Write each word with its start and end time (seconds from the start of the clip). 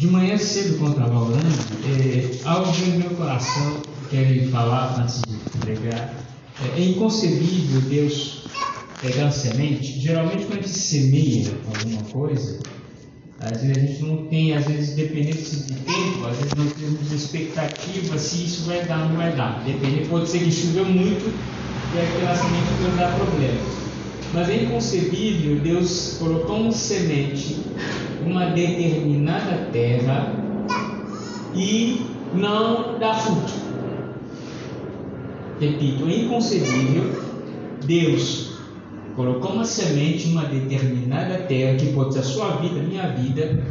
De 0.00 0.06
manhã 0.06 0.38
cedo, 0.38 0.78
quando 0.78 0.92
estava 0.92 1.14
orando, 1.14 1.46
é, 1.84 2.48
algo 2.48 2.72
veio 2.72 2.92
no 2.92 2.98
meu 3.00 3.10
coração, 3.10 3.82
quero 4.08 4.48
falar 4.48 4.98
antes 4.98 5.20
de 5.20 5.58
pregar. 5.58 6.14
É, 6.64 6.80
é 6.80 6.84
inconcebível 6.86 7.82
Deus 7.82 8.46
pegar 9.02 9.26
a 9.26 9.30
semente. 9.30 10.00
Geralmente, 10.00 10.46
quando 10.46 10.60
a 10.60 10.62
gente 10.62 10.70
semeia 10.70 11.52
alguma 11.66 12.02
coisa, 12.04 12.60
às 13.40 13.60
vezes 13.60 13.76
a 13.76 13.80
gente 13.80 14.02
não 14.02 14.24
tem, 14.28 14.56
às 14.56 14.66
vezes, 14.66 14.94
dependendo 14.94 15.36
de 15.36 15.74
tempo, 15.74 16.26
às 16.26 16.36
vezes 16.38 16.54
não 16.56 16.66
temos 16.70 17.12
expectativa 17.12 18.16
se 18.16 18.44
isso 18.46 18.62
vai 18.64 18.82
dar 18.86 19.02
ou 19.02 19.08
não 19.10 19.16
vai 19.16 19.36
dar. 19.36 19.62
Depende, 19.66 20.08
pode 20.08 20.30
ser 20.30 20.38
que 20.38 20.50
choveu 20.50 20.86
muito 20.86 21.30
e 21.94 22.00
aquela 22.00 22.34
semente 22.34 22.68
pode 22.82 22.96
dar 22.96 23.14
problema. 23.16 23.60
Mas 24.32 24.48
é 24.48 24.62
inconcebível 24.62 25.58
Deus 25.60 26.16
colocou 26.18 26.56
uma 26.56 26.72
semente 26.72 27.58
uma 28.24 28.46
determinada 28.46 29.68
terra 29.72 30.34
e 31.54 32.06
não 32.34 32.98
dá 32.98 33.14
fruto. 33.14 33.52
Repito, 35.60 36.08
é 36.08 36.16
inconcebível 36.16 37.30
Deus 37.84 38.50
colocou 39.16 39.52
uma 39.52 39.64
semente 39.64 40.28
em 40.28 40.32
uma 40.32 40.44
determinada 40.44 41.38
terra, 41.38 41.76
que 41.76 41.92
pode 41.92 42.14
ser 42.14 42.20
a 42.20 42.22
sua 42.22 42.56
vida, 42.56 42.80
minha 42.80 43.08
vida, 43.08 43.66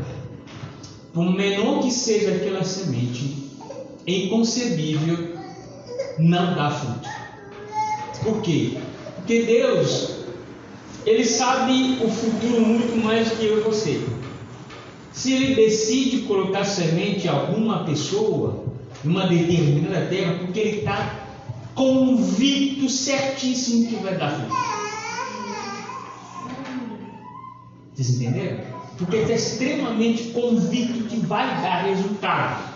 por 1.14 1.32
menor 1.32 1.80
que 1.82 1.92
seja 1.92 2.36
aquela 2.36 2.64
semente, 2.64 3.50
é 4.06 4.12
inconcebível 4.12 5.36
não 6.18 6.56
dar 6.56 6.72
fruto. 6.72 7.10
Por 8.24 8.42
quê? 8.42 8.78
Porque 9.16 9.44
Deus, 9.44 10.18
Ele 11.06 11.24
sabe 11.24 12.00
o 12.04 12.10
futuro 12.10 12.62
muito 12.62 12.96
mais 13.04 13.32
que 13.32 13.46
eu 13.46 13.60
e 13.60 13.62
você. 13.62 14.06
Se 15.12 15.34
ele 15.34 15.56
decide 15.56 16.22
colocar 16.22 16.64
semente 16.64 17.28
em 17.28 17.30
alguma 17.30 17.84
pessoa, 17.84 18.64
em 19.04 19.10
uma 19.10 19.28
determinada 19.28 20.06
terra, 20.08 20.36
porque 20.40 20.60
ele 20.60 20.80
está 20.80 21.28
convicto, 21.74 22.90
certíssimo 22.90 23.88
que 23.88 23.96
vai 23.98 24.18
dar 24.18 24.32
fruto. 24.32 24.54
Vocês 27.96 28.22
entenderam? 28.22 28.64
Porque 28.98 29.16
ele 29.16 29.24
está 29.24 29.36
extremamente 29.36 30.24
convicto 30.32 31.04
que 31.06 31.18
vai 31.20 31.46
dar 31.62 31.84
resultado. 31.86 32.70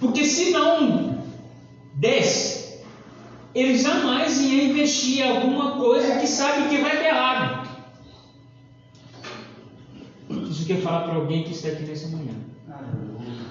Porque 0.00 0.24
se 0.24 0.50
não 0.50 1.18
desse, 1.94 2.78
ele 3.54 3.76
jamais 3.76 4.40
ia 4.40 4.64
investir 4.64 5.24
em 5.24 5.36
alguma 5.36 5.72
coisa 5.72 6.18
que 6.18 6.26
sabe 6.26 6.68
que 6.68 6.78
vai 6.78 6.96
dar 6.96 7.08
errado. 7.08 7.57
Quer 10.68 10.82
falar 10.82 11.04
para 11.04 11.14
alguém 11.14 11.44
que 11.44 11.52
está 11.52 11.68
aqui 11.68 11.82
nessa 11.84 12.08
manhã. 12.08 12.34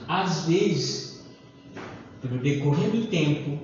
Às 0.07 0.45
vezes, 0.45 1.25
pelo 2.21 2.37
decorrer 2.37 2.91
do 2.91 3.07
tempo, 3.07 3.57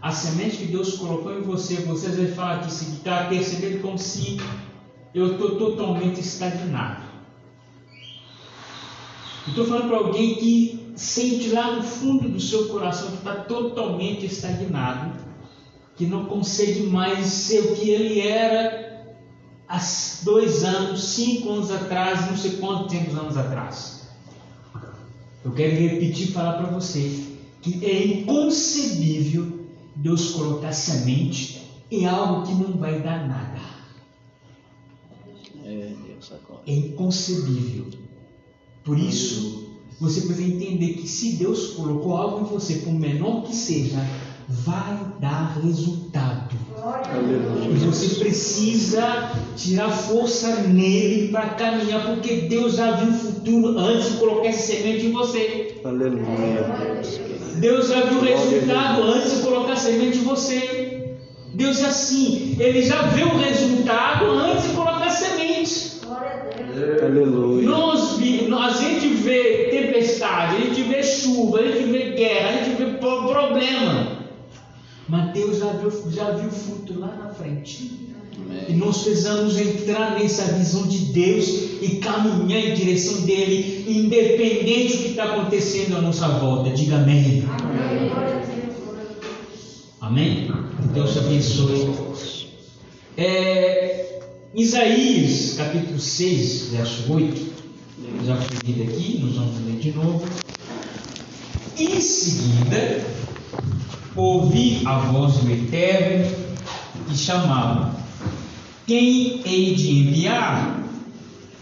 a 0.00 0.12
semente 0.12 0.58
que 0.58 0.66
Deus 0.66 0.96
colocou 0.96 1.36
em 1.36 1.42
você, 1.42 1.76
você 1.76 2.06
às 2.06 2.14
vezes 2.14 2.36
fala 2.36 2.60
que 2.60 2.68
está 2.68 3.24
percebendo 3.24 3.82
como 3.82 3.98
se 3.98 4.38
eu 5.12 5.32
estou 5.32 5.56
totalmente 5.56 6.20
estagnado. 6.20 7.02
Estou 9.48 9.66
falando 9.66 9.88
para 9.88 9.98
alguém 9.98 10.36
que 10.36 10.92
sente 10.94 11.50
lá 11.50 11.74
no 11.74 11.82
fundo 11.82 12.28
do 12.28 12.40
seu 12.40 12.68
coração 12.68 13.10
que 13.10 13.16
está 13.16 13.34
totalmente 13.34 14.26
estagnado, 14.26 15.12
que 15.96 16.06
não 16.06 16.26
consegue 16.26 16.84
mais 16.84 17.26
ser 17.26 17.60
o 17.60 17.74
que 17.74 17.90
ele 17.90 18.20
era 18.20 18.85
há 19.68 19.80
dois 20.22 20.64
anos, 20.64 21.02
cinco 21.04 21.50
anos 21.50 21.70
atrás, 21.70 22.26
não 22.26 22.36
sei 22.36 22.56
quantos 22.56 22.92
tempos 22.92 23.14
anos 23.16 23.36
atrás. 23.36 24.06
Eu 25.44 25.52
quero 25.52 25.76
repetir 25.76 26.28
e 26.28 26.32
falar 26.32 26.54
para 26.54 26.70
você 26.70 27.24
que 27.62 27.84
é 27.84 28.06
inconcebível 28.06 29.66
Deus 29.94 30.32
colocar 30.32 30.72
semente 30.72 31.62
em 31.90 32.06
algo 32.06 32.46
que 32.46 32.54
não 32.54 32.76
vai 32.78 33.00
dar 33.00 33.26
nada. 33.26 33.60
É, 35.64 35.92
é 36.66 36.72
inconcebível. 36.74 37.86
Por 38.84 38.98
isso, 38.98 39.70
você 40.00 40.20
precisa 40.22 40.46
entender 40.46 40.94
que 40.94 41.08
se 41.08 41.36
Deus 41.36 41.72
colocou 41.72 42.16
algo 42.16 42.46
em 42.46 42.50
você, 42.50 42.76
por 42.76 42.92
menor 42.92 43.42
que 43.42 43.54
seja, 43.54 43.96
vai 44.48 45.12
dar 45.20 45.58
resultado. 45.58 46.05
E 47.68 47.74
você 47.78 48.20
precisa 48.20 49.30
tirar 49.56 49.90
força 49.90 50.62
nele 50.62 51.28
para 51.28 51.50
caminhar, 51.50 52.06
porque 52.06 52.42
Deus 52.42 52.76
já 52.76 52.92
viu 52.92 53.08
o 53.08 53.18
futuro 53.18 53.78
antes 53.78 54.12
de 54.12 54.18
colocar 54.18 54.48
essa 54.48 54.72
semente 54.72 55.06
em 55.06 55.12
você. 55.12 55.80
Aleluia. 55.84 57.02
Deus 57.56 57.88
já 57.88 58.02
viu 58.02 58.18
o 58.18 58.22
resultado 58.22 59.02
antes 59.02 59.36
de 59.36 59.42
colocar 59.42 59.72
a 59.72 59.76
semente 59.76 60.18
em 60.18 60.22
você. 60.22 61.16
Deus 61.54 61.80
é 61.80 61.86
assim, 61.86 62.56
Ele 62.60 62.82
já 62.82 63.02
viu 63.02 63.28
o 63.28 63.38
resultado 63.38 64.26
antes 64.30 64.68
de 64.68 64.74
colocar 64.74 65.06
a 65.06 65.10
semente. 65.10 65.96
Aleluia. 67.02 67.66
Nós, 67.66 68.18
a 68.20 68.82
gente 68.82 69.08
vê 69.08 69.68
tempestade, 69.70 70.56
a 70.56 70.60
gente 70.60 70.82
vê 70.82 71.02
chuva, 71.02 71.60
a 71.60 71.62
gente 71.62 71.90
vê 71.90 72.10
guerra, 72.10 72.48
a 72.50 72.64
gente 72.64 72.76
vê 72.76 72.86
problema. 72.98 74.15
Mas 75.08 75.32
Deus 75.32 75.58
já 75.58 75.72
viu, 75.72 75.92
já 76.10 76.30
viu 76.32 76.50
fruto 76.50 76.98
lá 76.98 77.14
na 77.14 77.28
frente. 77.30 78.06
Amém. 78.44 78.64
E 78.68 78.72
nós 78.74 79.02
precisamos 79.02 79.58
entrar 79.58 80.18
nessa 80.18 80.44
visão 80.54 80.86
de 80.86 80.98
Deus 81.12 81.48
e 81.80 81.96
caminhar 82.00 82.60
em 82.60 82.74
direção 82.74 83.22
dele, 83.22 83.84
independente 83.88 84.96
do 84.96 85.02
que 85.04 85.08
está 85.10 85.24
acontecendo 85.24 85.96
à 85.96 86.00
nossa 86.00 86.28
volta. 86.28 86.70
Diga 86.70 86.96
amém. 86.96 87.44
Amém. 90.00 90.48
amém? 90.48 90.50
Deus 90.92 91.12
te 91.12 91.18
abençoe. 91.18 92.06
É, 93.16 94.20
Isaías 94.54 95.54
capítulo 95.56 95.98
6, 95.98 96.68
verso 96.72 97.12
8. 97.12 97.56
Já 98.24 98.36
foi 98.36 98.58
lido 98.64 98.82
aqui, 98.82 99.20
nós 99.22 99.34
vamos 99.34 99.66
ler 99.66 99.76
de 99.78 99.92
novo. 99.92 100.24
Em 101.78 102.00
seguida, 102.00 103.04
ouvi 104.16 104.82
a 104.84 104.98
voz 104.98 105.34
do 105.34 105.50
Eterno 105.50 106.30
e 107.10 107.16
chamava: 107.16 107.94
Quem 108.86 109.42
hei 109.44 109.74
de 109.74 110.00
enviar? 110.00 110.80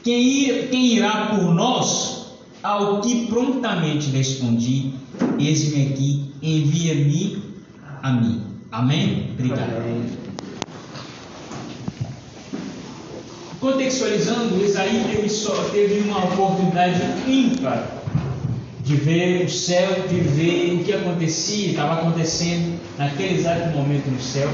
Quem, 0.03 0.69
quem 0.69 0.87
irá 0.97 1.27
por 1.35 1.55
nós? 1.55 2.15
Ao 2.63 3.01
que 3.01 3.27
prontamente 3.27 4.11
respondi: 4.11 4.95
Eis-me 5.39 5.87
aqui, 5.87 6.33
envia-me 6.43 7.43
a 8.03 8.13
mim. 8.13 8.43
Amém? 8.71 9.31
Obrigado. 9.33 9.77
Amém. 9.77 10.25
Contextualizando, 13.61 14.63
Isaías 14.63 15.07
teve, 15.07 15.71
teve 15.71 16.09
uma 16.09 16.25
oportunidade 16.25 17.01
ímpar 17.27 17.94
de 18.85 18.97
ver 18.97 19.47
o 19.47 19.51
céu, 19.51 20.07
de 20.09 20.21
ver 20.21 20.75
o 20.75 20.85
que 20.85 20.93
acontecia, 20.93 21.71
estava 21.71 21.95
acontecendo 21.95 22.79
naquele 22.99 23.39
exato 23.39 23.75
momento 23.77 24.11
no 24.11 24.21
céu. 24.21 24.51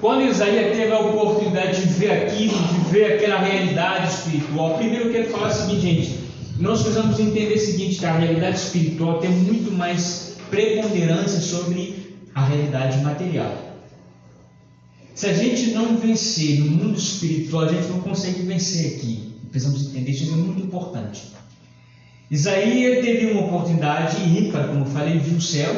Quando 0.00 0.30
Isaías 0.30 0.76
teve 0.76 0.92
a 0.92 1.00
oportunidade 1.00 1.80
de 1.80 1.92
ver 1.94 2.10
aquilo, 2.10 2.56
de 2.58 2.90
ver 2.90 3.14
aquela 3.14 3.40
realidade 3.40 4.12
espiritual, 4.12 4.76
primeiro 4.76 5.06
eu 5.06 5.12
quero 5.12 5.30
falar 5.30 5.48
o 5.48 5.52
seguinte, 5.52 5.80
gente, 5.80 6.20
nós 6.58 6.82
precisamos 6.82 7.18
entender 7.18 7.54
o 7.54 7.58
seguinte, 7.58 7.98
que 7.98 8.06
a 8.06 8.18
realidade 8.18 8.56
espiritual 8.58 9.18
tem 9.18 9.30
muito 9.30 9.72
mais 9.72 10.36
preponderância 10.50 11.40
sobre 11.40 12.16
a 12.34 12.44
realidade 12.44 12.98
material. 13.02 13.70
Se 15.14 15.26
a 15.26 15.32
gente 15.32 15.70
não 15.70 15.96
vencer 15.96 16.60
no 16.60 16.70
mundo 16.70 16.98
espiritual, 16.98 17.64
a 17.64 17.72
gente 17.72 17.88
não 17.88 18.00
consegue 18.00 18.42
vencer 18.42 18.96
aqui. 18.96 19.34
Precisamos 19.50 19.86
entender 19.86 20.10
isso, 20.10 20.32
é 20.32 20.36
muito 20.36 20.62
importante. 20.62 21.22
Isaías 22.30 23.04
teve 23.04 23.32
uma 23.32 23.46
oportunidade 23.46 24.22
ímpar, 24.22 24.68
como 24.68 24.86
falei, 24.86 25.18
viu 25.18 25.38
o 25.38 25.40
céu, 25.40 25.74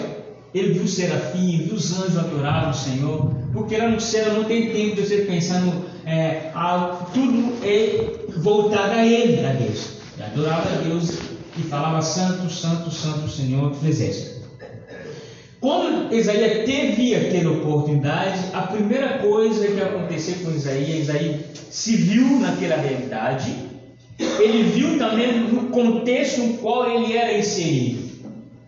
ele 0.52 0.74
viu 0.74 0.82
o 0.82 0.88
serafim, 0.88 1.64
viu 1.64 1.74
os 1.74 1.98
anjos 1.98 2.18
adorar 2.18 2.68
o 2.68 2.74
Senhor, 2.74 3.32
porque 3.54 3.74
lá 3.78 3.88
no 3.88 3.98
céu 3.98 4.34
não 4.34 4.44
tem 4.44 4.70
tempo 4.70 4.96
de 4.96 5.06
você 5.06 5.22
pensar 5.22 5.62
no, 5.62 5.86
é, 6.04 6.50
a, 6.54 7.06
tudo 7.14 7.54
é 7.64 8.28
voltado 8.36 8.92
a 8.92 9.06
ele, 9.06 9.46
a 9.46 9.52
Deus. 9.52 9.92
Ele 10.14 10.24
adorava 10.26 10.68
a 10.68 10.82
Deus 10.82 11.16
e 11.56 11.62
falava 11.62 12.02
santo, 12.02 12.52
santo, 12.52 12.90
santo 12.90 13.30
Senhor 13.30 13.70
do 13.70 13.88
exército. 13.88 14.42
Quando 15.58 16.14
Isaías 16.14 16.66
teve 16.66 17.14
aquela 17.14 17.52
oportunidade, 17.52 18.38
a 18.52 18.62
primeira 18.62 19.18
coisa 19.18 19.68
que 19.68 19.80
aconteceu 19.80 20.34
com 20.44 20.50
Isaías, 20.50 21.08
Isaías 21.08 21.40
se 21.70 21.96
viu 21.96 22.40
naquela 22.40 22.76
realidade 22.76 23.71
ele 24.18 24.62
viu 24.64 24.98
também 24.98 25.40
no 25.40 25.68
contexto 25.68 26.42
no 26.42 26.58
qual 26.58 26.90
ele 26.90 27.16
era 27.16 27.36
inserido. 27.38 28.12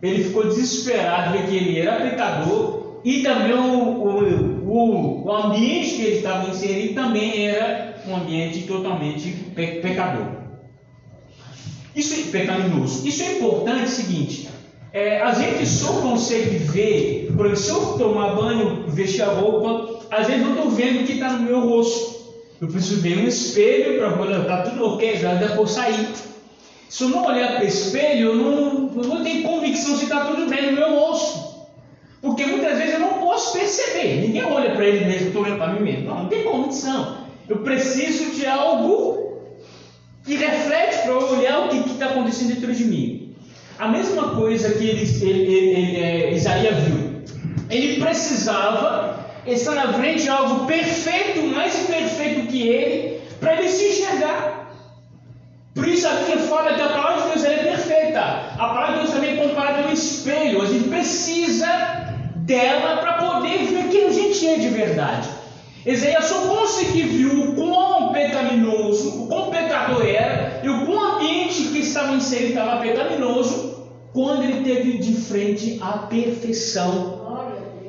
Ele 0.02 0.24
ficou 0.24 0.44
desesperado 0.44 1.38
de 1.38 1.46
que 1.46 1.56
ele 1.56 1.78
era 1.78 2.08
pecador 2.08 3.00
e 3.04 3.22
também 3.22 3.54
o, 3.54 4.02
o, 4.02 4.64
o, 4.66 5.24
o 5.24 5.32
ambiente 5.32 5.96
que 5.96 6.02
ele 6.02 6.16
estava 6.16 6.50
inserido 6.50 6.94
também 6.94 7.46
era 7.46 7.94
um 8.06 8.16
ambiente 8.16 8.62
totalmente 8.62 9.30
pe 9.54 9.80
pecador. 9.80 10.44
Isso 11.94 12.14
é 12.14 12.30
pecaminoso. 12.30 13.06
Isso 13.06 13.22
é 13.22 13.36
importante, 13.36 13.84
é 13.84 13.86
seguinte. 13.86 14.48
É, 14.92 15.20
a 15.20 15.32
gente 15.32 15.66
só 15.66 16.00
consegue 16.00 16.56
ver, 16.56 17.32
por 17.36 17.46
exemplo, 17.46 17.62
se 17.62 17.70
eu 17.70 17.98
tomar 17.98 18.34
banho, 18.34 18.84
vestir 18.88 19.22
a 19.22 19.32
roupa, 19.32 20.06
às 20.10 20.26
vezes 20.26 20.42
eu 20.42 20.54
estou 20.54 20.70
vendo 20.70 21.00
o 21.00 21.04
que 21.04 21.14
está 21.14 21.32
no 21.32 21.42
meu 21.42 21.60
rosto. 21.68 22.23
Eu 22.60 22.68
preciso 22.68 23.00
ver 23.00 23.18
um 23.18 23.26
espelho 23.26 23.98
para 23.98 24.16
poder, 24.16 24.40
está 24.40 24.62
tudo 24.62 24.94
ok, 24.94 25.16
já 25.16 25.34
dá 25.34 25.48
para 25.48 25.66
sair. 25.66 26.08
Se 26.88 27.02
eu 27.02 27.08
não 27.08 27.26
olhar 27.26 27.56
para 27.56 27.64
o 27.64 27.68
espelho, 27.68 28.28
eu 28.28 28.36
não, 28.36 28.92
eu 28.96 29.08
não 29.08 29.24
tenho 29.24 29.42
convicção 29.42 29.96
se 29.96 30.04
está 30.04 30.26
tudo 30.26 30.48
bem 30.48 30.70
no 30.70 30.72
meu 30.72 31.00
rosto. 31.00 31.54
Porque 32.22 32.46
muitas 32.46 32.78
vezes 32.78 32.94
eu 32.94 33.00
não 33.00 33.14
posso 33.14 33.52
perceber. 33.58 34.22
Ninguém 34.22 34.44
olha 34.44 34.74
para 34.74 34.86
ele 34.86 35.04
mesmo, 35.04 35.26
estou 35.26 35.42
olhando 35.42 35.58
para 35.58 35.72
mim 35.72 35.80
mesmo. 35.80 36.06
Não, 36.06 36.22
não 36.22 36.28
tem 36.28 36.44
condição. 36.44 37.18
Eu 37.48 37.58
preciso 37.58 38.30
de 38.34 38.46
algo 38.46 39.42
que 40.24 40.36
reflete 40.36 41.02
para 41.02 41.12
eu 41.12 41.36
olhar 41.36 41.66
o 41.66 41.68
que 41.68 41.90
está 41.90 42.06
acontecendo 42.06 42.54
dentro 42.54 42.74
de 42.74 42.84
mim. 42.84 43.34
A 43.78 43.88
mesma 43.88 44.36
coisa 44.36 44.72
que 44.72 44.84
ele, 44.84 45.02
ele, 45.02 45.52
ele 45.52 45.96
é, 45.96 46.32
Isaías 46.32 46.78
viu. 46.78 47.22
Ele 47.68 48.00
precisava 48.00 49.13
estar 49.46 49.74
na 49.74 49.92
frente 49.92 50.22
de 50.22 50.28
algo 50.28 50.66
perfeito, 50.66 51.42
mais 51.42 51.74
perfeito 51.86 52.46
que 52.48 52.68
ele, 52.68 53.20
para 53.40 53.56
ele 53.56 53.68
se 53.68 53.88
enxergar. 53.88 54.64
Por 55.74 55.88
isso 55.88 56.06
aqui 56.06 56.38
fala 56.38 56.74
que 56.74 56.80
a 56.80 56.88
palavra 56.88 57.22
de 57.22 57.28
Deus 57.30 57.44
é 57.44 57.56
perfeita. 57.56 58.20
A 58.20 58.68
palavra 58.68 58.92
de 58.92 58.98
Deus 59.00 59.10
também 59.10 59.38
é 59.38 59.48
comparada 59.48 59.82
ao 59.82 59.92
espelho. 59.92 60.62
A 60.62 60.66
gente 60.66 60.88
precisa 60.88 61.66
dela 62.36 62.98
para 62.98 63.14
poder 63.14 63.66
ver 63.66 63.88
quem 63.88 64.06
a 64.06 64.12
gente 64.12 64.46
é 64.46 64.56
de 64.56 64.68
verdade. 64.68 65.28
Isaías 65.84 66.24
só 66.24 66.46
conseguiu 66.46 67.50
o 67.50 67.54
quão 67.54 68.12
pecaminoso, 68.12 69.24
o 69.24 69.26
quão 69.26 69.50
pecador 69.50 70.06
era 70.06 70.60
e 70.62 70.68
o 70.68 70.86
quão 70.86 71.16
ambiente 71.16 71.64
que 71.64 71.80
estava 71.80 72.14
inserido 72.14 72.50
estava 72.50 72.80
pecaminoso 72.80 73.74
quando 74.12 74.44
ele 74.44 74.62
teve 74.62 74.98
de 74.98 75.12
frente 75.14 75.78
a 75.82 75.98
perfeição. 75.98 77.23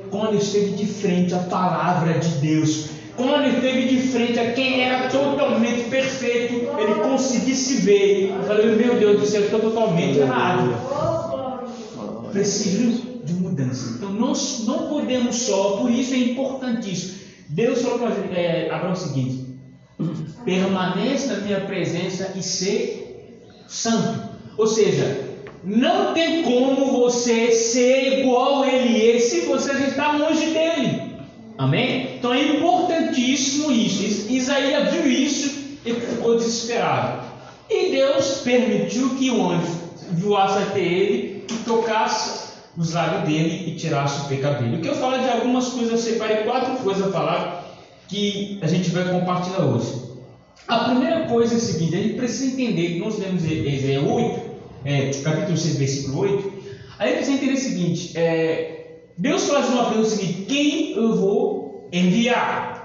Quando 0.10 0.38
esteve 0.38 0.72
de 0.72 0.86
frente 0.86 1.34
à 1.34 1.40
palavra 1.40 2.19
de 2.19 2.30
Deus. 2.38 2.90
Quando 3.16 3.48
esteve 3.48 3.88
de 3.88 4.07
frente 4.10 4.38
a 4.38 4.52
quem 4.52 4.81
era 4.81 5.07
totalmente 5.07 5.90
perfeito, 5.90 6.54
ele 6.78 6.96
conseguisse 7.02 7.75
ver. 7.75 8.31
Eu 8.31 8.44
falei, 8.44 8.75
meu 8.75 8.96
Deus 8.96 9.34
eu 9.34 9.46
estou 9.46 9.60
totalmente 9.60 10.19
errado. 10.19 10.75
Preciso 12.31 13.16
de 13.24 13.34
mudança. 13.34 13.96
Então 13.96 14.12
nós 14.12 14.66
não 14.66 14.90
podemos 14.90 15.36
só, 15.38 15.78
por 15.78 15.90
isso 15.90 16.13
é 16.13 16.18
importantíssimo. 16.18 17.16
Deus 17.48 17.81
falou 17.81 18.00
para 18.00 18.10
é, 18.38 18.69
Abraão 18.69 18.94
o 18.94 18.96
seguinte: 18.96 19.46
permaneça 20.44 21.36
na 21.36 21.42
minha 21.42 21.62
presença 21.62 22.34
e 22.36 22.44
ser 22.44 23.42
santo. 23.68 24.30
Ou 24.57 24.68
seja, 24.68 25.35
não 25.66 26.14
tem 26.14 26.44
como 26.44 26.86
você 26.92 27.52
ser 27.52 28.20
igual 28.20 28.64
ele 28.64 29.12
é 29.12 29.20
se 29.20 29.42
você 29.42 29.72
está 29.72 30.12
longe 30.12 30.46
dele. 30.52 31.16
Amém? 31.58 32.18
Então 32.18 32.34
é 32.34 32.44
importantíssimo 32.44 33.72
isso. 33.72 34.32
Isaías 34.32 34.94
viu 34.94 35.10
isso 35.10 35.80
e 35.84 35.94
ficou 35.94 36.36
desesperado. 36.36 37.24
E 37.68 37.90
Deus 37.90 38.42
permitiu 38.44 39.16
que 39.16 39.32
o 39.32 39.50
anjo 39.50 39.76
voasse 40.12 40.60
até 40.60 40.82
ele 40.82 41.46
tocasse 41.66 42.46
os 42.78 42.94
lábios 42.94 43.24
dele 43.24 43.72
e 43.72 43.76
tirasse 43.76 44.26
o 44.26 44.30
pecado 44.30 44.62
dele. 44.62 44.78
Eu 44.78 44.82
quero 44.82 44.96
falar 44.98 45.18
de 45.18 45.30
algumas 45.30 45.70
coisas, 45.70 45.92
eu 45.92 45.98
separei 45.98 46.44
quatro 46.44 46.76
coisas 46.84 47.08
a 47.08 47.12
falar 47.12 47.66
que 48.08 48.60
a 48.62 48.68
gente 48.68 48.92
vai 48.92 49.10
compartilhar 49.10 49.66
hoje. 49.66 50.06
A 50.68 50.90
primeira 50.90 51.26
coisa 51.26 51.56
é 51.56 51.58
a 51.58 51.60
seguinte: 51.60 51.96
a 51.96 52.00
gente 52.00 52.16
precisa 52.16 52.54
entender 52.54 52.94
que 52.94 53.00
nós 53.00 53.18
lemos 53.18 53.44
Isaías 53.44 54.04
8, 54.04 54.44
é, 54.86 55.10
capítulo 55.24 55.58
6, 55.58 55.78
versículo 55.78 56.20
8. 56.20 56.54
Aí 57.00 57.16
precisa 57.16 57.38
entender 57.38 57.54
o 57.54 57.58
seguinte: 57.58 58.18
é, 58.18 59.00
Deus 59.18 59.50
faz 59.50 59.68
uma 59.70 59.86
pergunta 59.86 60.10
seguinte: 60.10 60.46
quem 60.46 60.96
eu 60.96 61.16
vou 61.16 61.90
enviar? 61.92 62.76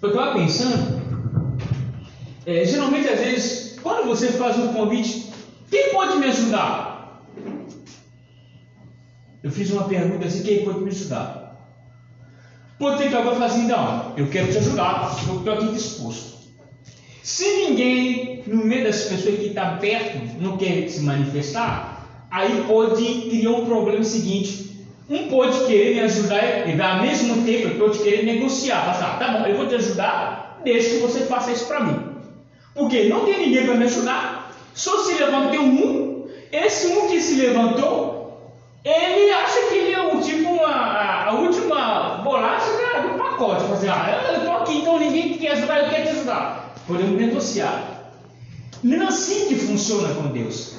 Eu 0.00 0.08
estava 0.08 0.38
pensando, 0.38 1.02
é, 2.46 2.64
geralmente 2.64 3.08
às 3.08 3.20
vezes, 3.20 3.78
quando 3.82 4.06
você 4.06 4.28
faz 4.28 4.56
um 4.56 4.72
convite, 4.72 5.30
quem 5.68 5.90
pode 5.90 6.16
me 6.16 6.26
ajudar? 6.26 7.26
Eu 9.42 9.50
fiz 9.50 9.70
uma 9.70 9.84
pergunta 9.84 10.26
assim: 10.26 10.42
quem 10.42 10.64
pode 10.64 10.80
me 10.80 10.90
ajudar? 10.90 11.40
Pode 12.78 12.98
ter 12.98 13.08
que 13.10 13.16
alguém 13.16 13.34
falar 13.34 13.46
assim: 13.46 13.66
não, 13.66 14.14
eu 14.16 14.28
quero 14.28 14.50
te 14.50 14.58
ajudar, 14.58 15.16
eu 15.28 15.38
estou 15.38 15.52
aqui 15.52 15.72
disposto. 15.72 16.38
Se 17.22 17.44
ninguém, 17.44 18.29
no 18.46 18.64
meio 18.64 18.84
das 18.84 19.04
pessoas 19.04 19.38
que 19.38 19.46
está 19.46 19.76
perto, 19.76 20.18
não 20.40 20.56
quer 20.56 20.88
se 20.88 21.00
manifestar, 21.02 22.26
aí 22.30 22.64
pode 22.66 23.04
criar 23.28 23.50
um 23.50 23.66
problema 23.66 24.02
seguinte. 24.04 24.70
Um 25.08 25.28
pode 25.28 25.66
querer 25.66 25.94
me 25.94 26.00
ajudar 26.02 26.68
e 26.68 26.80
ao 26.80 27.02
mesmo 27.02 27.44
tempo 27.44 27.78
pode 27.78 27.98
querer 27.98 28.24
negociar. 28.24 28.86
Passar, 28.86 29.18
tá 29.18 29.28
bom, 29.28 29.46
eu 29.46 29.56
vou 29.56 29.66
te 29.66 29.74
ajudar, 29.74 30.60
deixa 30.62 30.90
que 30.90 30.96
você 30.98 31.20
faça 31.20 31.50
isso 31.50 31.66
para 31.66 31.80
mim. 31.80 31.98
Porque 32.74 33.08
não 33.08 33.24
tem 33.24 33.38
ninguém 33.38 33.66
para 33.66 33.74
me 33.74 33.84
ajudar, 33.84 34.54
só 34.72 35.04
se 35.04 35.14
levantou 35.14 35.60
um, 35.60 36.26
esse 36.52 36.86
um 36.86 37.08
que 37.08 37.20
se 37.20 37.34
levantou 37.34 38.20
ele 38.84 39.30
acha 39.30 39.68
que 39.68 39.74
ele 39.74 39.92
é 39.92 40.00
o 40.00 40.20
tipo 40.20 40.64
a 40.64 41.32
última 41.34 42.22
bolacha 42.24 43.02
do 43.02 43.18
pacote. 43.18 43.64
Fazer, 43.64 43.90
assim, 43.90 44.00
ah, 44.00 44.32
eu 44.32 44.38
estou 44.38 44.56
aqui, 44.56 44.78
então 44.78 44.98
ninguém 44.98 45.34
quer 45.34 45.52
ajudar, 45.52 45.84
eu 45.84 45.90
quero 45.90 46.04
te 46.04 46.08
ajudar. 46.10 46.74
Podemos 46.86 47.20
negociar. 47.20 47.99
Não 48.82 49.02
é 49.02 49.06
assim 49.06 49.48
que 49.48 49.56
funciona 49.56 50.14
com 50.14 50.28
Deus. 50.28 50.74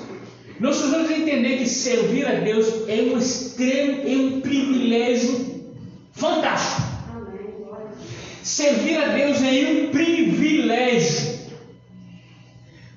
Nós 0.59 0.77
precisamos 0.77 1.09
entender 1.11 1.57
que 1.57 1.67
servir 1.67 2.27
a 2.27 2.35
Deus 2.35 2.67
é 2.87 3.01
um 3.01 3.17
extremo, 3.17 4.01
é 4.07 4.15
um 4.15 4.41
privilégio 4.41 5.73
fantástico. 6.11 6.81
Servir 8.43 8.97
a 8.97 9.07
Deus 9.07 9.41
é 9.41 9.87
um 9.87 9.91
privilégio. 9.91 11.39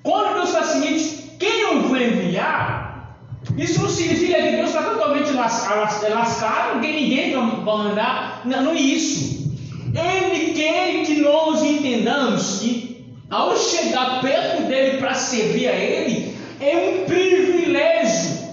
Quando 0.02 0.34
Deus 0.34 0.50
faz 0.50 0.68
o 0.68 0.72
seguinte, 0.72 1.32
quem 1.38 1.60
eu 1.60 1.82
vou 1.82 1.96
enviar, 1.96 3.18
isso 3.56 3.80
não 3.82 3.88
significa 3.88 4.42
que 4.42 4.50
Deus 4.56 4.68
está 4.68 4.82
totalmente 4.82 5.32
lascado, 5.32 6.74
não 6.74 6.80
tem 6.82 6.94
ninguém 6.94 7.30
para 7.30 7.40
mandar. 7.40 8.42
Não, 8.44 8.62
não 8.62 8.72
é 8.72 8.80
isso. 8.80 9.54
Ele 9.94 10.52
quer 10.54 11.04
que 11.04 11.20
nós 11.20 11.62
entendamos 11.62 12.58
que 12.60 12.93
ao 13.30 13.56
chegar 13.56 14.20
perto 14.20 14.64
dele 14.64 14.98
para 14.98 15.14
servir 15.14 15.68
a 15.68 15.74
ele, 15.74 16.36
é 16.60 16.76
um 16.76 17.04
privilégio. 17.06 18.44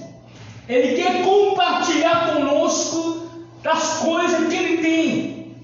Ele 0.67 0.95
quer 0.95 1.23
compartilhar 1.23 2.33
conosco 2.33 3.29
das 3.61 3.99
coisas 3.99 4.47
que 4.47 4.55
ele 4.55 4.81
tem. 4.81 5.55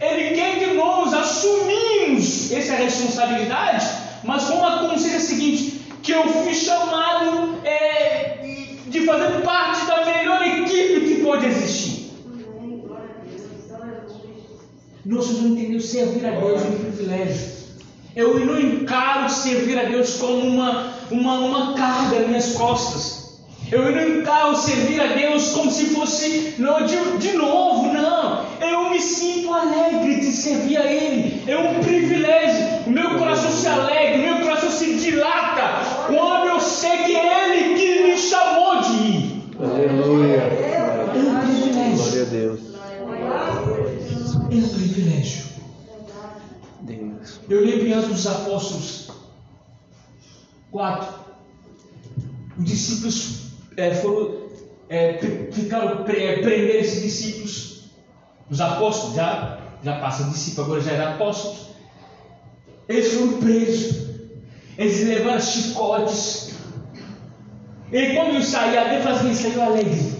Ele 0.00 0.34
quer 0.34 0.58
que 0.58 0.74
nós 0.74 1.14
assumimos 1.14 2.52
essa 2.52 2.74
responsabilidade, 2.74 3.86
mas 4.24 4.44
com 4.44 4.64
a 4.64 4.78
consciência 4.80 5.20
seguinte, 5.20 5.80
que 6.02 6.12
eu 6.12 6.28
fui 6.28 6.54
chamado 6.54 7.58
é, 7.64 8.38
de 8.86 9.00
fazer 9.06 9.40
parte 9.42 9.86
da 9.86 10.04
melhor 10.04 10.42
equipe 10.46 11.00
que 11.00 11.22
pode 11.22 11.46
existir. 11.46 11.96
Nós 15.04 15.30
não 15.30 15.50
entendemos 15.50 15.86
servir 15.86 16.26
a 16.26 16.30
Deus 16.30 16.62
é 16.62 16.64
um 16.64 16.78
privilégio. 16.78 17.55
Eu 18.16 18.40
não 18.40 18.58
encaro 18.58 19.28
servir 19.28 19.78
a 19.78 19.84
Deus 19.84 20.14
como 20.14 20.38
uma, 20.38 20.94
uma, 21.10 21.34
uma 21.34 21.74
carga 21.74 22.20
nas 22.20 22.28
minhas 22.28 22.52
costas. 22.54 23.42
Eu 23.70 23.92
não 23.94 24.20
encaro 24.20 24.56
servir 24.56 24.98
a 25.02 25.08
Deus 25.08 25.50
como 25.50 25.70
se 25.70 25.94
fosse 25.94 26.54
não, 26.56 26.86
de, 26.86 26.96
de 27.18 27.36
novo, 27.36 27.92
não. 27.92 28.46
Eu 28.58 28.88
me 28.88 28.98
sinto 28.98 29.52
alegre 29.52 30.20
de 30.20 30.32
servir 30.32 30.78
a 30.78 30.90
Ele. 30.90 31.42
É 31.46 31.58
um 31.58 31.78
privilégio. 31.80 32.86
O 32.86 32.90
meu 32.90 33.18
coração 33.18 33.50
se 33.50 33.68
alegra, 33.68 34.16
o 34.16 34.22
meu 34.22 34.40
coração 34.40 34.70
se 34.70 34.94
dilata 34.94 36.06
quando 36.06 36.46
eu 36.46 36.58
sei 36.58 36.96
que 37.04 37.14
é 37.14 37.50
Ele 37.50 37.74
que 37.74 38.02
me 38.04 38.16
chamou 38.16 38.80
de 38.80 38.92
ir. 38.92 39.42
Aleluia. 39.60 40.36
É 40.36 41.18
um 41.18 41.38
privilégio. 41.40 41.96
Glória 41.96 42.22
a 42.22 42.24
Deus. 42.24 42.75
Eu 47.48 47.64
lembro 47.64 47.86
em 47.86 47.92
Atos 47.92 48.08
dos 48.08 48.26
Apóstolos 48.26 49.08
4. 50.72 51.14
Os 52.58 52.64
discípulos 52.64 53.38
é, 53.76 53.94
foram, 53.94 54.36
é, 54.88 55.18
ficaram 55.52 56.02
pre, 56.02 56.40
prender 56.42 56.76
esses 56.76 57.02
discípulos, 57.02 57.84
os 58.50 58.60
apóstolos, 58.60 59.14
já, 59.14 59.60
já 59.82 60.00
passa 60.00 60.24
discípulo, 60.24 60.66
agora 60.66 60.80
já 60.80 60.92
era 60.92 61.14
apóstolos. 61.14 61.66
Eles 62.88 63.12
foram 63.12 63.34
presos, 63.34 64.08
eles 64.76 65.06
levaram 65.06 65.40
chicotes. 65.40 66.54
E 67.92 68.14
quando 68.14 68.34
eu 68.34 68.42
saí, 68.42 68.76
a 68.76 68.88
Deus 68.88 69.06
assim, 69.06 69.34
saiu 69.34 69.62
alegre. 69.62 70.16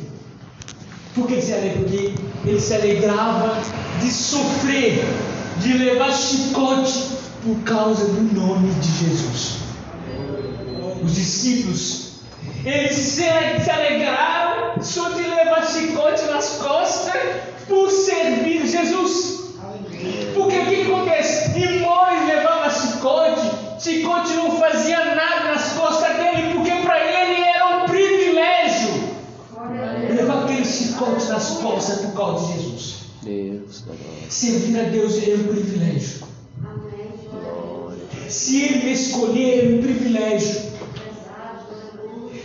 Por 1.12 1.26
que 1.26 1.42
se 1.42 1.52
alegra? 1.54 1.80
Porque 1.80 2.14
ele 2.44 2.60
se 2.60 2.74
alegrava 2.74 3.60
de 4.00 4.10
sofrer, 4.12 5.04
de 5.60 5.72
levar 5.72 6.12
chicote 6.12 7.15
por 7.46 7.62
causa 7.62 8.06
do 8.06 8.34
nome 8.34 8.72
de 8.74 9.06
Jesus. 9.06 9.58
os 11.00 11.14
discípulos, 11.14 12.06
eles 12.64 12.96
se, 12.96 13.22
alegraram 13.24 14.82
só 14.82 15.10
de 15.10 15.22
levar 15.22 15.64
chicote 15.64 16.24
nas 16.24 16.48
costas 16.56 17.14
por 17.68 17.88
servir 17.88 18.66
Jesus. 18.66 19.52
Porque 20.34 20.58
o 20.58 20.66
que 20.66 20.82
acontece? 20.82 21.56
E 21.56 21.78
Moisés 21.78 22.28
levava 22.28 22.70
chicote, 22.70 23.80
chicote 23.80 24.32
não 24.32 24.58
fazia 24.58 25.14
nada 25.14 25.52
nas 25.54 25.72
costas 25.74 26.16
dele, 26.16 26.52
porque 26.52 26.72
para 26.82 26.98
ele 26.98 27.44
era 27.44 27.76
um 27.76 27.86
privilégio 27.86 29.16
levar 30.10 30.44
aquele 30.44 30.64
chicote 30.64 31.26
nas 31.28 31.50
costas 31.50 32.00
por 32.00 32.12
causa 32.14 32.52
de 32.52 32.52
Jesus. 32.54 32.96
Deus, 33.22 33.84
Servir 34.28 34.80
a 34.80 34.84
Deus 34.84 35.14
é 35.22 35.34
um 35.34 35.44
privilégio. 35.44 36.26
Se 38.28 38.62
Ele 38.62 38.92
escolher, 38.92 39.64
é 39.64 39.76
um 39.76 39.82
privilégio. 39.82 40.76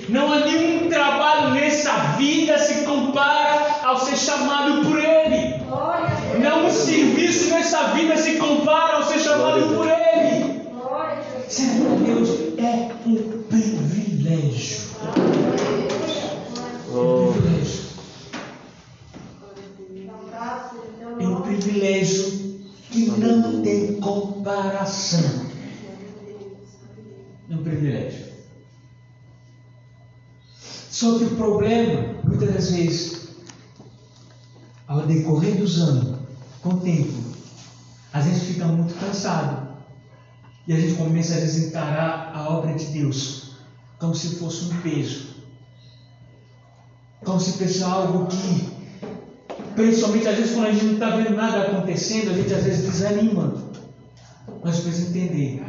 Não 0.09 0.31
há 0.31 0.39
nenhum 0.41 0.89
trabalho 0.89 1.51
nessa 1.53 2.15
vida 2.17 2.57
se 2.57 2.83
compara 2.83 3.79
ao 3.83 3.97
ser 3.97 4.17
chamado 4.17 4.85
por 4.85 4.97
Ele. 4.97 5.61
Não 6.41 6.65
um 6.65 6.69
serviço 6.69 7.49
nessa 7.49 7.93
vida 7.93 8.17
se 8.17 8.35
compara 8.37 8.97
ao 8.97 9.03
ser 9.03 9.19
chamado 9.19 9.75
por 9.75 9.87
Ele. 9.87 10.61
A 10.91 11.95
Deus 12.05 12.29
é 12.57 12.91
um 13.05 13.43
privilégio. 13.43 14.81
Um 16.89 17.31
privilégio. 17.33 17.81
É 21.19 21.27
um 21.27 21.41
privilégio 21.41 22.41
que 22.89 23.05
não 23.11 23.61
tem 23.61 23.99
comparação. 23.99 25.45
É 27.49 27.53
um 27.53 27.63
privilégio. 27.63 28.31
Só 31.01 31.17
que 31.17 31.23
o 31.23 31.35
problema, 31.35 32.13
muitas 32.23 32.53
das 32.53 32.69
vezes, 32.69 33.29
ao 34.85 35.01
decorrer 35.07 35.55
dos 35.55 35.81
anos, 35.81 36.19
com 36.61 36.69
o 36.69 36.79
tempo, 36.79 37.11
a 38.13 38.21
gente 38.21 38.39
fica 38.41 38.65
muito 38.67 38.93
cansado. 38.99 39.79
E 40.67 40.73
a 40.73 40.79
gente 40.79 40.93
começa 40.93 41.33
a 41.33 41.39
desencarar 41.39 42.31
a 42.35 42.47
obra 42.49 42.75
de 42.75 42.85
Deus 42.85 43.53
como 43.97 44.13
se 44.13 44.35
fosse 44.35 44.65
um 44.65 44.81
peso. 44.81 45.37
Como 47.25 47.39
se 47.39 47.53
fosse 47.53 47.83
algo 47.83 48.27
que, 48.27 48.69
principalmente 49.73 50.27
às 50.27 50.37
vezes 50.37 50.53
quando 50.53 50.67
a 50.67 50.71
gente 50.71 50.85
não 50.85 50.93
está 50.93 51.15
vendo 51.15 51.35
nada 51.35 51.61
acontecendo, 51.63 52.29
a 52.29 52.33
gente 52.33 52.53
às 52.53 52.63
vezes 52.63 52.85
desanima. 52.85 53.55
Mas 54.63 54.81
precisa 54.81 55.09
entender, 55.09 55.65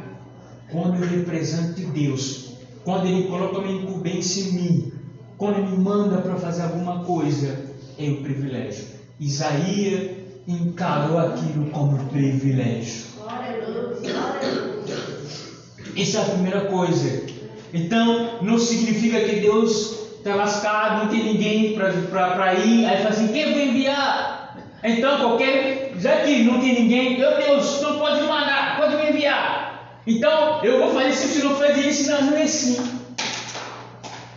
quando 0.70 1.02
eu 1.02 1.08
represento 1.08 1.72
de 1.72 1.86
Deus, 1.86 2.52
quando 2.84 3.06
Ele 3.06 3.28
coloca 3.28 3.60
uma 3.60 3.72
incumbência 3.72 4.42
em 4.42 4.52
mim, 4.52 4.91
quando 5.42 5.58
Ele 5.58 5.76
manda 5.76 6.18
para 6.18 6.36
fazer 6.36 6.62
alguma 6.62 7.02
coisa, 7.02 7.64
é 7.98 8.04
um 8.04 8.22
privilégio. 8.22 8.86
Isaías 9.18 10.12
encarou 10.46 11.18
aquilo 11.18 11.68
como 11.72 11.98
privilégio. 12.10 13.06
Essa 15.98 16.18
é 16.18 16.22
a 16.22 16.24
primeira 16.26 16.60
coisa. 16.66 17.26
Então, 17.74 18.40
não 18.40 18.56
significa 18.56 19.18
que 19.18 19.40
Deus 19.40 20.10
está 20.18 20.36
lascado, 20.36 21.06
não 21.06 21.10
tem 21.10 21.24
ninguém 21.24 21.74
para 21.74 22.54
ir. 22.54 22.86
Aí 22.86 22.98
fala 22.98 23.08
assim: 23.08 23.32
quem 23.32 23.52
vai 23.52 23.66
enviar? 23.66 24.56
Então, 24.84 25.18
qualquer. 25.18 25.94
Já 25.98 26.18
que 26.18 26.44
não 26.44 26.60
tem 26.60 26.82
ninguém, 26.82 27.18
meu 27.18 27.36
Deus, 27.36 27.80
não 27.82 27.98
pode 27.98 28.20
mandar, 28.20 28.76
pode 28.78 28.94
me 28.94 29.10
enviar. 29.10 29.98
Então, 30.06 30.62
eu 30.62 30.78
vou 30.78 30.94
fazer 30.94 31.08
isso, 31.08 31.26
se 31.26 31.42
não 31.42 31.56
fazer 31.56 31.80
isso, 31.80 32.08
não, 32.08 32.22
não 32.30 32.36
é 32.36 32.42
assim. 32.44 33.00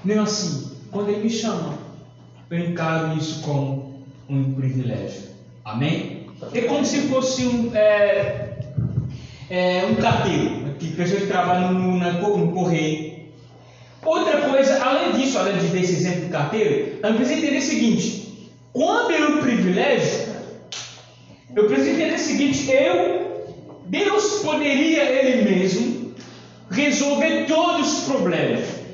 Não 0.04 0.16
é 0.16 0.20
assim. 0.20 0.65
Quando 0.96 1.10
Ele 1.10 1.24
me 1.24 1.30
chama, 1.30 1.78
eu 2.50 2.58
encaro 2.58 3.18
isso 3.18 3.42
como 3.42 4.02
um 4.30 4.54
privilégio. 4.54 5.24
Amém? 5.66 6.28
É 6.54 6.62
como 6.62 6.86
se 6.86 7.10
fosse 7.10 7.46
um, 7.46 7.76
é, 7.76 8.60
é, 9.50 9.86
um 9.88 9.96
carteiro, 9.96 10.74
que 10.80 10.92
pessoas 10.92 11.24
que 11.24 11.28
trabalham 11.28 11.74
no, 11.74 11.98
no 11.98 12.54
correio. 12.54 13.26
Outra 14.06 14.50
coisa, 14.50 14.82
além 14.82 15.20
disso, 15.20 15.38
além 15.38 15.58
de 15.58 15.68
desse 15.68 15.96
exemplo 15.96 16.28
do 16.28 16.30
carteiro, 16.30 16.98
eu 17.04 17.14
preciso 17.16 17.40
entender 17.40 17.58
o 17.58 17.62
seguinte: 17.62 18.50
quando 18.72 19.12
eu 19.12 19.40
privilégio, 19.40 20.34
eu 21.58 21.68
preciso 21.68 21.90
entender 21.90 22.16
o 22.16 22.20
seguinte: 22.20 22.72
eu, 22.72 23.54
Deus 23.88 24.40
poderia 24.42 25.04
Ele 25.04 25.44
mesmo 25.44 26.14
resolver 26.72 27.48
todos 27.48 27.98
os 27.98 28.04
problemas. 28.06 28.86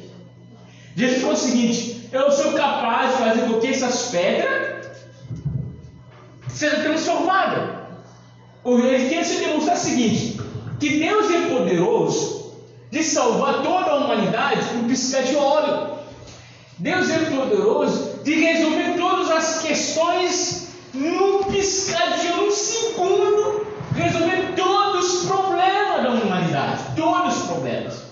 Jesus 0.96 1.22
falou 1.22 1.36
o 1.36 1.40
seguinte: 1.40 1.91
eu 2.12 2.32
sou 2.32 2.54
capaz 2.54 3.12
de 3.12 3.24
fazer 3.24 3.42
com 3.42 3.60
que 3.60 3.68
essas 3.68 4.10
pedras 4.12 4.88
sejam 6.50 6.82
transformadas. 6.82 7.82
Ele 8.66 9.10
quer 9.10 9.24
se 9.24 9.38
demonstrar 9.38 9.78
o 9.78 9.80
seguinte: 9.80 10.40
que 10.80 11.00
Deus 11.00 11.32
é 11.32 11.50
poderoso 11.50 12.56
de 12.92 13.04
salvar 13.04 13.64
toda 13.64 13.92
a 13.92 13.96
humanidade 13.96 14.62
com 14.66 14.88
piscar 14.88 15.24
de 15.24 15.36
óleo. 15.36 15.92
Deus 16.78 17.10
é 17.10 17.20
poderoso 17.30 18.24
de 18.24 18.34
resolver 18.34 18.96
todas 18.98 19.32
as 19.32 19.62
questões 19.62 20.70
num 20.94 21.44
piscar 21.44 22.18
de 22.20 22.28
um 22.28 22.52
segundo, 22.52 23.68
resolver 23.96 24.54
todos 24.56 25.14
os 25.14 25.28
problemas 25.28 26.04
da 26.04 26.10
humanidade, 26.10 26.84
todos 26.96 27.38
os 27.38 27.48
problemas. 27.48 28.04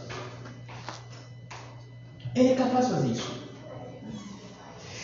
Ele 2.36 2.53
é 2.53 2.56
capaz 2.56 2.88
de 2.88 2.94
fazer 2.94 3.08
isso. 3.08 3.38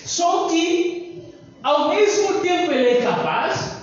Só 0.05 0.47
que, 0.47 1.23
ao 1.61 1.89
mesmo 1.89 2.39
tempo, 2.39 2.71
ele 2.71 2.99
é 2.99 3.01
capaz 3.01 3.75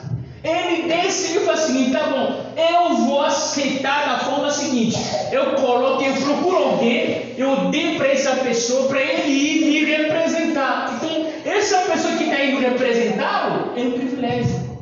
ele 0.44 0.88
decidiu 0.88 1.42
e 1.42 1.44
falou 1.44 1.60
assim: 1.60 1.90
tá 1.90 2.06
bom, 2.08 2.52
eu 2.56 2.96
vou 2.96 3.22
aceitar 3.22 4.06
da 4.06 4.18
forma 4.24 4.50
seguinte: 4.50 4.96
eu 5.30 5.54
coloco, 5.54 6.02
eu 6.02 6.14
procuro 6.14 6.56
alguém, 6.56 7.34
eu 7.38 7.70
dei 7.70 7.96
para 7.96 8.08
essa 8.08 8.36
pessoa 8.36 8.88
para 8.88 9.00
ele 9.00 9.30
ir 9.30 9.64
me 9.66 9.84
representar. 9.84 10.94
Então, 10.96 11.28
essa 11.44 11.78
pessoa 11.82 12.16
que 12.16 12.24
está 12.24 12.44
indo 12.44 12.60
representá-lo 12.60 13.72
é 13.76 13.82
um 13.82 13.92
privilégio 13.92 14.80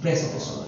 para 0.00 0.10
essa 0.10 0.28
pessoa. 0.34 0.60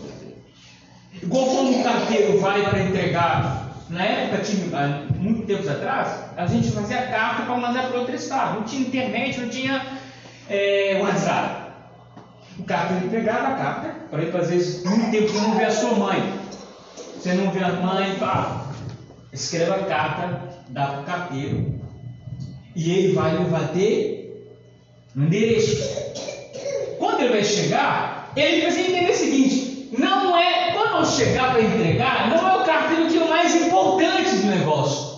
Igual 1.22 1.46
quando 1.46 1.76
um 1.76 1.82
carteiro 1.84 2.40
vai 2.40 2.68
para 2.68 2.80
entregar, 2.80 3.76
na 3.88 4.04
época, 4.04 4.42
tinha, 4.42 5.06
muito 5.18 5.46
tempos 5.46 5.68
atrás, 5.68 6.08
a 6.36 6.46
gente 6.46 6.70
fazia 6.72 7.02
carta 7.02 7.42
para 7.42 7.56
mandar 7.56 7.88
para 7.88 8.00
outro 8.00 8.14
estado. 8.14 8.54
Não 8.54 8.62
tinha 8.62 8.80
internet, 8.80 9.38
não 9.38 9.48
tinha 9.48 9.86
é, 10.48 10.98
WhatsApp. 11.02 11.62
O 12.58 12.64
carteiro 12.64 13.08
pegava 13.08 13.48
a 13.48 13.56
carta, 13.56 13.88
por 14.10 14.20
exemplo, 14.20 14.40
às 14.40 14.50
vezes, 14.50 14.84
muito 14.84 15.10
tempo 15.10 15.28
você 15.28 15.40
não 15.40 15.56
vê 15.56 15.64
a 15.64 15.70
sua 15.70 15.94
mãe. 15.94 16.40
Você 17.16 17.34
não 17.34 17.50
vê 17.50 17.64
a 17.64 17.72
mãe, 17.72 18.16
pá, 18.18 18.66
escreve 19.32 19.70
a 19.70 19.84
carta, 19.84 20.40
dá 20.68 20.86
para 20.86 21.00
o 21.00 21.04
carteiro, 21.04 21.80
e 22.74 22.90
ele 22.90 23.14
vai 23.14 23.36
ter 23.72 24.22
no 25.14 25.26
endereço. 25.26 25.76
Quando 26.98 27.20
ele 27.20 27.32
vai 27.32 27.44
chegar, 27.44 28.32
ele 28.36 28.62
precisa 28.62 28.88
entender 28.88 29.12
o 29.12 29.16
seguinte: 29.16 29.88
não 29.98 30.36
é, 30.36 30.72
quando 30.72 30.98
eu 30.98 31.04
chegar 31.04 31.52
para 31.52 31.62
entregar, 31.62 32.30
não 32.30 32.48
é 32.48 32.62
o 32.62 32.64
carteiro 32.64 33.08
que 33.08 33.18
é 33.18 33.22
o 33.22 33.28
mais 33.28 33.54
importante 33.54 34.36
do 34.36 34.46
negócio. 34.46 35.12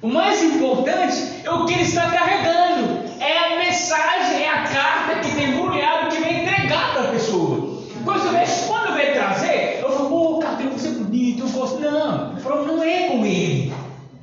O 0.00 0.08
mais 0.08 0.42
importante 0.42 1.42
é 1.44 1.50
o 1.50 1.66
que 1.66 1.74
ele 1.74 1.82
está 1.82 2.10
carregando, 2.10 2.77
é 3.20 3.54
a 3.54 3.58
mensagem, 3.58 4.42
é 4.42 4.48
a 4.48 4.62
carta 4.64 5.20
que 5.20 5.34
tem 5.34 5.50
embrulhado 5.50 6.14
que 6.14 6.22
vem 6.22 6.42
entregar 6.42 6.92
para 6.92 7.08
a 7.08 7.12
pessoa. 7.12 7.82
Quando 8.04 8.32
vai, 8.32 8.46
quando 8.66 8.92
vai 8.94 9.12
trazer, 9.12 9.80
eu 9.82 9.90
falo, 9.90 10.12
ô 10.12 10.36
oh, 10.36 10.38
carteiro, 10.38 10.72
você 10.72 10.88
é 10.88 10.92
bonito, 10.92 11.40
eu 11.40 11.48
gosto. 11.48 11.80
Não, 11.80 12.34
o 12.34 12.40
problema 12.40 12.72
não 12.72 12.82
é 12.82 13.08
com 13.08 13.24
ele. 13.24 13.72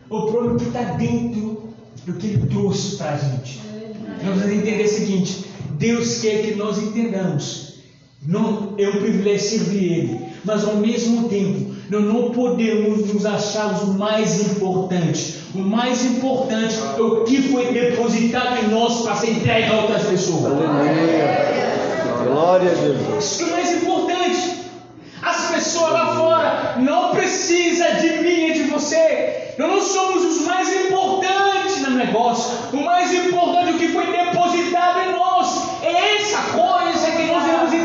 O 0.09 0.21
problema 0.27 0.55
é 0.55 0.59
que 0.59 0.65
está 0.65 0.81
dentro 0.93 1.73
do 2.05 2.13
que 2.13 2.27
ele 2.27 2.47
trouxe 2.47 2.97
para 2.97 3.11
a 3.11 3.17
gente. 3.17 3.61
Nós 4.23 4.39
vamos 4.39 4.51
entender 4.51 4.83
o 4.83 4.89
seguinte: 4.89 5.45
Deus 5.71 6.21
quer 6.21 6.41
que 6.41 6.55
nós 6.55 6.81
entendamos. 6.81 7.75
Não 8.25 8.73
é 8.77 8.87
um 8.87 8.93
privilégio 8.93 9.59
servir 9.59 9.91
Ele, 9.91 10.19
mas 10.43 10.63
ao 10.63 10.77
mesmo 10.77 11.29
tempo, 11.29 11.74
nós 11.89 12.03
não 12.03 12.31
podemos 12.31 13.13
nos 13.13 13.25
achar 13.25 13.73
os 13.73 13.95
mais 13.95 14.41
importantes. 14.41 15.35
O 15.53 15.59
mais 15.59 16.03
importante 16.03 16.75
é 16.97 17.01
o 17.01 17.23
que 17.23 17.43
foi 17.43 17.71
depositado 17.71 18.57
em 18.63 18.69
nós 18.69 19.03
para 19.03 19.15
ser 19.15 19.31
entregue 19.31 19.71
a 19.71 19.81
outras 19.81 20.03
pessoas. 20.03 20.45
Aleluia. 20.45 21.85
Glória 22.23 22.71
a 22.71 22.73
Deus. 22.73 23.23
Isso 23.23 23.37
que 23.37 23.43
é 23.43 23.47
o 23.47 23.51
mais 23.51 23.71
importante. 23.73 24.55
As 25.21 25.51
pessoas 25.51 25.91
lá 25.93 26.15
fora 26.15 26.75
não 26.79 27.11
precisam 27.11 27.95
de 27.95 28.09
mim 28.23 28.47
e 28.47 28.53
de 28.53 28.63
você. 28.63 29.53
Nós 29.57 29.69
não 29.69 29.81
somos 29.81 30.25
os 30.25 30.45
mais 30.45 30.67
importantes 30.85 31.81
no 31.81 31.91
negócio. 31.91 32.51
O 32.73 32.83
mais 32.83 33.13
importante 33.13 33.69
é 33.69 33.75
o 33.75 33.77
que 33.77 33.87
foi 33.89 34.05
depositado 34.07 34.99
em 35.07 35.11
nós. 35.13 35.83
É 35.83 36.15
essa 36.15 36.39
coisa 36.51 37.11
que 37.11 37.23
nós 37.27 37.43
devemos 37.43 37.84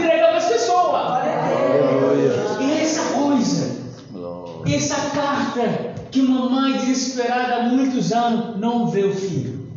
essa 4.67 4.97
carta 5.11 5.95
que 6.11 6.21
uma 6.21 6.49
mãe 6.49 6.79
desesperada 6.79 7.57
há 7.57 7.69
muitos 7.69 8.13
anos 8.13 8.59
não 8.59 8.89
vê 8.89 9.05
o 9.05 9.15
filho. 9.15 9.69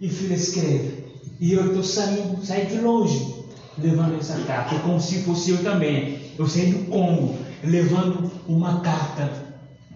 E 0.00 0.06
o 0.06 0.10
filho 0.10 0.34
escreve. 0.34 1.04
E 1.40 1.52
eu 1.52 1.66
estou 1.66 1.82
saindo, 1.82 2.44
saí 2.44 2.66
de 2.66 2.80
longe, 2.80 3.34
levando 3.78 4.16
essa 4.18 4.38
carta, 4.46 4.78
como 4.80 5.00
se 5.00 5.22
fosse 5.22 5.50
eu 5.50 5.62
também. 5.62 6.18
Eu 6.38 6.46
saí 6.46 6.72
do 6.72 6.90
Congo, 6.90 7.36
levando 7.62 8.30
uma 8.46 8.80
carta, 8.80 9.30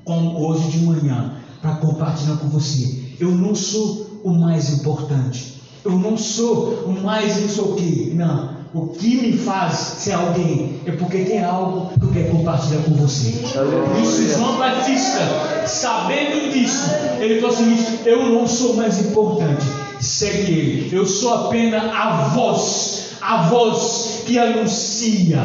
como 0.05 0.47
hoje 0.47 0.69
de 0.71 0.85
manhã, 0.85 1.37
para 1.61 1.77
compartilhar 1.77 2.37
com 2.39 2.49
você. 2.49 3.15
Eu 3.21 3.31
não 3.33 3.55
sou 3.55 4.21
o 4.25 4.31
mais 4.31 4.71
importante. 4.71 5.61
Eu 5.85 5.93
não 5.93 6.17
sou 6.17 6.85
o 6.87 7.03
mais 7.03 7.41
não 7.41 7.49
sei 7.49 7.65
o 7.65 7.75
que. 7.75 8.15
Não. 8.15 8.58
O 8.75 8.89
que 8.89 9.17
me 9.17 9.33
faz 9.39 9.75
ser 9.77 10.13
alguém 10.13 10.81
é 10.85 10.93
porque 10.93 11.25
tem 11.25 11.43
algo 11.43 11.91
que 11.99 12.05
eu 12.05 12.13
quero 12.13 12.37
compartilhar 12.37 12.83
com 12.83 12.93
você. 12.95 13.31
Isso, 14.03 14.37
João 14.37 14.59
Batista, 14.59 15.67
sabendo 15.67 16.53
disso, 16.53 16.91
ele 17.19 17.41
falou 17.41 17.57
assim: 17.57 17.99
Eu 18.05 18.27
não 18.27 18.47
sou 18.47 18.75
mais 18.75 18.99
importante. 18.99 19.65
Segue 20.01 20.53
ele. 20.53 20.97
Eu 20.97 21.07
sou 21.07 21.47
apenas 21.47 21.83
a 21.83 22.29
voz, 22.35 23.13
a 23.23 23.49
voz 23.49 24.23
que 24.27 24.39
anuncia. 24.39 25.41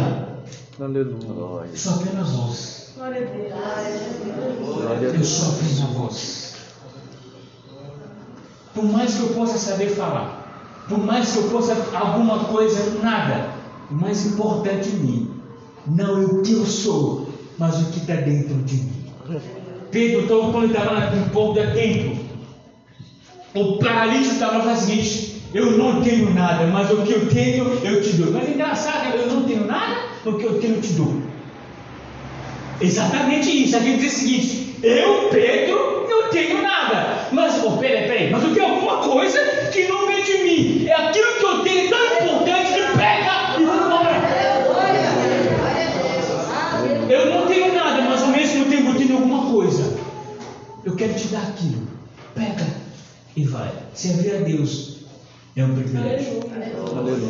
Aleluia. 0.80 1.70
Eu 1.72 1.78
sou 1.78 1.94
apenas 1.94 2.30
voz. 2.32 2.94
Eu 5.14 5.24
sou 5.24 5.50
apenas 5.54 5.82
a 5.82 5.86
voz. 5.86 6.54
Por 8.74 8.84
mais 8.86 9.14
que 9.14 9.22
eu 9.22 9.30
possa 9.30 9.58
saber 9.58 9.90
falar, 9.90 10.43
por 10.88 11.00
mais 11.00 11.32
que 11.32 11.38
eu 11.38 11.44
possa 11.44 11.76
alguma 11.94 12.46
coisa, 12.46 13.00
nada. 13.02 13.52
O 13.90 13.96
mais 13.96 14.26
importante 14.26 14.90
em 14.90 15.00
mim 15.00 15.30
não 15.88 16.22
é 16.22 16.26
o 16.26 16.42
que 16.42 16.54
eu 16.54 16.66
sou, 16.66 17.30
mas 17.58 17.82
o 17.82 17.92
que 17.92 18.00
está 18.00 18.16
dentro 18.16 18.56
de 18.56 18.76
mim. 18.76 19.06
Pedro, 19.92 20.22
então, 20.22 20.52
quando 20.52 20.72
estava 20.72 21.12
no 21.12 21.30
povo 21.30 21.54
da 21.54 21.72
templo, 21.72 22.18
o 23.54 23.78
paralítico 23.78 24.34
estava 24.34 24.60
falando 24.60 24.78
o 24.78 24.80
seguinte: 24.80 25.42
Eu 25.54 25.78
não 25.78 26.02
tenho 26.02 26.34
nada, 26.34 26.66
mas 26.68 26.90
o 26.92 26.98
que 27.04 27.12
eu 27.12 27.30
tenho 27.30 27.66
eu 27.84 28.02
te 28.02 28.14
dou. 28.14 28.32
Mas 28.32 28.50
é 28.50 28.52
engraçado, 28.52 29.16
eu 29.16 29.28
não 29.28 29.44
tenho 29.44 29.66
nada, 29.66 29.98
o 30.26 30.34
que 30.34 30.44
eu 30.44 30.60
tenho 30.60 30.76
eu 30.76 30.82
te 30.82 30.94
dou. 30.94 31.22
Exatamente 32.82 33.64
isso. 33.64 33.78
A 33.78 33.80
gente 33.80 34.02
diz 34.02 34.14
o 34.14 34.20
seguinte: 34.20 34.76
Eu, 34.82 35.30
Pedro, 35.30 36.08
não 36.10 36.30
tenho 36.30 36.62
nada. 36.62 37.28
Mas, 37.32 37.64
oh, 37.64 37.78
peraí, 37.78 38.08
peraí, 38.08 38.32
mas 38.32 38.44
eu 38.44 38.54
tenho 38.54 38.66
alguma 38.66 38.98
coisa 38.98 39.40
que 39.74 39.88
não 39.88 40.08
vem 40.08 40.24
de 40.24 40.38
mim. 40.44 40.88
É 40.88 40.94
aquilo 40.94 41.34
que 41.40 41.44
eu 41.46 41.64
tenho 41.64 41.90
tão 41.90 42.06
importante 42.06 42.74
que 42.74 42.98
pega 42.98 43.60
e 43.60 43.66
vai 43.66 43.78
embora. 43.86 44.14
Eu 47.10 47.26
não 47.34 47.48
tenho 47.48 47.74
nada, 47.74 48.02
mas 48.04 48.22
ao 48.22 48.30
mesmo 48.30 48.66
tempo 48.66 48.92
eu 48.92 48.96
tenho 48.96 49.16
alguma 49.16 49.52
coisa. 49.52 49.98
Eu 50.86 50.96
quero 50.96 51.14
te 51.16 51.28
dar 51.28 51.42
aquilo. 51.42 51.88
Pega 52.36 52.66
e 53.36 53.44
vai. 53.46 53.72
Servir 53.94 54.36
a 54.36 54.40
Deus 54.40 55.06
é 55.56 55.64
um 55.64 55.76
privilégio. 55.76 56.40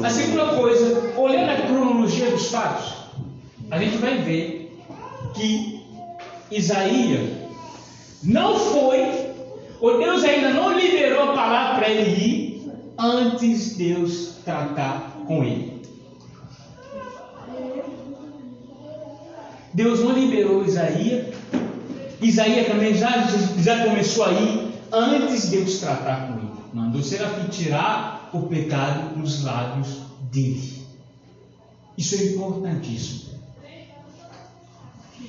A 0.04 0.10
segunda 0.10 0.56
coisa, 0.56 1.14
olhando 1.18 1.50
a 1.50 1.62
cronologia 1.68 2.30
dos 2.30 2.48
fatos, 2.50 2.94
a 3.72 3.78
gente 3.80 3.98
vai 3.98 4.18
ver 4.20 4.78
que 5.34 5.82
Isaías 6.52 7.30
não 8.24 8.58
foi, 8.58 9.23
ou 9.84 9.98
Deus 9.98 10.24
ainda 10.24 10.54
não 10.54 10.80
liberou 10.80 11.24
a 11.24 11.34
palavra 11.34 11.76
para 11.76 11.90
ele 11.90 12.26
ir, 12.26 12.72
antes 12.98 13.76
Deus 13.76 14.36
tratar 14.46 15.26
com 15.28 15.44
ele. 15.44 15.84
Deus 19.74 20.00
não 20.00 20.14
liberou 20.14 20.66
Isaías, 20.66 21.36
Isaías 22.22 22.66
também 22.66 22.96
já, 22.96 23.28
já 23.58 23.84
começou 23.84 24.24
a 24.24 24.32
ir 24.32 24.72
antes 24.90 25.50
Deus 25.50 25.80
tratar 25.80 26.28
com 26.28 26.40
ele. 26.40 26.54
Mandou 26.74 27.02
o 27.02 27.04
serafim 27.04 27.50
tirar 27.50 28.30
o 28.32 28.44
pecado 28.44 29.20
dos 29.20 29.44
lábios 29.44 29.98
dele. 30.32 30.82
Isso 31.98 32.16
é 32.16 32.24
importantíssimo. 32.28 33.34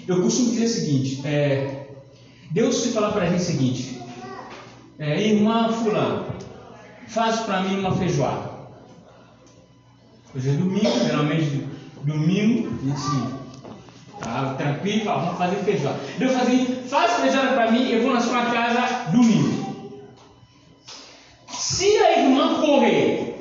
Eu 0.06 0.22
costumo 0.22 0.52
dizer 0.52 0.64
o 0.64 0.68
seguinte: 0.68 1.26
é, 1.26 1.88
Deus 2.52 2.76
se 2.76 2.90
falar 2.90 3.10
para 3.10 3.24
a 3.24 3.30
gente 3.30 3.42
o 3.42 3.44
seguinte, 3.44 3.93
é, 4.98 5.20
irmã 5.20 5.72
fulano, 5.72 6.26
faz 7.08 7.40
para 7.40 7.62
mim 7.62 7.80
uma 7.80 7.92
feijoada. 7.96 8.54
Hoje 10.34 10.50
é 10.50 10.52
domingo, 10.52 11.04
geralmente 11.04 11.66
domingo, 12.02 12.68
a 12.68 12.86
gente 12.86 13.34
tá 14.20 14.54
tranquilo, 14.54 15.04
fala, 15.04 15.22
vamos 15.24 15.38
fazer 15.38 15.56
feijoada. 15.56 15.98
Deus 16.18 16.32
faz 16.32 16.48
assim, 16.48 16.82
faz 16.88 17.12
feijoada 17.12 17.52
para 17.54 17.70
mim, 17.70 17.88
eu 17.90 18.02
vou 18.02 18.12
na 18.12 18.20
sua 18.20 18.44
casa 18.46 19.10
domingo. 19.10 19.64
Se 21.52 21.96
a 21.98 22.20
irmã 22.20 22.60
correr, 22.60 23.38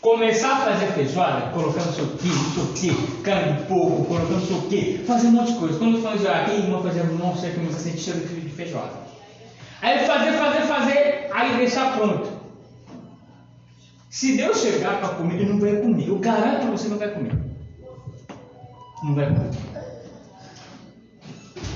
começar 0.00 0.52
a 0.52 0.60
fazer 0.60 0.86
feijoada, 0.92 1.50
colocando 1.52 1.88
o 2.02 2.16
que, 2.18 2.28
não 2.28 2.74
sei 2.74 2.90
o 2.90 2.94
que, 2.94 3.22
carne 3.22 3.52
de 3.54 3.62
porco, 3.64 4.04
colocando 4.04 4.32
não 4.32 4.46
sei 4.46 4.56
o 4.56 4.62
que, 4.62 5.04
fazer 5.06 5.28
um 5.28 5.32
monte 5.32 5.52
de 5.52 5.58
coisa. 5.58 5.78
Quando 5.78 6.02
faz 6.02 6.26
ah, 6.26 6.44
tem 6.44 6.58
irmã 6.58 6.82
fazendo, 6.82 7.14
o 7.14 7.32
que, 7.32 7.72
você 7.72 7.96
cheiro 7.96 8.20
de 8.20 8.50
feijoada. 8.50 9.03
Aí 9.84 9.98
fazer, 10.06 10.32
fazer, 10.32 10.62
fazer, 10.62 11.28
aí 11.30 11.58
deixar 11.58 11.94
pronto. 11.94 12.26
Se 14.08 14.34
Deus 14.34 14.62
chegar 14.62 14.98
para 14.98 15.10
comer, 15.10 15.34
ele 15.34 15.52
não 15.52 15.60
vai 15.60 15.76
comer. 15.76 16.08
Eu 16.08 16.18
garanto 16.18 16.60
que 16.60 16.70
você 16.70 16.88
não 16.88 16.96
vai 16.96 17.10
comer. 17.10 17.38
Não 19.02 19.14
vai 19.14 19.26
comer. 19.26 19.50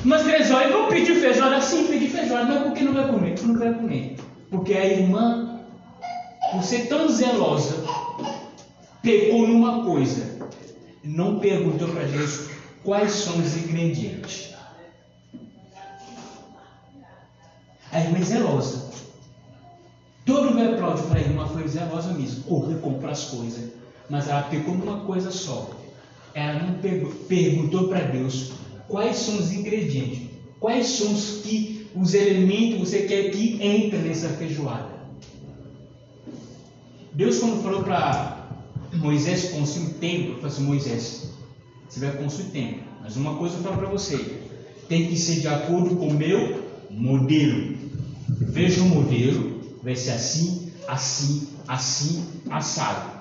Mas 0.04 0.22
três 0.22 0.50
horas, 0.50 0.72
vão 0.72 0.88
pedir 0.88 1.16
feijoada? 1.16 1.60
Sim, 1.60 1.86
pedir 1.86 2.08
feijoada, 2.08 2.46
mas 2.46 2.62
por 2.62 2.72
que 2.72 2.84
não 2.84 2.94
vai 2.94 3.08
comer? 3.08 3.34
Não 3.42 3.58
vai 3.58 3.74
comer. 3.74 4.16
Porque 4.50 4.72
a 4.72 4.86
irmã, 4.86 5.60
por 6.50 6.62
ser 6.62 6.86
tão 6.88 7.10
zelosa, 7.10 7.84
pecou 9.02 9.46
numa 9.46 9.84
coisa. 9.84 10.48
Não 11.04 11.38
perguntou 11.40 11.88
para 11.88 12.04
Deus 12.04 12.48
quais 12.82 13.12
são 13.12 13.36
os 13.38 13.54
ingredientes. 13.54 14.56
A 17.98 18.04
irmã 18.04 18.18
é 18.18 18.22
zelosa. 18.22 18.90
Todo 20.24 20.54
mundo 20.54 20.74
aplaude 20.74 21.02
para 21.02 21.18
a 21.18 21.20
irmã, 21.20 21.48
foi 21.48 21.66
zelosa 21.66 22.12
mesmo. 22.12 22.44
Correu 22.44 22.78
comprar 22.78 23.10
as 23.10 23.24
coisas. 23.24 23.72
Mas 24.08 24.28
ela 24.28 24.42
pecou 24.42 24.76
numa 24.76 25.00
coisa 25.00 25.32
só. 25.32 25.70
Ela 26.32 26.62
não 26.62 26.74
pegou, 26.74 27.10
perguntou 27.10 27.88
para 27.88 28.02
Deus 28.02 28.52
quais 28.86 29.16
são 29.16 29.36
os 29.38 29.52
ingredientes. 29.52 30.28
Quais 30.60 30.86
são 30.86 31.12
os, 31.12 31.40
que, 31.42 31.88
os 31.92 32.14
elementos 32.14 32.74
que 32.74 32.78
você 32.78 33.02
quer 33.02 33.30
que 33.30 33.60
entre 33.60 33.98
nessa 33.98 34.28
feijoada. 34.28 34.90
Deus, 37.12 37.40
quando 37.40 37.62
falou 37.64 37.82
para 37.82 38.48
Moisés 38.92 39.50
construir 39.50 39.86
um 39.86 39.92
templo, 39.94 40.34
falou 40.34 40.46
assim: 40.46 40.62
Moisés, 40.62 41.32
você 41.88 41.98
vai 41.98 42.16
construir 42.16 42.50
templo. 42.50 42.82
Mas 43.02 43.16
uma 43.16 43.34
coisa 43.34 43.56
eu 43.56 43.62
falo 43.62 43.76
para 43.76 43.88
você: 43.88 44.40
tem 44.88 45.08
que 45.08 45.16
ser 45.16 45.40
de 45.40 45.48
acordo 45.48 45.96
com 45.96 46.08
o 46.08 46.14
meu 46.14 46.68
modelo. 46.90 47.77
Veja 48.28 48.82
o 48.82 48.86
modelo, 48.86 49.60
vai 49.82 49.96
ser 49.96 50.12
assim, 50.12 50.72
assim, 50.86 51.48
assim, 51.66 52.24
assado. 52.50 53.18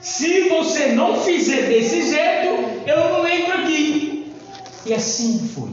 Se 0.00 0.48
você 0.48 0.92
não 0.92 1.20
fizer 1.20 1.68
desse 1.68 2.02
jeito, 2.02 2.82
eu 2.86 3.12
não 3.12 3.26
entro 3.26 3.54
aqui. 3.54 4.32
E 4.84 4.92
assim 4.92 5.48
foi. 5.54 5.70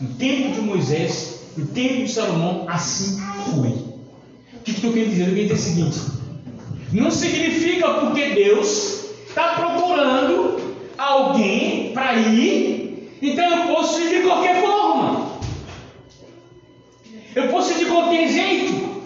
No 0.00 0.14
tempo 0.14 0.54
de 0.54 0.60
Moisés, 0.60 1.40
no 1.56 1.66
tempo 1.66 2.04
de 2.04 2.12
Salomão, 2.12 2.66
assim 2.68 3.20
foi. 3.44 3.70
O 3.70 4.64
que 4.64 4.70
estou 4.70 4.92
querendo 4.92 5.10
dizer? 5.10 5.28
Eu 5.28 5.34
quero 5.34 5.48
dizer 5.48 5.54
o 5.54 5.58
seguinte: 5.58 6.00
não 6.92 7.10
significa 7.10 7.94
porque 7.94 8.30
Deus 8.30 9.04
está 9.28 9.54
procurando 9.54 10.60
alguém 10.96 11.92
para 11.92 12.14
ir, 12.14 13.18
então 13.20 13.44
eu 13.44 13.74
posso 13.74 14.00
ir 14.00 14.20
de 14.20 14.28
qualquer 14.28 14.60
forma. 14.60 15.31
Eu 17.34 17.48
posso 17.48 17.72
ir 17.72 17.78
de 17.78 17.86
qualquer 17.86 18.28
jeito. 18.28 19.02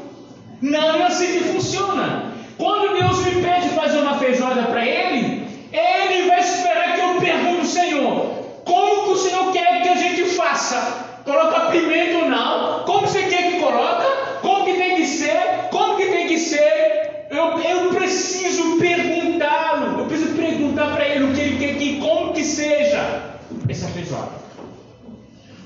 Não 0.61 0.97
é 0.97 1.03
assim 1.05 1.38
que 1.38 1.45
funciona. 1.45 2.33
Quando 2.59 2.95
Deus 2.95 3.25
me 3.25 3.42
pede 3.42 3.69
fazer 3.71 3.99
uma 3.99 4.19
feijoada 4.19 4.62
para 4.62 4.85
Ele, 4.85 5.47
Ele 5.73 6.29
vai 6.29 6.40
esperar 6.40 6.95
que 6.95 7.01
eu 7.01 7.21
pergunte 7.21 7.61
ao 7.61 7.64
Senhor: 7.64 8.27
como 8.64 9.05
que 9.05 9.11
o 9.11 9.16
Senhor 9.16 9.53
quer 9.53 9.83
que 9.83 9.88
a 9.88 9.97
gente 9.97 10.25
faça? 10.31 11.21
Coloca 11.25 11.71
pimenta 11.71 12.19
ou 12.19 12.29
não? 12.29 12.85
Como 12.85 13.07
você 13.07 13.23
quer 13.25 13.53
que 13.53 13.61
coloca? 13.61 14.07
Como 14.42 14.64
que 14.64 14.75
tem 14.75 14.97
que 14.97 15.07
ser? 15.07 15.69
Como 15.71 15.97
que 15.97 16.07
tem 16.07 16.27
que 16.27 16.38
ser? 16.38 16.76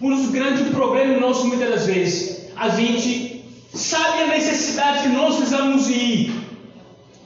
Um 0.02 0.16
dos 0.16 0.30
grandes 0.30 0.66
problemas 0.68 1.20
nossos, 1.20 1.44
muitas 1.44 1.68
das 1.68 1.86
vezes, 1.86 2.50
a 2.56 2.70
gente 2.70 3.44
sabe 3.74 4.22
a 4.22 4.26
necessidade 4.28 5.02
que 5.02 5.08
nós 5.08 5.36
precisamos 5.36 5.90
ir. 5.90 6.32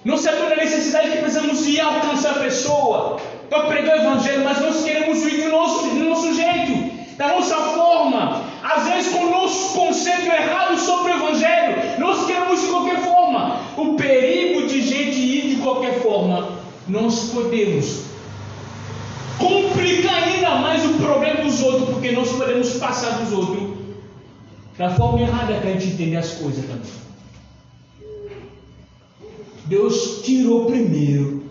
Não 0.05 0.17
sabe 0.17 0.39
a 0.53 0.57
necessidade 0.57 1.13
que 1.13 1.19
precisamos 1.19 1.67
ir 1.67 1.81
alcançar 1.81 2.33
a 2.33 2.41
pessoa 2.41 3.21
para 3.49 3.67
pregar 3.67 3.99
o 3.99 4.03
evangelho, 4.03 4.45
mas 4.45 4.61
nós 4.61 4.83
queremos 4.85 5.23
ir 5.23 5.45
do 5.45 5.51
nosso, 5.51 5.87
do 5.87 6.05
nosso 6.05 6.35
jeito, 6.35 7.17
da 7.17 7.29
nossa 7.29 7.57
forma. 7.57 8.43
às 8.63 8.89
vezes 8.89 9.13
com 9.13 9.25
o 9.25 9.31
nosso 9.31 9.75
conceito 9.79 10.27
errado 10.27 10.77
sobre 10.79 11.13
o 11.13 11.17
Evangelho, 11.17 12.01
nós 12.01 12.27
queremos 12.27 12.61
de 12.61 12.67
qualquer 12.69 12.99
forma. 13.03 13.61
O 13.77 13.95
perigo 13.95 14.67
de 14.67 14.81
gente 14.81 15.19
ir 15.19 15.55
de 15.55 15.63
qualquer 15.63 16.01
forma, 16.01 16.49
nós 16.89 17.31
podemos 17.31 18.14
complicar 19.75 20.23
ainda 20.23 20.55
mais 20.57 20.85
o 20.85 20.95
problema 20.95 21.43
dos 21.43 21.61
outros, 21.61 21.91
porque 21.91 22.13
nós 22.13 22.31
podemos 22.33 22.75
passar 22.75 23.19
dos 23.19 23.33
outros 23.33 23.75
da 24.79 24.91
forma 24.91 25.21
errada 25.21 25.55
para 25.55 25.71
a 25.71 25.73
gente 25.73 25.95
entender 25.95 26.17
as 26.17 26.33
coisas 26.33 26.65
também. 26.65 27.05
Deus 29.67 30.23
tirou 30.25 30.67
primeiro 30.67 31.43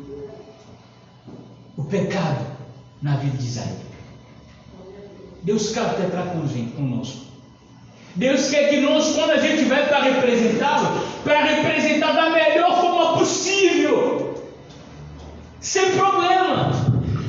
o 1.78 1.84
pecado 1.84 2.46
na 3.02 3.18
vida 3.18 3.38
de 3.38 3.46
Isaías. 3.46 3.84
Deus 5.42 5.72
quer 5.72 5.96
tratar 5.96 6.34
conosco. 6.76 7.24
Deus 8.16 8.50
quer 8.50 8.70
que 8.70 8.80
nós, 8.80 9.16
quando 9.16 9.32
a 9.32 9.38
gente 9.38 9.66
vai 9.66 9.88
para 9.88 10.04
representá-lo, 10.04 11.02
para 11.24 11.44
representar 11.44 12.14
da 12.14 12.30
melhor 12.30 12.80
forma 12.80 13.18
possível, 13.18 14.36
sem 15.60 15.98
problema. 15.98 16.83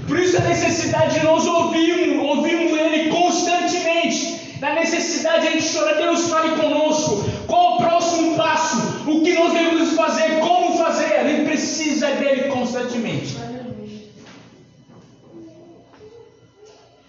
Por 0.06 0.18
isso 0.18 0.36
a 0.36 0.40
necessidade 0.40 1.18
de 1.18 1.24
nós 1.24 1.46
ouvirmos, 1.46 2.24
ouvirmos 2.24 2.78
Ele 2.78 3.10
constantemente. 3.10 4.58
Na 4.60 4.74
necessidade 4.74 5.42
de 5.42 5.48
a 5.48 5.50
gente 5.52 5.64
chorar, 5.64 5.94
Deus 5.94 6.28
fale 6.28 6.56
conosco. 6.56 7.24
Qual 7.46 7.74
o 7.74 7.78
próximo 7.78 8.36
passo? 8.36 9.10
O 9.10 9.22
que 9.22 9.34
nós 9.34 9.52
devemos 9.52 9.92
fazer? 9.94 10.40
Como 10.40 10.76
fazer? 10.78 11.14
A 11.14 11.28
gente 11.28 11.44
precisa 11.44 12.10
dele 12.12 12.50
constantemente. 12.50 13.36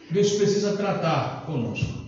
Deus 0.10 0.32
precisa 0.34 0.78
tratar 0.78 1.44
conosco. 1.46 2.06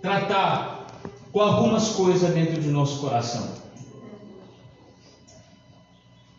Tratar 0.00 0.86
com 1.32 1.40
algumas 1.40 1.90
coisas 1.90 2.32
dentro 2.32 2.60
de 2.60 2.68
nosso 2.68 3.00
coração. 3.00 3.46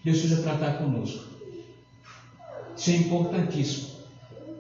Deus 0.03 0.19
precisa 0.19 0.41
tratar 0.41 0.79
conosco. 0.79 1.36
Isso 2.77 2.91
é 2.91 2.95
importantíssimo. 2.97 3.87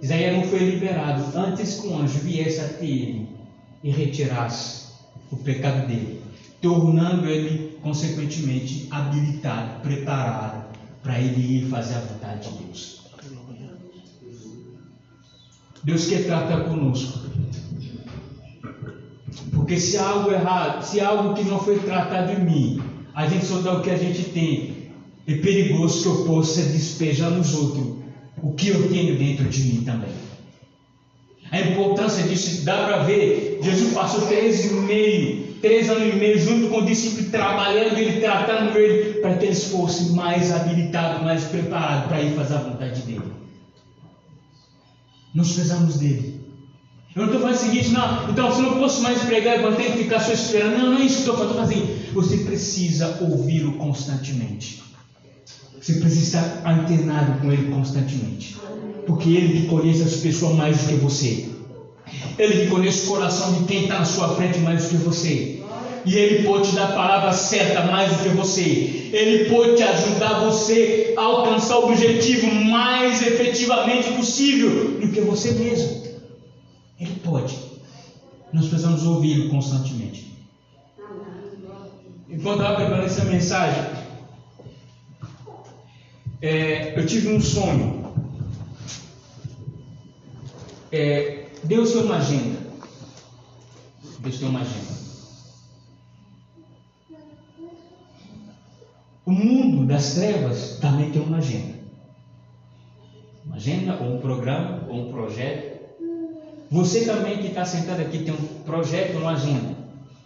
Isaías 0.01 0.35
não 0.35 0.43
foi 0.43 0.59
liberado 0.59 1.37
antes 1.37 1.79
que 1.79 1.87
o 1.87 1.97
anjo 1.97 2.19
viesse 2.19 2.59
até 2.59 2.85
ele 2.85 3.29
e 3.83 3.91
retirasse 3.91 4.87
o 5.31 5.37
pecado 5.37 5.87
dele, 5.87 6.21
tornando 6.61 7.27
ele, 7.27 7.77
consequentemente, 7.81 8.87
habilitado, 8.89 9.81
preparado 9.81 10.65
para 11.03 11.19
ele 11.19 11.59
ir 11.59 11.69
fazer 11.69 11.95
a 11.95 11.99
vontade 11.99 12.49
de 12.49 12.63
Deus. 12.63 12.97
Deus 15.83 16.07
quer 16.07 16.25
tratar 16.25 16.61
conosco. 16.65 17.27
Porque 19.53 19.79
se 19.79 19.97
algo 19.97 20.31
errado, 20.31 20.83
se 20.83 20.99
algo 20.99 21.33
que 21.33 21.43
não 21.43 21.59
foi 21.59 21.79
tratado 21.79 22.31
em 22.31 22.43
mim, 22.43 22.81
a 23.13 23.27
gente 23.27 23.45
só 23.45 23.59
dá 23.59 23.73
o 23.73 23.81
que 23.81 23.89
a 23.89 23.97
gente 23.97 24.23
tem. 24.29 24.91
É 25.27 25.35
perigoso 25.35 26.03
que 26.03 26.07
eu 26.07 26.25
possa 26.25 26.61
despejar 26.63 27.31
nos 27.31 27.53
outros 27.53 27.96
o 28.41 28.53
que 28.53 28.69
eu 28.69 28.89
tenho 28.89 29.17
dentro 29.17 29.45
de 29.45 29.63
mim 29.63 29.83
também. 29.83 30.11
A 31.51 31.61
importância 31.61 32.23
disso 32.23 32.65
dá 32.65 32.85
para 32.85 33.03
ver. 33.03 33.59
Jesus 33.61 33.93
passou 33.93 34.27
três 34.27 34.65
e 34.65 34.73
meio, 34.73 35.53
três 35.61 35.89
anos 35.89 36.13
e 36.13 36.17
meio 36.17 36.37
junto 36.39 36.67
com 36.67 36.79
o 36.79 36.85
discípulo, 36.85 37.29
trabalhando 37.29 37.97
ele, 37.97 38.19
tratando 38.19 38.77
ele, 38.77 39.21
para 39.21 39.37
que 39.37 39.45
eles 39.45 39.63
fossem 39.65 40.09
mais 40.09 40.51
habilitados, 40.51 41.23
mais 41.23 41.45
preparados 41.45 42.07
para 42.07 42.21
ir 42.21 42.35
fazer 42.35 42.55
a 42.55 42.59
vontade 42.59 43.01
dele. 43.01 43.31
Nós 45.33 45.47
precisamos 45.47 45.97
dele. 45.97 46.37
Eu 47.15 47.25
não 47.25 47.33
estou 47.33 47.41
falando 47.41 47.55
o 47.55 47.59
seguinte, 47.59 47.89
não, 47.89 48.29
então 48.29 48.53
se 48.53 48.61
não 48.61 48.77
posso 48.77 49.01
mais 49.01 49.23
pregar, 49.23 49.55
eu 49.55 49.63
vou 49.63 49.71
ter 49.71 49.91
que 49.91 50.03
ficar 50.03 50.19
só 50.19 50.33
esperando. 50.33 50.77
Não, 50.77 50.91
não 50.91 50.97
é 50.99 51.05
isso 51.05 51.23
que 51.23 51.29
eu 51.29 51.33
estou 51.33 51.47
falando. 51.47 51.63
Assim, 51.63 52.11
você 52.13 52.37
precisa 52.37 53.17
ouvi-lo 53.21 53.73
constantemente. 53.73 54.86
Você 55.79 55.93
precisa 55.93 56.37
estar 56.39 56.69
antenado 56.69 57.39
com 57.39 57.51
ele 57.51 57.71
constantemente. 57.71 58.57
Porque 59.05 59.29
ele 59.29 59.61
que 59.61 59.67
conhece 59.67 60.03
as 60.03 60.15
pessoas 60.17 60.55
mais 60.55 60.77
do 60.77 60.87
que 60.89 60.95
você. 60.95 61.49
Ele 62.37 62.65
que 62.65 62.67
conhece 62.67 63.05
o 63.05 63.11
coração 63.11 63.53
de 63.53 63.63
quem 63.65 63.83
está 63.83 63.99
na 63.99 64.05
sua 64.05 64.35
frente 64.35 64.59
mais 64.59 64.83
do 64.83 64.89
que 64.89 64.95
você. 64.97 65.57
E 66.07 66.15
Ele 66.15 66.43
pode 66.43 66.69
te 66.69 66.75
dar 66.75 66.85
a 66.85 66.91
palavra 66.93 67.33
certa 67.33 67.83
mais 67.83 68.15
do 68.15 68.23
que 68.23 68.29
você. 68.29 69.09
Ele 69.11 69.49
pode 69.49 69.75
te 69.75 69.83
ajudar 69.83 70.45
você 70.45 71.13
a 71.17 71.21
alcançar 71.21 71.79
o 71.79 71.91
objetivo 71.91 72.49
mais 72.49 73.21
efetivamente 73.21 74.13
possível 74.13 74.99
do 75.01 75.11
que 75.11 75.19
você 75.19 75.51
mesmo. 75.51 76.03
Ele 76.97 77.19
pode. 77.23 77.57
Nós 78.53 78.67
precisamos 78.67 79.05
ouvi-lo 79.05 79.49
constantemente. 79.49 80.31
Enquanto 82.29 82.61
eu 82.61 82.75
preparando 82.75 83.05
essa 83.05 83.25
mensagem, 83.25 83.83
é, 86.41 86.99
eu 86.99 87.05
tive 87.05 87.29
um 87.29 87.41
sonho. 87.41 88.13
É, 90.91 91.47
Deus 91.63 91.91
tem 91.91 92.03
uma 92.03 92.17
agenda. 92.17 92.59
Deus 94.19 94.39
tem 94.39 94.47
uma 94.47 94.61
agenda. 94.61 94.97
O 99.25 99.31
mundo 99.31 99.85
das 99.85 100.13
trevas 100.13 100.77
também 100.79 101.11
tem 101.11 101.21
uma 101.21 101.37
agenda. 101.37 101.75
Uma 103.45 103.55
agenda, 103.55 103.97
ou 104.01 104.15
um 104.15 104.21
programa, 104.21 104.87
ou 104.87 105.07
um 105.07 105.11
projeto. 105.11 105.77
Você 106.69 107.05
também 107.05 107.37
que 107.39 107.47
está 107.47 107.65
sentado 107.65 108.01
aqui 108.01 108.19
tem 108.19 108.33
um 108.33 108.63
projeto, 108.63 109.17
uma 109.17 109.31
agenda. 109.31 109.75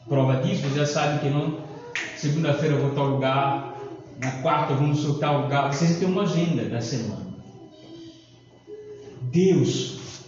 Prova 0.07 0.41
disso, 0.41 0.69
já 0.75 0.85
sabe 0.85 1.19
que 1.19 1.29
não. 1.29 1.59
Segunda-feira 2.17 2.75
eu 2.75 2.81
vou 2.81 2.91
tal 2.91 3.07
lugar, 3.07 3.70
na 4.21 4.31
quarta 4.43 4.75
vamos 4.75 4.99
soltar 4.99 5.35
o 5.35 5.41
lugar. 5.43 5.73
Você 5.73 5.95
tem 5.95 6.07
uma 6.07 6.21
agenda 6.21 6.69
da 6.69 6.79
semana. 6.79 7.31
Deus, 9.23 10.21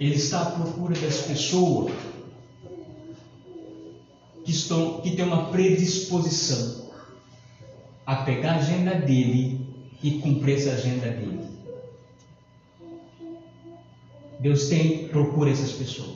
Ele 0.00 0.16
está 0.16 0.42
à 0.42 0.50
procura 0.50 0.98
das 0.98 1.18
pessoas 1.18 1.92
que, 4.44 4.50
estão, 4.50 5.00
que 5.02 5.14
têm 5.14 5.24
uma 5.24 5.50
predisposição 5.50 6.90
a 8.04 8.16
pegar 8.16 8.54
a 8.54 8.56
agenda 8.56 8.94
dele 8.94 9.60
e 10.02 10.18
cumprir 10.18 10.56
essa 10.56 10.72
agenda 10.72 11.08
dele. 11.08 11.46
Deus 14.40 14.68
tem, 14.68 15.08
procura 15.08 15.50
essas 15.50 15.72
pessoas. 15.72 16.15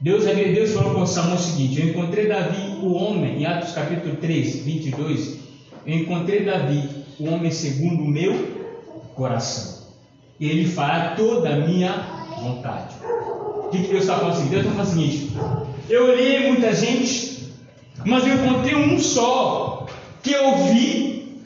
Deus, 0.00 0.24
Deus 0.24 0.72
falou 0.72 0.94
com 0.94 1.06
Samuel 1.06 1.36
o 1.36 1.38
seguinte: 1.38 1.80
Eu 1.80 1.88
encontrei 1.88 2.26
Davi, 2.26 2.78
o 2.82 2.92
homem, 2.92 3.40
em 3.40 3.46
Atos 3.46 3.72
capítulo 3.72 4.16
3, 4.16 4.56
22. 4.64 5.38
Eu 5.86 5.98
encontrei 5.98 6.44
Davi, 6.44 6.88
o 7.18 7.28
homem 7.28 7.50
segundo 7.50 8.02
o 8.02 8.08
meu 8.08 8.34
coração. 9.14 9.84
Ele 10.40 10.68
fará 10.68 11.14
toda 11.16 11.48
a 11.50 11.56
minha 11.56 11.92
vontade. 12.40 12.94
O 13.04 13.68
que, 13.70 13.82
que 13.82 13.88
Deus 13.88 14.02
está 14.02 14.18
falando 14.18 14.32
assim? 14.32 14.48
Deus 14.48 14.62
está 14.62 14.74
falando 14.74 14.88
o 14.88 14.90
seguinte: 14.90 15.32
Eu 15.88 16.06
olhei 16.08 16.48
muita 16.48 16.74
gente, 16.74 17.48
mas 18.04 18.26
eu 18.26 18.34
encontrei 18.34 18.74
um 18.74 18.98
só 18.98 19.86
que 20.22 20.32
eu 20.32 20.56
vi 20.64 21.42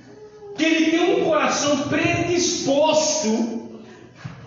que 0.57 0.65
ele 0.65 0.91
tem 0.91 1.21
um 1.21 1.25
coração 1.25 1.89
predisposto 1.89 3.69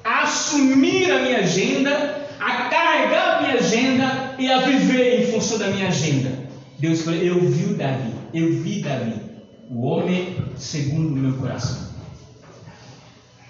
a 0.04 0.24
assumir 0.24 1.12
a 1.12 1.22
minha 1.22 1.40
agenda, 1.40 2.21
a 2.42 2.70
carregar 2.70 3.38
a 3.38 3.42
minha 3.44 3.54
agenda 3.54 4.36
e 4.40 4.52
a 4.52 4.62
viver 4.62 5.22
em 5.22 5.32
função 5.32 5.60
da 5.60 5.68
minha 5.68 5.88
agenda. 5.88 6.32
Deus 6.80 7.04
falou: 7.04 7.20
Eu 7.20 7.40
vi 7.40 7.76
Davi, 7.76 8.14
eu 8.34 8.54
vi 8.64 8.82
Davi, 8.82 9.22
o 9.70 9.86
homem 9.86 10.36
segundo 10.58 11.10
o 11.10 11.16
meu 11.16 11.34
coração. 11.34 11.92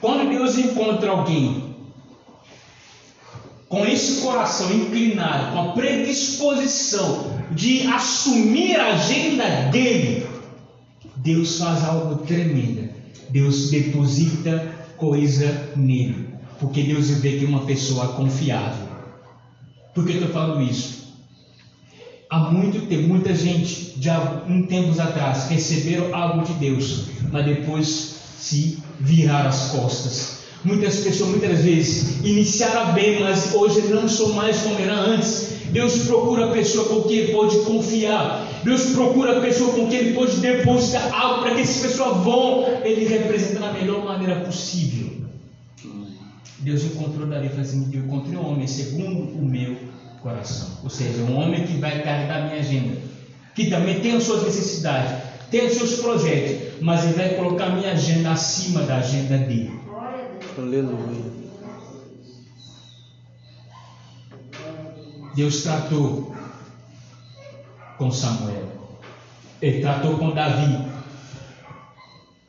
Quando 0.02 0.30
Deus 0.30 0.58
encontra 0.58 1.10
alguém 1.10 1.72
com 3.70 3.86
esse 3.86 4.22
coração 4.22 4.70
inclinado, 4.74 5.54
com 5.54 5.70
a 5.70 5.74
predisposição 5.74 7.40
de 7.52 7.88
assumir 7.88 8.78
a 8.78 8.96
agenda 8.96 9.70
dele, 9.72 10.28
Deus 11.16 11.58
faz 11.58 11.84
algo 11.86 12.26
tremendo. 12.26 12.90
Deus 13.30 13.72
deposita 13.72 14.76
coisa 14.98 15.72
nele. 15.78 16.31
Porque 16.62 16.84
Deus 16.84 17.10
vê 17.10 17.39
que 17.39 17.45
é 17.45 17.47
uma 17.47 17.65
pessoa 17.65 18.10
confiável. 18.10 18.88
Por 19.95 20.06
que 20.06 20.12
eu 20.12 20.17
estou 20.19 20.30
falando 20.30 20.62
isso? 20.62 21.02
Há 22.30 22.52
muito 22.52 22.86
tempo, 22.86 23.08
muita 23.10 23.34
gente, 23.36 23.95
já 24.00 24.43
um 24.47 24.67
tempos 24.67 25.00
atrás, 25.00 25.50
receberam 25.50 26.15
algo 26.15 26.45
de 26.45 26.54
Deus, 26.54 27.08
mas 27.32 27.45
depois 27.45 28.15
se 28.39 28.78
viraram 29.00 29.50
as 29.50 29.71
costas. 29.71 30.41
Muitas 30.63 30.97
pessoas, 30.97 31.32
muitas 31.32 31.62
vezes, 31.62 32.24
iniciaram 32.24 32.93
bem, 32.93 33.19
mas 33.19 33.54
hoje 33.56 33.82
não 33.88 34.08
são 34.08 34.34
mais 34.34 34.62
como 34.62 34.80
era 34.80 34.93
antes. 34.93 35.47
Deus 35.71 36.04
procura 36.04 36.45
a 36.45 36.52
pessoa 36.52 36.86
com 36.86 37.02
quem 37.04 37.17
ele 37.17 37.34
pode 37.34 37.58
confiar. 37.62 38.47
Deus 38.63 38.91
procura 38.91 39.39
a 39.39 39.41
pessoa 39.41 39.74
com 39.74 39.89
quem 39.89 40.00
ele 40.00 40.13
pode 40.13 40.38
depositar 40.38 41.12
algo 41.12 41.41
para 41.41 41.56
que 41.56 41.62
essa 41.62 41.88
pessoa 41.88 42.13
vão 42.13 42.65
ele 42.84 43.06
representa 43.08 43.60
da 43.60 43.74
melhor 43.74 44.06
maneira 44.06 44.41
possível. 44.41 45.21
Deus 46.62 46.84
encontrou 46.84 47.28
Davi 47.28 47.47
e 47.47 47.50
falou 47.50 47.63
assim: 47.63 47.89
Eu 47.93 48.06
encontrei 48.06 48.38
um 48.38 48.47
homem 48.47 48.67
segundo 48.67 49.24
o 49.38 49.43
meu 49.43 49.78
coração. 50.21 50.80
Ou 50.84 50.89
seja, 50.89 51.24
um 51.24 51.38
homem 51.38 51.65
que 51.65 51.78
vai 51.78 52.02
carregar 52.04 52.45
minha 52.47 52.60
agenda, 52.60 52.97
que 53.56 53.69
também 53.69 54.00
tem 54.00 54.15
as 54.15 54.24
suas 54.24 54.43
necessidades, 54.43 55.24
tem 55.50 55.65
os 55.65 55.74
seus 55.74 56.00
projetos, 56.00 56.82
mas 56.82 57.04
ele 57.04 57.13
vai 57.13 57.30
colocar 57.36 57.69
minha 57.69 57.91
agenda 57.91 58.32
acima 58.32 58.84
da 58.84 58.97
agenda 58.97 59.38
dele. 59.38 59.80
Aleluia. 60.58 61.41
Deus 65.34 65.63
tratou 65.63 66.36
com 67.97 68.12
Samuel. 68.12 68.69
Ele 69.62 69.82
tratou 69.82 70.17
com 70.17 70.32
Davi. 70.32 70.89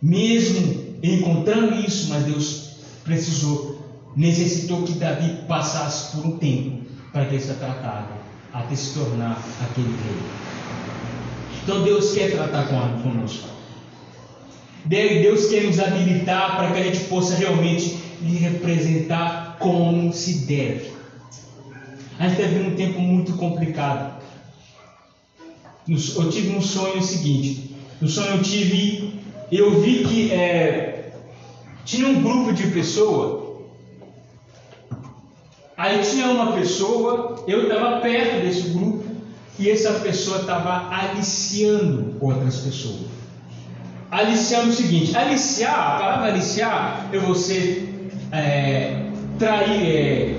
Mesmo 0.00 0.96
encontrando 1.02 1.74
isso, 1.76 2.08
mas 2.08 2.24
Deus 2.24 2.76
precisou, 3.04 3.71
necessitou 4.16 4.82
que 4.82 4.92
Davi 4.92 5.44
passasse 5.48 6.16
por 6.16 6.26
um 6.26 6.38
tempo 6.38 6.82
para 7.12 7.24
ele 7.24 7.40
seja 7.40 7.54
tratado, 7.54 8.08
até 8.52 8.74
se 8.74 8.98
tornar 8.98 9.38
aquele 9.62 9.88
rei. 9.88 10.42
Então 11.62 11.82
Deus 11.82 12.12
quer 12.12 12.32
tratar 12.32 12.66
conosco. 12.66 13.48
Deus 14.84 15.46
quer 15.46 15.64
nos 15.64 15.78
habilitar 15.78 16.56
para 16.56 16.72
que 16.72 16.80
a 16.80 16.84
gente 16.84 17.04
possa 17.04 17.36
realmente 17.36 17.98
lhe 18.20 18.36
representar 18.38 19.56
como 19.58 20.12
se 20.12 20.46
deve. 20.46 20.90
A 22.18 22.28
gente 22.28 22.42
está 22.42 22.68
um 22.68 22.74
tempo 22.74 23.00
muito 23.00 23.34
complicado. 23.34 24.20
Eu 25.88 26.30
tive 26.30 26.56
um 26.56 26.62
sonho 26.62 27.02
seguinte. 27.02 27.74
No 28.00 28.08
sonho 28.08 28.36
eu 28.36 28.42
tive, 28.42 29.20
eu 29.50 29.80
vi 29.80 30.04
que 30.04 30.32
é, 30.32 31.12
tinha 31.84 32.08
um 32.08 32.22
grupo 32.22 32.52
de 32.52 32.68
pessoas. 32.68 33.41
Aí 35.82 36.00
tinha 36.04 36.28
uma 36.28 36.52
pessoa, 36.52 37.42
eu 37.48 37.64
estava 37.64 37.98
perto 37.98 38.40
desse 38.40 38.68
grupo 38.68 39.02
e 39.58 39.68
essa 39.68 39.94
pessoa 39.94 40.42
estava 40.42 40.88
aliciando 40.94 42.14
outras 42.20 42.58
pessoas. 42.58 43.06
Aliciando 44.08 44.70
o 44.70 44.72
seguinte: 44.72 45.16
aliciar, 45.16 45.74
a 45.74 45.98
palavra 45.98 46.28
aliciar 46.28 47.08
é 47.12 47.18
você 47.18 47.88
é, 48.30 49.06
trair, 49.40 49.82
é, 49.84 50.36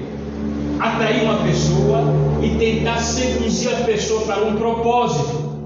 atrair 0.80 1.24
uma 1.24 1.44
pessoa 1.44 2.06
e 2.42 2.58
tentar 2.58 3.00
seduzir 3.00 3.74
a 3.76 3.84
pessoa 3.84 4.22
para 4.22 4.46
um 4.46 4.56
propósito. 4.56 5.60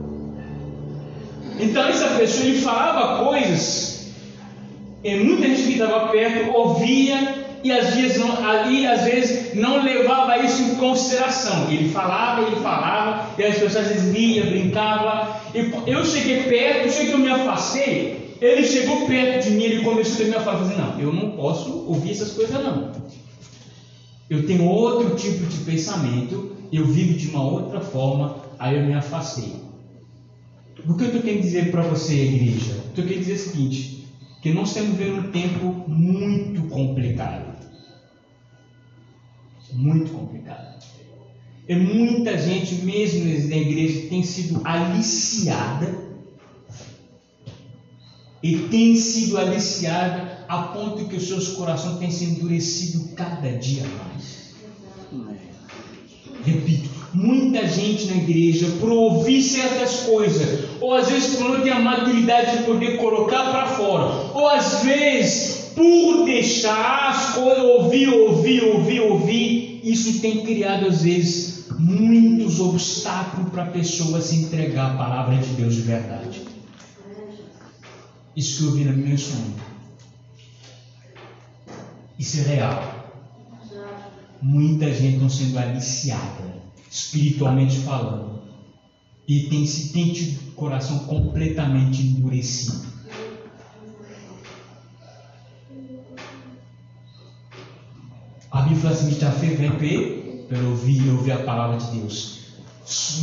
Então 1.60 1.88
essa 1.88 2.18
pessoa 2.18 2.50
lhe 2.50 2.62
falava 2.62 3.24
coisas 3.26 4.12
e 5.04 5.16
muita 5.18 5.50
gente 5.50 5.62
que 5.62 5.74
estava 5.74 6.08
perto 6.08 6.52
ouvia 6.52 7.37
e 7.64 7.72
às 7.72 7.96
vezes 7.96 8.18
não, 8.18 8.32
às 8.32 9.04
vezes 9.04 9.54
não 9.56 9.84
levava 9.84 10.38
isso 10.40 10.62
em 10.62 10.76
consideração. 10.76 11.70
Ele 11.72 11.90
falava, 11.90 12.48
ele 12.48 12.58
falava, 12.58 13.30
e 13.38 13.44
as 13.44 13.58
pessoas 13.58 13.88
riam, 14.14 14.48
brincavam. 14.48 15.36
Eu 15.86 16.06
cheguei 16.06 16.44
perto, 16.44 16.86
eu 16.86 16.92
cheguei 16.92 17.08
que 17.08 17.14
eu 17.14 17.20
me 17.20 17.30
afastei. 17.30 18.38
Ele 18.40 18.64
chegou 18.64 19.08
perto 19.08 19.46
de 19.46 19.52
mim, 19.52 19.64
ele 19.64 19.84
começou 19.84 20.26
a 20.26 20.30
me 20.30 20.36
afastar, 20.36 20.62
assim, 20.62 20.76
não, 20.78 21.00
eu 21.00 21.12
não 21.12 21.32
posso 21.32 21.86
ouvir 21.88 22.12
essas 22.12 22.32
coisas 22.34 22.64
não. 22.64 22.92
Eu 24.30 24.46
tenho 24.46 24.66
outro 24.66 25.16
tipo 25.16 25.46
de 25.46 25.58
pensamento, 25.60 26.52
eu 26.72 26.86
vivo 26.86 27.18
de 27.18 27.30
uma 27.30 27.44
outra 27.44 27.80
forma, 27.80 28.36
aí 28.60 28.76
eu 28.76 28.86
me 28.86 28.94
afastei. 28.94 29.56
O 30.88 30.96
que 30.96 31.04
eu 31.04 31.08
estou 31.08 31.22
querendo 31.22 31.42
dizer 31.42 31.72
para 31.72 31.82
você, 31.82 32.14
igreja? 32.14 32.76
Estou 32.90 33.04
querendo 33.04 33.26
dizer 33.26 33.34
o 33.34 33.38
seguinte: 33.38 33.97
que 34.42 34.52
nós 34.52 34.70
estamos 34.70 34.98
vivendo 34.98 35.28
um 35.28 35.32
tempo 35.32 35.66
muito 35.88 36.64
complicado. 36.70 37.58
Muito 39.74 40.12
complicado. 40.12 40.78
E 41.68 41.76
muita 41.76 42.38
gente, 42.38 42.76
mesmo 42.76 43.26
na 43.50 43.58
igreja, 43.58 44.08
tem 44.08 44.24
sido 44.24 44.62
aliciada 44.64 46.08
e 48.42 48.58
tem 48.70 48.96
sido 48.96 49.38
aliciada 49.38 50.46
a 50.48 50.64
ponto 50.64 51.10
que 51.10 51.16
os 51.16 51.28
seus 51.28 51.50
corações 51.50 51.98
têm 52.00 52.10
se 52.10 52.24
endurecido 52.26 53.10
cada 53.16 53.52
dia 53.58 53.84
mais. 53.86 54.56
Repito, 56.48 56.90
muita 57.14 57.68
gente 57.68 58.06
na 58.06 58.16
igreja, 58.16 58.68
por 58.80 58.90
ouvir 58.90 59.42
certas 59.42 60.02
coisas, 60.02 60.66
ou 60.80 60.94
às 60.94 61.10
vezes 61.10 61.36
por 61.36 61.50
não 61.50 61.62
ter 61.62 61.72
a 61.72 61.80
maturidade 61.80 62.60
de 62.60 62.64
poder 62.64 62.96
colocar 62.96 63.52
para 63.52 63.68
fora, 63.68 64.32
ou 64.34 64.48
às 64.48 64.82
vezes 64.82 65.74
por 65.76 66.24
deixar 66.24 67.10
as 67.10 67.36
coisas, 67.36 67.64
ouvir, 67.64 68.08
ouvir, 68.08 68.64
ouvir, 68.64 69.02
ouvir, 69.02 69.82
isso 69.84 70.22
tem 70.22 70.46
criado 70.46 70.88
às 70.88 71.02
vezes 71.02 71.68
muitos 71.78 72.62
obstáculos 72.62 73.52
para 73.52 73.64
a 73.64 73.68
pessoa 73.68 74.22
se 74.22 74.38
entregar 74.38 74.94
à 74.94 74.98
palavra 74.98 75.36
de 75.36 75.50
Deus 75.50 75.76
de 75.76 75.82
verdade. 75.82 76.42
Isso 78.36 78.58
que 78.58 78.64
eu 78.64 78.72
vi 78.72 78.84
no 78.86 78.96
meu 78.96 79.18
sonho. 79.18 79.56
Isso 82.18 82.40
é 82.40 82.44
real. 82.44 82.97
Muita 84.42 84.94
gente 84.94 85.16
está 85.16 85.30
sendo 85.30 85.58
aliciada, 85.58 86.62
espiritualmente 86.90 87.78
falando, 87.80 88.42
e 89.28 89.44
tem, 89.50 89.66
se 89.66 89.92
tem 89.92 90.14
tido 90.14 90.50
o 90.50 90.52
coração 90.54 91.00
completamente 91.00 92.02
endurecido. 92.02 92.88
A 98.52 98.62
Bíblia 98.62 98.82
fala 98.82 98.94
assim: 98.94 99.10
está 99.10 99.32
feito 99.32 99.58
pelo 100.48 100.70
ouvir 100.70 101.10
ouvir 101.10 101.32
a 101.32 101.40
palavra 101.40 101.78
de 101.78 102.00
Deus. 102.00 102.38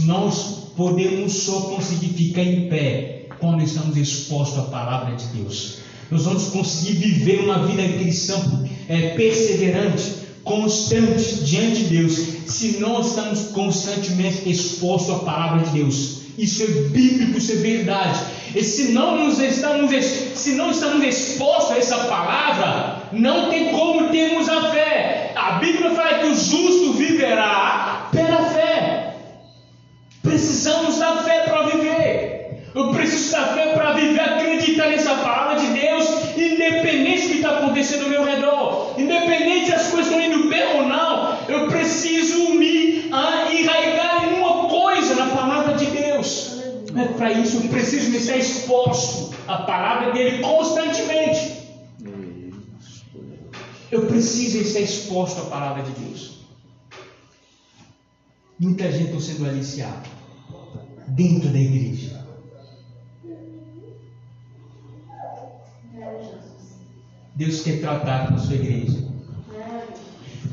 Nós 0.04 0.72
podemos 0.76 1.32
só 1.32 1.60
conseguir 1.62 2.08
ficar 2.08 2.42
em 2.42 2.68
pé 2.68 3.28
quando 3.38 3.62
estamos 3.62 3.96
expostos 3.96 4.58
à 4.58 4.62
palavra 4.64 5.16
de 5.16 5.26
Deus. 5.28 5.78
Nós 6.10 6.24
vamos 6.24 6.48
conseguir 6.48 6.94
viver 6.94 7.40
uma 7.40 7.66
vida 7.66 7.82
cristã 7.98 8.34
é, 8.88 9.10
perseverante, 9.16 10.23
constante 10.44 11.42
diante 11.44 11.84
de 11.84 11.96
Deus, 11.96 12.12
se 12.46 12.78
nós 12.78 13.08
estamos 13.08 13.48
constantemente 13.48 14.48
expostos 14.48 15.16
à 15.16 15.18
palavra 15.20 15.64
de 15.64 15.70
Deus. 15.70 16.24
Isso 16.36 16.62
é 16.62 16.66
bíblico, 16.66 17.38
isso 17.38 17.52
é 17.52 17.56
verdade. 17.56 18.20
E 18.54 18.62
se 18.62 18.92
não, 18.92 19.24
nos 19.24 19.38
estamos, 19.38 19.90
se 20.34 20.52
não 20.52 20.70
estamos 20.70 21.04
expostos 21.04 21.72
a 21.72 21.78
essa 21.78 21.98
palavra, 22.04 23.02
não 23.12 23.48
tem 23.50 23.70
como 23.70 24.08
termos 24.10 24.48
a 24.48 24.70
fé. 24.70 25.32
A 25.34 25.52
Bíblia 25.52 25.90
fala 25.90 26.18
que 26.18 26.26
o 26.26 26.34
justo 26.34 26.92
viverá 26.94 28.08
pela 28.12 28.44
fé. 28.50 29.16
Precisamos 30.22 30.98
da 30.98 31.16
fé 31.18 31.40
para 31.40 31.62
viver. 31.68 32.70
Eu 32.74 32.90
preciso 32.92 33.32
da 33.32 33.46
fé 33.54 33.68
para 33.68 33.92
viver, 33.92 34.20
acreditar 34.20 34.88
nessa 34.88 35.14
palavra 35.16 35.43
independente 36.54 37.22
do 37.22 37.28
que 37.28 37.36
está 37.36 37.58
acontecendo 37.58 38.04
ao 38.04 38.10
meu 38.10 38.24
redor, 38.24 38.94
independente 38.98 39.66
se 39.66 39.74
as 39.74 39.88
coisas 39.88 40.10
estão 40.10 40.20
indo 40.20 40.48
bem 40.48 40.76
ou 40.76 40.86
não, 40.86 41.38
eu 41.48 41.68
preciso 41.68 42.54
me 42.54 43.06
enraigar 43.06 44.24
em 44.24 44.38
uma 44.38 44.68
coisa 44.68 45.14
na 45.14 45.26
palavra 45.26 45.74
de 45.74 45.86
Deus. 45.86 46.54
É 46.96 47.04
para 47.16 47.32
isso 47.32 47.56
eu 47.56 47.68
preciso 47.68 48.10
me 48.10 48.18
estar 48.18 48.36
exposto 48.36 49.34
à 49.48 49.58
palavra 49.58 50.12
dele 50.12 50.42
constantemente. 50.42 51.64
Eu 53.90 54.06
preciso 54.06 54.58
estar 54.58 54.80
exposto 54.80 55.40
à 55.42 55.44
palavra 55.44 55.82
de 55.82 55.92
Deus. 55.92 56.38
Muita 58.58 58.90
gente 58.90 59.16
está 59.16 59.20
sendo 59.20 59.48
aliciada 59.48 60.02
dentro 61.08 61.48
da 61.48 61.58
igreja. 61.58 62.23
Deus 67.34 67.62
quer 67.62 67.80
tratar 67.80 68.28
com 68.28 68.34
a 68.34 68.38
sua 68.38 68.54
igreja. 68.54 68.98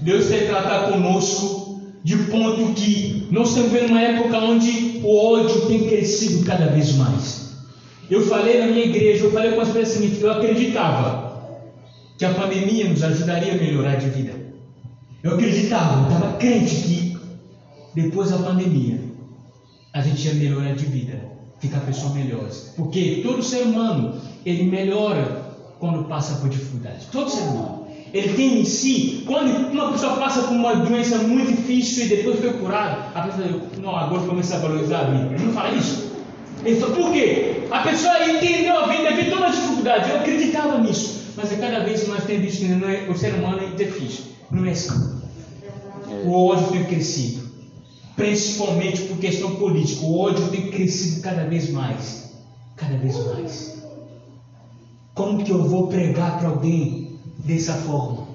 Deus 0.01 0.27
quer 0.27 0.47
tratar 0.47 0.91
conosco 0.91 1.81
de 2.03 2.17
ponto 2.17 2.73
que 2.73 3.27
nós 3.29 3.49
estamos 3.49 3.71
vendo 3.71 3.89
uma 3.89 4.01
época 4.01 4.37
onde 4.39 4.99
o 5.03 5.15
ódio 5.15 5.67
tem 5.67 5.87
crescido 5.87 6.43
cada 6.43 6.67
vez 6.67 6.95
mais. 6.95 7.51
Eu 8.09 8.25
falei 8.25 8.59
na 8.59 8.67
minha 8.67 8.85
igreja, 8.85 9.25
eu 9.25 9.31
falei 9.31 9.51
com 9.51 9.61
as 9.61 9.69
pessoas 9.69 9.89
o 9.89 10.01
seguinte, 10.01 10.21
eu 10.21 10.31
acreditava 10.31 11.31
que 12.17 12.25
a 12.25 12.33
pandemia 12.33 12.89
nos 12.89 13.03
ajudaria 13.03 13.53
a 13.53 13.57
melhorar 13.57 13.95
de 13.95 14.09
vida. 14.09 14.33
Eu 15.23 15.35
acreditava, 15.35 16.07
eu 16.07 16.13
estava 16.13 16.37
crente 16.37 16.75
que 16.75 17.17
depois 17.93 18.31
da 18.31 18.39
pandemia 18.39 18.99
a 19.93 20.01
gente 20.01 20.27
ia 20.27 20.33
melhorar 20.33 20.73
de 20.73 20.85
vida, 20.85 21.19
ficar 21.59 21.79
pessoa 21.81 22.13
melhor. 22.13 22.49
Porque 22.75 23.21
todo 23.23 23.43
ser 23.43 23.63
humano, 23.63 24.19
ele 24.43 24.63
melhora 24.63 25.40
quando 25.81 26.05
passa 26.05 26.35
por 26.35 26.47
dificuldade. 26.47 27.07
Todo 27.11 27.29
ser 27.29 27.41
humano. 27.41 27.87
Ele 28.13 28.33
tem 28.35 28.61
em 28.61 28.65
si, 28.65 29.23
quando 29.25 29.49
uma 29.71 29.91
pessoa 29.93 30.15
passa 30.17 30.43
por 30.43 30.53
uma 30.53 30.75
doença 30.75 31.17
muito 31.19 31.51
difícil 31.53 32.05
e 32.05 32.09
depois 32.09 32.39
foi 32.39 32.53
curado, 32.53 33.05
a 33.15 33.21
pessoa 33.21 33.61
não, 33.79 33.95
agora 33.95 34.21
começa 34.27 34.55
a 34.55 34.59
valorizar 34.59 34.99
a 34.99 35.03
vida. 35.05 35.33
Ele 35.33 35.45
não 35.45 35.53
fala 35.53 35.75
isso. 35.75 36.11
Ele 36.63 36.79
fala, 36.79 36.95
por 36.95 37.11
quê? 37.11 37.63
A 37.71 37.79
pessoa 37.79 38.29
entendeu 38.29 38.77
a 38.77 38.87
vida, 38.87 39.11
viu 39.11 39.31
toda 39.31 39.47
a 39.47 39.49
dificuldade. 39.49 40.09
Eu 40.11 40.17
acreditava 40.17 40.77
nisso. 40.77 41.21
Mas 41.35 41.51
a 41.51 41.55
cada 41.55 41.79
vez 41.83 42.07
mais 42.07 42.25
temos 42.25 42.43
visto 42.43 42.59
que 42.59 42.85
é, 42.85 43.09
o 43.09 43.17
ser 43.17 43.33
humano 43.33 43.59
é 43.63 43.75
difícil. 43.75 44.25
Não 44.51 44.65
é 44.65 44.71
assim. 44.71 45.19
O 46.25 46.47
ódio 46.47 46.67
tem 46.67 46.83
crescido. 46.83 47.49
Principalmente 48.15 49.01
por 49.03 49.17
questão 49.17 49.55
política. 49.55 50.05
O 50.05 50.19
ódio 50.19 50.47
tem 50.49 50.69
crescido 50.69 51.21
cada 51.21 51.45
vez 51.45 51.71
mais. 51.71 52.29
Cada 52.75 52.97
vez 52.97 53.15
mais. 53.25 53.80
Como 55.13 55.43
que 55.43 55.51
eu 55.51 55.63
vou 55.63 55.87
pregar 55.87 56.39
para 56.39 56.49
alguém 56.49 57.19
dessa 57.39 57.73
forma? 57.73 58.27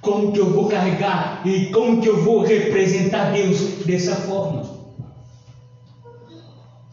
Como 0.00 0.32
que 0.32 0.40
eu 0.40 0.50
vou 0.50 0.68
carregar 0.68 1.46
e 1.46 1.70
como 1.70 2.00
que 2.00 2.08
eu 2.08 2.22
vou 2.22 2.40
representar 2.40 3.32
Deus 3.32 3.84
dessa 3.84 4.16
forma? 4.16 4.64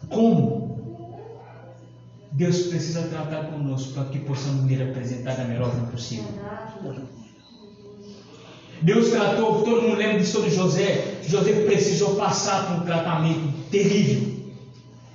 Como? 0.10 0.60
Deus 2.32 2.68
precisa 2.68 3.02
tratar 3.04 3.48
conosco 3.48 3.94
para 3.94 4.06
que 4.06 4.20
possamos 4.20 4.66
lhe 4.66 4.76
representar 4.76 5.36
da 5.36 5.44
melhor 5.44 5.72
forma 5.72 5.88
possível. 5.88 6.28
Deus 8.82 9.10
tratou, 9.10 9.62
todo 9.64 9.82
mundo 9.82 9.98
lembra 9.98 10.20
de 10.20 10.26
sobre 10.26 10.50
José. 10.50 11.20
José 11.28 11.66
precisou 11.66 12.16
passar 12.16 12.68
por 12.68 12.82
um 12.82 12.86
tratamento 12.86 13.52
terrível. 13.70 14.29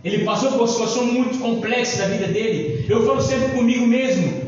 Ele 0.05 0.23
passou 0.23 0.51
por 0.51 0.59
uma 0.59 0.69
situação 0.69 1.07
muito 1.07 1.39
complexa 1.39 2.03
da 2.03 2.09
vida 2.09 2.27
dele. 2.27 2.85
Eu 2.89 3.07
falo 3.07 3.23
sempre 3.23 3.57
comigo 3.57 3.87
mesmo. 3.87 4.45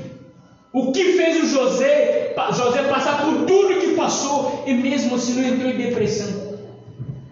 O 0.72 0.92
que 0.92 1.14
fez 1.14 1.42
o 1.42 1.46
José, 1.46 2.34
José 2.52 2.82
passar 2.82 3.24
por 3.24 3.46
tudo 3.46 3.80
que 3.80 3.94
passou 3.94 4.62
e 4.66 4.74
mesmo 4.74 5.14
assim 5.14 5.40
não 5.40 5.48
entrou 5.48 5.70
em 5.70 5.78
depressão? 5.78 6.58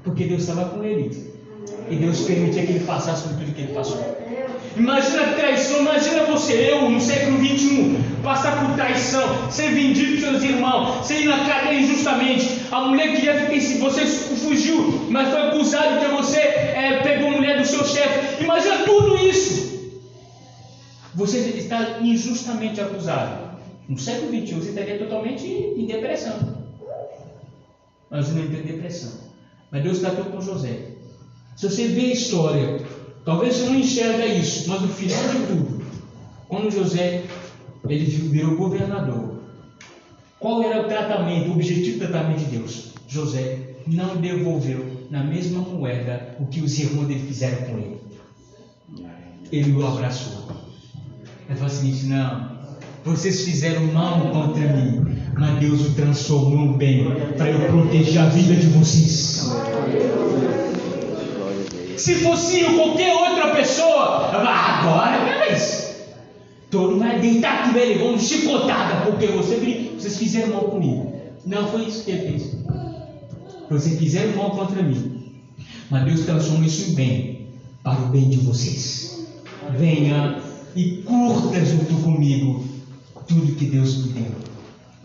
Porque 0.03 0.25
Deus 0.25 0.41
estava 0.41 0.71
com 0.71 0.83
ele. 0.83 1.35
E 1.91 1.97
Deus 1.97 2.23
permitia 2.23 2.65
que 2.65 2.73
ele 2.73 2.85
passasse 2.85 3.29
por 3.29 3.37
tudo 3.37 3.55
que 3.55 3.61
ele 3.61 3.75
passou. 3.75 3.99
Imagina 4.77 5.35
traição, 5.35 5.81
imagina 5.81 6.25
você, 6.25 6.71
eu, 6.71 6.91
no 6.91 7.01
século 7.01 7.39
21, 7.39 8.23
passar 8.23 8.65
por 8.65 8.75
traição, 8.75 9.51
ser 9.51 9.71
vendido 9.71 10.21
pelos 10.21 10.41
seus 10.41 10.43
irmãos, 10.43 11.07
ser 11.07 11.21
ir 11.21 11.27
na 11.27 11.45
cadeia 11.45 11.81
injustamente. 11.81 12.61
A 12.73 12.81
mulher 12.81 13.15
ficar 13.15 13.55
em 13.55 13.61
si, 13.61 13.79
você 13.79 14.05
fugiu, 14.07 15.07
mas 15.11 15.29
foi 15.29 15.43
acusado 15.43 16.01
que 16.01 16.13
você 16.13 16.39
é, 16.41 17.01
pegou 17.05 17.29
a 17.29 17.37
mulher 17.37 17.61
do 17.61 17.67
seu 17.67 17.85
chefe. 17.85 18.43
Imagina 18.43 18.79
tudo 18.79 19.17
isso. 19.17 19.65
Você 21.15 21.39
está 21.39 22.01
injustamente 22.01 22.81
acusado. 22.81 23.45
No 23.89 23.97
século 23.97 24.33
21 24.33 24.61
você 24.61 24.71
estaria 24.71 24.99
totalmente 24.99 25.47
em 25.47 25.87
depressão. 25.87 26.65
Mas 28.11 28.29
não 28.35 28.43
em 28.43 28.49
depressão. 28.49 29.13
Mas 29.71 29.83
Deus 29.85 30.01
tratou 30.01 30.25
com 30.25 30.41
José. 30.41 30.95
Se 31.57 31.71
você 31.71 31.87
vê 31.89 32.07
a 32.07 32.13
história, 32.13 32.81
talvez 33.25 33.57
você 33.57 33.67
não 33.67 33.75
enxerga 33.77 34.27
isso, 34.27 34.69
mas 34.69 34.83
no 34.83 34.89
final 34.89 35.29
de 35.29 35.47
tudo, 35.47 35.85
quando 36.49 36.71
José 36.71 37.25
ele 37.89 38.05
virou 38.05 38.57
governador, 38.57 39.41
qual 40.39 40.63
era 40.63 40.83
o 40.83 40.89
tratamento, 40.89 41.51
o 41.51 41.53
objetivo 41.53 41.99
do 41.99 42.09
tratamento 42.09 42.39
de 42.39 42.57
Deus? 42.57 42.93
José 43.09 43.59
não 43.87 44.17
devolveu 44.17 45.07
na 45.11 45.23
mesma 45.23 45.61
moeda 45.61 46.37
o 46.39 46.47
que 46.47 46.61
os 46.61 46.79
irmãos 46.79 47.07
dele 47.07 47.27
fizeram 47.27 47.59
com 47.67 47.79
ele. 47.79 48.01
Ele 49.53 49.73
o 49.73 49.87
abraçou. 49.87 50.49
Ele 51.49 51.59
falou 51.59 51.67
assim: 51.67 52.09
não, 52.09 52.59
vocês 53.05 53.45
fizeram 53.45 53.85
mal 53.93 54.31
contra 54.31 54.73
mim, 54.73 55.19
mas 55.39 55.61
Deus 55.61 55.87
o 55.87 55.95
transformou 55.95 56.67
no 56.67 56.77
bem 56.77 57.05
para 57.37 57.51
eu 57.51 57.69
proteger 57.71 58.23
a 58.23 58.27
vida 58.27 58.55
de 58.55 58.67
vocês. 58.69 59.51
Se 61.97 62.17
fosse 62.17 62.61
eu, 62.61 62.75
qualquer 62.75 63.15
outra 63.15 63.55
pessoa, 63.55 64.31
agora 64.31 65.17
é 65.47 65.55
isso. 65.55 65.95
Todo 66.71 66.93
mundo 66.93 67.01
vai 67.01 67.21
deitar 67.21 67.73
com 67.73 67.79
ele, 67.79 68.03
vamos 68.03 68.23
chicotada, 68.23 69.07
porque 69.07 69.29
você, 69.29 69.57
vocês 69.97 70.19
fizeram 70.19 70.55
mal 70.55 70.65
comigo. 70.65 71.13
Não 71.47 71.69
foi 71.69 71.83
isso 71.83 72.05
que 72.05 72.11
ele 72.11 72.31
fez. 72.31 72.57
Vocês 73.71 73.99
fizeram 73.99 74.37
mal 74.37 74.51
contra 74.51 74.83
mim. 74.83 75.33
Mas 75.91 76.05
Deus 76.05 76.21
transforma 76.21 76.67
isso 76.67 76.91
em 76.91 76.95
bem, 76.95 77.47
para 77.83 78.01
o 78.01 78.07
bem 78.07 78.29
de 78.29 78.39
vocês. 78.39 79.27
Venha 79.79 80.41
e 80.75 81.03
curta 81.05 81.65
junto 81.65 81.95
comigo 82.03 82.65
tudo 83.29 83.55
que 83.55 83.67
Deus 83.67 84.05
me 84.05 84.13
deu. 84.13 84.33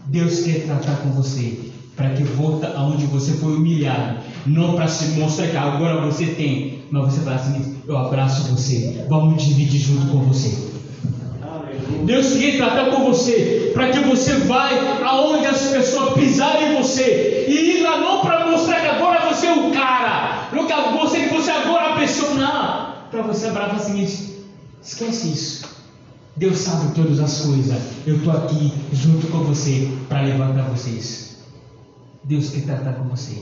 Deus 0.07 0.41
quer 0.41 0.65
tratar 0.65 0.97
com 0.97 1.11
você 1.11 1.68
para 1.99 2.11
que 2.11 2.23
volta 2.23 2.71
aonde 2.77 3.05
você 3.07 3.33
foi 3.33 3.57
humilhado, 3.57 4.19
não 4.45 4.73
para 4.73 4.87
se 4.87 5.19
mostrar 5.19 5.47
que 5.47 5.57
agora 5.57 5.99
você 5.99 6.27
tem, 6.27 6.85
mas 6.89 7.11
você 7.13 7.19
fala 7.19 7.35
assim: 7.35 7.75
eu 7.85 7.97
abraço 7.97 8.49
você, 8.49 9.05
vamos 9.09 9.43
dividir 9.43 9.81
junto 9.81 10.07
com 10.07 10.19
você. 10.19 10.69
Deus 12.05 12.37
quer 12.37 12.55
tratar 12.55 12.85
com 12.85 13.03
você 13.03 13.71
para 13.73 13.89
que 13.89 13.99
você 13.99 14.33
vai 14.35 14.79
aonde 15.03 15.45
as 15.45 15.61
pessoas 15.67 16.13
pisarem 16.13 16.71
em 16.71 16.81
você 16.81 17.45
e 17.49 17.79
ir 17.79 17.83
lá 17.83 17.97
não 17.97 18.21
para 18.21 18.49
mostrar 18.49 18.79
que 18.79 18.87
agora 18.87 19.27
você 19.27 19.47
é 19.47 19.53
o 19.53 19.69
cara, 19.71 20.47
não 20.53 20.65
que 20.65 20.73
você 20.97 21.27
que 21.27 21.33
você 21.33 21.51
agora 21.51 21.89
é 21.89 21.91
a 21.91 21.95
pessoa, 21.97 22.33
não, 22.35 22.93
para 23.11 23.23
você 23.23 23.47
abraçar 23.47 23.75
o 23.75 23.83
seguinte: 23.83 24.37
esquece 24.81 25.27
isso. 25.27 25.69
Deus 26.37 26.59
sabe 26.59 26.95
todas 26.95 27.19
as 27.19 27.41
coisas. 27.41 27.77
Eu 28.07 28.15
estou 28.15 28.31
aqui 28.31 28.71
junto 28.93 29.27
com 29.27 29.39
você 29.39 29.89
para 30.07 30.21
levantar 30.21 30.69
vocês. 30.69 31.28
Deus 32.23 32.49
quer 32.49 32.63
tratar 32.63 32.93
com 32.93 33.05
você. 33.05 33.41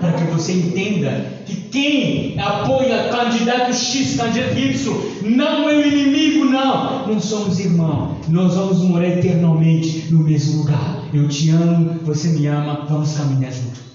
Para 0.00 0.12
que 0.12 0.24
você 0.24 0.52
entenda 0.52 1.24
que 1.46 1.54
quem 1.70 2.38
apoia 2.38 3.08
candidato 3.08 3.72
X, 3.72 4.16
candidato 4.16 4.58
Y, 4.58 4.94
não 5.36 5.70
é 5.70 5.76
o 5.76 5.86
inimigo, 5.86 6.44
não. 6.44 7.06
Não 7.06 7.20
somos 7.20 7.60
irmãos. 7.60 8.26
Nós 8.28 8.54
vamos 8.54 8.78
morar 8.82 9.08
eternamente 9.08 10.12
no 10.12 10.24
mesmo 10.24 10.62
lugar. 10.62 11.04
Eu 11.14 11.28
te 11.28 11.50
amo, 11.50 12.00
você 12.02 12.28
me 12.28 12.46
ama, 12.46 12.86
vamos 12.88 13.16
caminhar 13.16 13.52
juntos. 13.52 13.86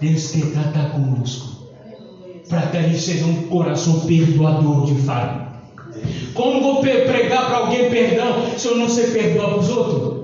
Deus 0.00 0.30
quer 0.30 0.52
tratar 0.52 0.90
conosco. 0.90 1.64
Para 2.48 2.62
que 2.68 2.76
a 2.76 2.82
gente 2.82 3.00
seja 3.00 3.26
um 3.26 3.48
coração 3.48 4.00
perdoador 4.00 4.86
de 4.86 4.94
fato. 5.02 5.44
Como 6.32 6.60
vou 6.60 6.80
pregar 6.80 7.46
para 7.46 7.56
alguém 7.58 7.90
perdão 7.90 8.56
se 8.56 8.66
eu 8.66 8.76
não 8.76 8.88
sei 8.88 9.08
perdoar 9.08 9.50
para 9.50 9.58
os 9.58 9.68
outros? 9.68 10.23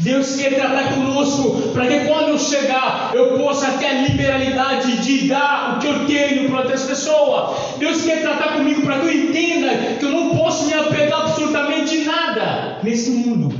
Deus 0.00 0.36
quer 0.36 0.54
tratar 0.54 0.94
conosco 0.94 1.72
para 1.74 1.86
que 1.86 2.06
quando 2.06 2.28
eu 2.28 2.38
chegar 2.38 3.10
eu 3.12 3.36
possa 3.36 3.72
ter 3.72 3.84
a 3.86 4.02
liberalidade 4.02 4.96
de 5.02 5.28
dar 5.28 5.76
o 5.76 5.78
que 5.78 5.86
eu 5.88 6.06
tenho 6.06 6.48
para 6.48 6.60
outras 6.60 6.84
pessoas. 6.84 7.76
Deus 7.78 8.02
quer 8.02 8.22
tratar 8.22 8.54
comigo 8.54 8.80
para 8.80 8.98
que 8.98 9.06
eu 9.06 9.12
entenda 9.12 9.96
que 9.98 10.04
eu 10.04 10.10
não 10.10 10.36
posso 10.36 10.66
me 10.66 10.72
apegar 10.72 11.20
absolutamente 11.20 11.98
nada 11.98 12.78
nesse 12.82 13.10
mundo. 13.10 13.54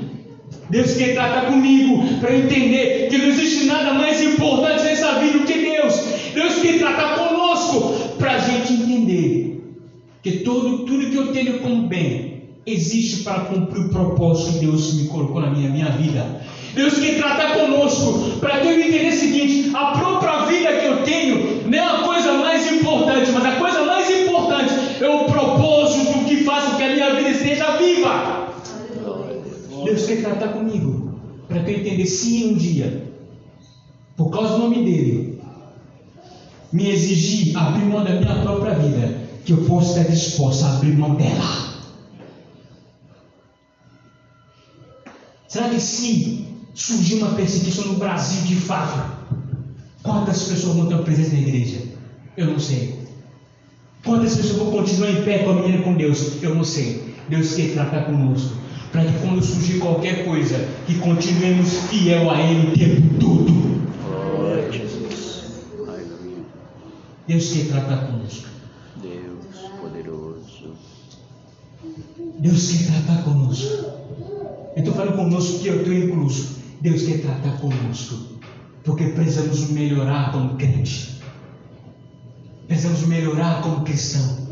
Deus 0.70 0.96
quer 0.96 1.12
tratar 1.12 1.42
comigo 1.42 2.06
para 2.20 2.34
entender 2.34 3.08
que 3.10 3.18
não 3.18 3.26
existe 3.26 3.66
nada 3.66 3.92
mais 3.92 4.22
importante 4.22 4.82
nessa 4.84 5.18
vida 5.18 5.38
do 5.40 5.44
que 5.44 5.58
Deus. 5.58 5.94
Deus 6.32 6.54
quer 6.62 6.78
tratar 6.78 7.18
conosco 7.18 8.14
para 8.16 8.36
a 8.36 8.38
gente 8.38 8.72
entender 8.72 9.60
que 10.22 10.38
todo, 10.38 10.86
tudo 10.86 11.10
que 11.10 11.16
eu 11.16 11.32
tenho 11.32 11.58
como 11.58 11.86
bem 11.86 12.29
existe 12.66 13.22
para 13.22 13.40
cumprir 13.40 13.86
o 13.86 13.88
propósito 13.88 14.52
que 14.52 14.66
Deus 14.66 14.94
me 14.94 15.08
colocou 15.08 15.40
na 15.40 15.50
minha, 15.50 15.70
minha 15.70 15.90
vida. 15.90 16.40
Deus 16.74 16.98
quer 16.98 17.16
tratar 17.16 17.54
conosco 17.54 18.38
para 18.38 18.60
que 18.60 18.68
eu 18.68 18.80
entenda 18.80 19.08
o 19.08 19.18
seguinte: 19.18 19.70
a 19.74 19.92
própria 19.92 20.46
vida 20.46 20.72
que 20.78 20.86
eu 20.86 21.02
tenho 21.02 21.68
não 21.68 21.78
é 21.78 21.80
a 21.80 21.98
coisa 22.02 22.32
mais 22.34 22.70
importante, 22.72 23.30
mas 23.32 23.44
a 23.44 23.56
coisa 23.56 23.84
mais 23.84 24.08
importante 24.10 24.74
é 25.00 25.08
o 25.08 25.24
propósito 25.24 26.24
que 26.26 26.44
faz 26.44 26.64
com 26.64 26.76
que 26.76 26.82
a 26.82 26.94
minha 26.94 27.14
vida 27.14 27.30
esteja 27.30 27.76
viva. 27.76 28.50
Deus 29.84 30.06
quer 30.06 30.22
tratar 30.22 30.48
comigo 30.48 31.18
para 31.48 31.62
que 31.64 31.70
eu 31.70 31.78
entenda 31.78 32.06
se 32.06 32.44
um 32.44 32.54
dia, 32.54 33.10
por 34.16 34.30
causa 34.30 34.54
do 34.54 34.58
nome 34.58 34.84
dele, 34.84 35.40
me 36.72 36.88
exigir 36.88 37.56
abrir 37.56 37.84
mão 37.84 38.04
da 38.04 38.12
minha 38.12 38.34
própria 38.42 38.74
vida, 38.74 39.18
que 39.44 39.52
eu 39.52 39.64
possa 39.64 40.00
estar 40.00 40.12
disposto 40.12 40.64
a 40.64 40.76
abrir 40.76 40.96
mão 40.96 41.16
dela. 41.16 41.69
Será 45.50 45.68
que 45.68 45.80
se 45.80 46.46
surgir 46.72 47.16
uma 47.16 47.34
perseguição 47.34 47.84
no 47.88 47.94
Brasil 47.94 48.42
de 48.42 48.54
fato, 48.54 49.34
quantas 50.00 50.44
pessoas 50.44 50.76
vão 50.76 50.86
ter 50.86 50.98
presença 50.98 51.32
na 51.32 51.40
igreja? 51.40 51.82
Eu 52.36 52.52
não 52.52 52.60
sei. 52.60 53.00
Quantas 54.04 54.36
pessoas 54.36 54.58
vão 54.58 54.70
continuar 54.70 55.10
em 55.10 55.24
pé 55.24 55.38
com 55.38 55.50
a 55.50 55.54
menina 55.54 55.82
com 55.82 55.94
Deus? 55.94 56.40
Eu 56.40 56.54
não 56.54 56.62
sei. 56.62 57.16
Deus 57.28 57.52
quer 57.54 57.72
tratar 57.72 58.04
conosco. 58.04 58.56
Para 58.92 59.04
que 59.04 59.18
quando 59.18 59.44
surgir 59.44 59.80
qualquer 59.80 60.24
coisa, 60.24 60.68
que 60.86 60.94
continuemos 61.00 61.72
fiel 61.90 62.30
a 62.30 62.40
Ele 62.40 62.68
o 62.68 62.78
tempo 62.78 63.18
todo. 63.18 63.52
A 64.56 64.70
Jesus. 64.70 65.46
Aleluia. 65.80 66.44
Deus 67.26 67.52
quer 67.52 67.66
tratar 67.66 68.06
conosco. 68.06 68.46
Deus 69.02 69.68
poderoso. 69.80 70.76
Deus 72.38 72.70
quer 72.70 72.86
tratar 72.86 73.24
conosco. 73.24 74.00
Eu 74.76 74.82
estou 74.82 74.94
falando 74.94 75.16
conosco 75.16 75.58
que 75.58 75.68
eu 75.68 75.78
estou 75.78 75.92
incluso. 75.92 76.56
Deus 76.80 77.02
quer 77.02 77.20
tratar 77.20 77.58
conosco. 77.58 78.16
Porque 78.84 79.04
precisamos 79.08 79.70
melhorar 79.70 80.32
como 80.32 80.56
crente. 80.56 81.20
Precisamos 82.66 83.06
melhorar 83.06 83.62
como 83.62 83.84
cristão. 83.84 84.48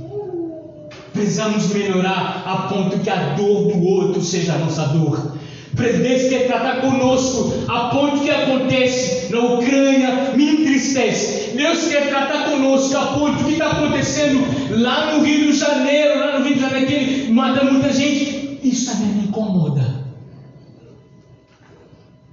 Precisamos 1.12 1.72
melhorar 1.72 2.42
a 2.46 2.68
ponto 2.68 2.98
que 2.98 3.10
a 3.10 3.34
dor 3.34 3.72
do 3.72 3.82
outro 3.82 4.22
seja 4.22 4.54
a 4.54 4.58
nossa 4.58 4.86
dor. 4.88 5.38
Deus 5.74 6.28
quer 6.28 6.46
tratar 6.46 6.80
conosco 6.80 7.54
a 7.68 7.90
ponto 7.90 8.20
que 8.20 8.30
acontece 8.30 9.32
na 9.32 9.40
Ucrânia 9.40 10.32
me 10.34 10.62
entristece. 10.62 11.56
Deus 11.56 11.88
quer 11.88 12.08
tratar 12.08 12.50
conosco 12.50 12.96
a 12.96 13.06
ponto 13.08 13.44
que 13.44 13.52
está 13.52 13.70
acontecendo 13.70 14.44
lá 14.80 15.12
no 15.12 15.24
Rio 15.24 15.52
de 15.52 15.58
Janeiro, 15.58 16.18
lá 16.18 16.38
no 16.38 16.44
Rio 16.44 16.54
de 16.54 16.60
Janeiro, 16.60 16.86
que 16.86 17.30
mata 17.30 17.64
muita 17.64 17.92
gente. 17.92 18.58
Isso 18.62 18.90
também 18.90 19.08
me 19.08 19.24
incomoda. 19.28 20.07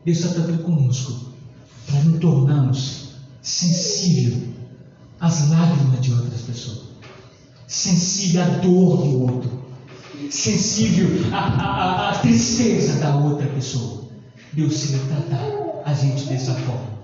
Deus 0.05 0.17
está 0.19 0.29
tratando 0.29 0.63
conosco 0.63 1.33
para 1.87 2.03
nos 2.03 2.19
tornarmos 2.19 3.09
sensível 3.41 4.49
às 5.19 5.49
lágrimas 5.49 6.01
de 6.01 6.13
outras 6.13 6.41
pessoas, 6.41 6.81
sensível 7.67 8.43
à 8.43 8.45
dor 8.45 8.97
do 8.97 9.21
outro 9.23 9.65
sensível 10.29 11.07
à, 11.33 11.37
à, 11.37 12.09
à, 12.09 12.17
tristeza 12.19 12.99
da 12.99 13.15
outra 13.15 13.47
pessoa. 13.47 14.05
Deus 14.53 14.75
se 14.75 14.97
tratar 14.99 15.83
a 15.85 15.93
gente 15.93 16.25
dessa 16.25 16.53
forma. 16.53 16.95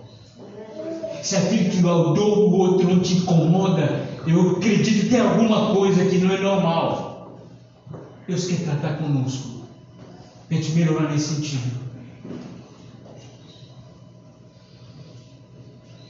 Se 1.22 1.36
aquilo 1.36 1.70
que 1.70 1.78
o 1.80 1.82
dor 1.82 2.14
do 2.14 2.56
outro 2.56 2.88
não 2.88 3.00
te 3.00 3.14
incomoda, 3.14 4.08
eu 4.26 4.52
acredito 4.52 5.04
que 5.04 5.10
tem 5.10 5.20
alguma 5.20 5.74
coisa 5.74 6.06
que 6.06 6.18
não 6.18 6.34
é 6.34 6.40
normal. 6.40 7.38
Deus 8.28 8.46
quer 8.46 8.64
tratar 8.64 8.98
conosco. 8.98 9.62
A 10.50 10.54
gente 10.54 10.72
melhorar 10.72 11.12
nesse 11.12 11.36
sentido. 11.36 11.82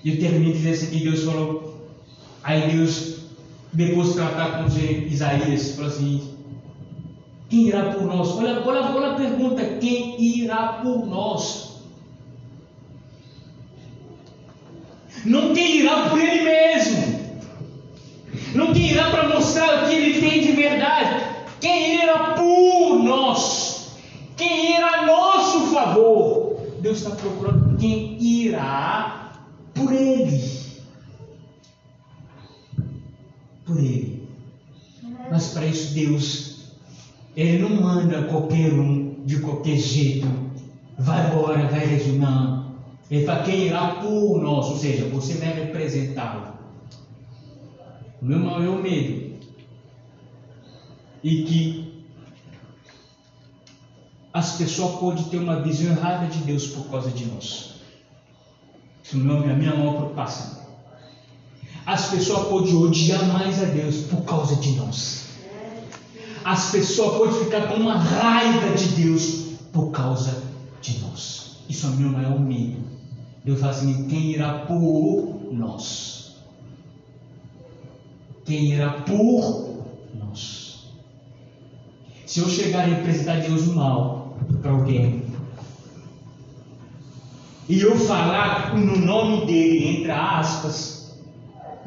E 0.03 0.11
eu 0.11 0.19
termino 0.19 0.53
dizendo 0.53 0.73
assim, 0.73 0.87
que 0.87 1.03
Deus 1.03 1.23
falou, 1.23 1.87
aí 2.43 2.71
Deus, 2.71 3.17
depois 3.71 4.09
de 4.09 4.13
tratar 4.15 4.63
com 4.63 4.67
Isaías, 4.67 5.75
falou 5.75 5.91
assim, 5.91 6.31
quem 7.51 7.67
irá 7.67 7.91
por 7.91 8.03
nós? 8.03 8.29
Olha, 8.37 8.65
olha, 8.65 8.81
olha 8.95 9.11
a 9.11 9.15
pergunta: 9.15 9.61
quem 9.81 10.15
irá 10.23 10.79
por 10.81 11.05
nós? 11.05 11.81
Não 15.25 15.53
quem 15.53 15.81
irá 15.81 16.09
por 16.09 16.17
ele 16.17 16.43
mesmo. 16.43 17.41
Não 18.55 18.73
quem 18.73 18.91
irá 18.91 19.11
para 19.11 19.27
mostrar 19.27 19.83
o 19.83 19.87
que 19.89 19.95
ele 19.95 20.21
tem 20.21 20.39
de 20.39 20.53
verdade. 20.53 21.25
Quem 21.59 22.01
irá 22.01 22.35
por 22.35 23.03
nós? 23.03 23.97
Quem 24.37 24.77
irá 24.77 25.01
a 25.01 25.05
nosso 25.05 25.73
favor? 25.73 26.57
Deus 26.79 26.99
está 26.99 27.11
procurando 27.17 27.77
quem 27.77 28.17
irá 28.17 29.20
por 29.81 29.93
ele. 29.93 30.53
Por 33.65 33.77
ele. 33.77 34.27
Mas 35.29 35.47
para 35.49 35.65
isso 35.65 35.93
Deus 35.93 36.51
ele 37.35 37.59
não 37.59 37.81
manda 37.81 38.23
qualquer 38.23 38.73
um 38.73 39.23
de 39.25 39.39
qualquer 39.39 39.77
jeito. 39.77 40.27
Vai 40.97 41.27
embora, 41.27 41.67
vai 41.67 41.85
resumar. 41.85 42.71
Ele 43.09 43.25
fala 43.25 43.43
quem 43.43 43.67
irá 43.67 43.95
por 43.95 44.41
nós, 44.41 44.67
ou 44.67 44.77
seja, 44.77 45.05
você 45.09 45.33
vai 45.35 45.53
representá-lo. 45.53 46.53
O 48.21 48.25
meu 48.25 48.39
maior 48.39 48.81
medo 48.81 49.31
e 51.23 51.43
que 51.43 52.05
as 54.33 54.57
pessoas 54.57 54.99
podem 54.99 55.23
ter 55.25 55.37
uma 55.37 55.61
visão 55.61 55.91
errada 55.91 56.27
de 56.27 56.39
Deus 56.39 56.67
por 56.67 56.89
causa 56.89 57.11
de 57.11 57.25
nós. 57.25 57.70
Isso 59.11 59.17
não 59.17 59.43
é 59.43 59.51
a 59.51 59.55
minha 59.55 59.75
maior 59.75 59.95
preocupação. 59.95 60.61
As 61.85 62.09
pessoas 62.09 62.47
podem 62.47 62.75
odiar 62.75 63.25
mais 63.27 63.61
a 63.61 63.65
Deus 63.65 64.03
por 64.03 64.21
causa 64.21 64.55
de 64.55 64.71
nós 64.73 65.21
as 66.43 66.71
pessoas 66.71 67.17
podem 67.17 67.45
ficar 67.45 67.67
com 67.67 67.75
uma 67.75 67.97
raiva 67.97 68.75
de 68.75 68.87
Deus 69.03 69.57
por 69.71 69.91
causa 69.91 70.43
de 70.81 70.99
nós. 70.99 71.57
Isso 71.69 71.85
é 71.85 71.89
o 71.89 71.93
meu 71.93 72.09
maior 72.09 72.39
medo. 72.39 72.81
Deus 73.45 73.59
fala 73.59 73.71
assim: 73.71 74.07
quem 74.07 74.31
irá 74.31 74.59
por 74.65 75.49
nós? 75.51 76.35
Quem 78.45 78.73
irá 78.73 78.89
por 79.01 79.85
nós? 80.19 80.87
Se 82.25 82.39
eu 82.39 82.49
chegar 82.49 82.81
a 82.81 82.87
representar 82.87 83.41
Deus 83.41 83.67
mal 83.67 84.35
para 84.61 84.71
alguém, 84.71 85.20
e 87.71 87.79
eu 87.79 87.95
falar 87.95 88.77
no 88.77 88.97
nome 88.97 89.45
dele, 89.45 89.87
entre 89.87 90.11
aspas, 90.11 91.15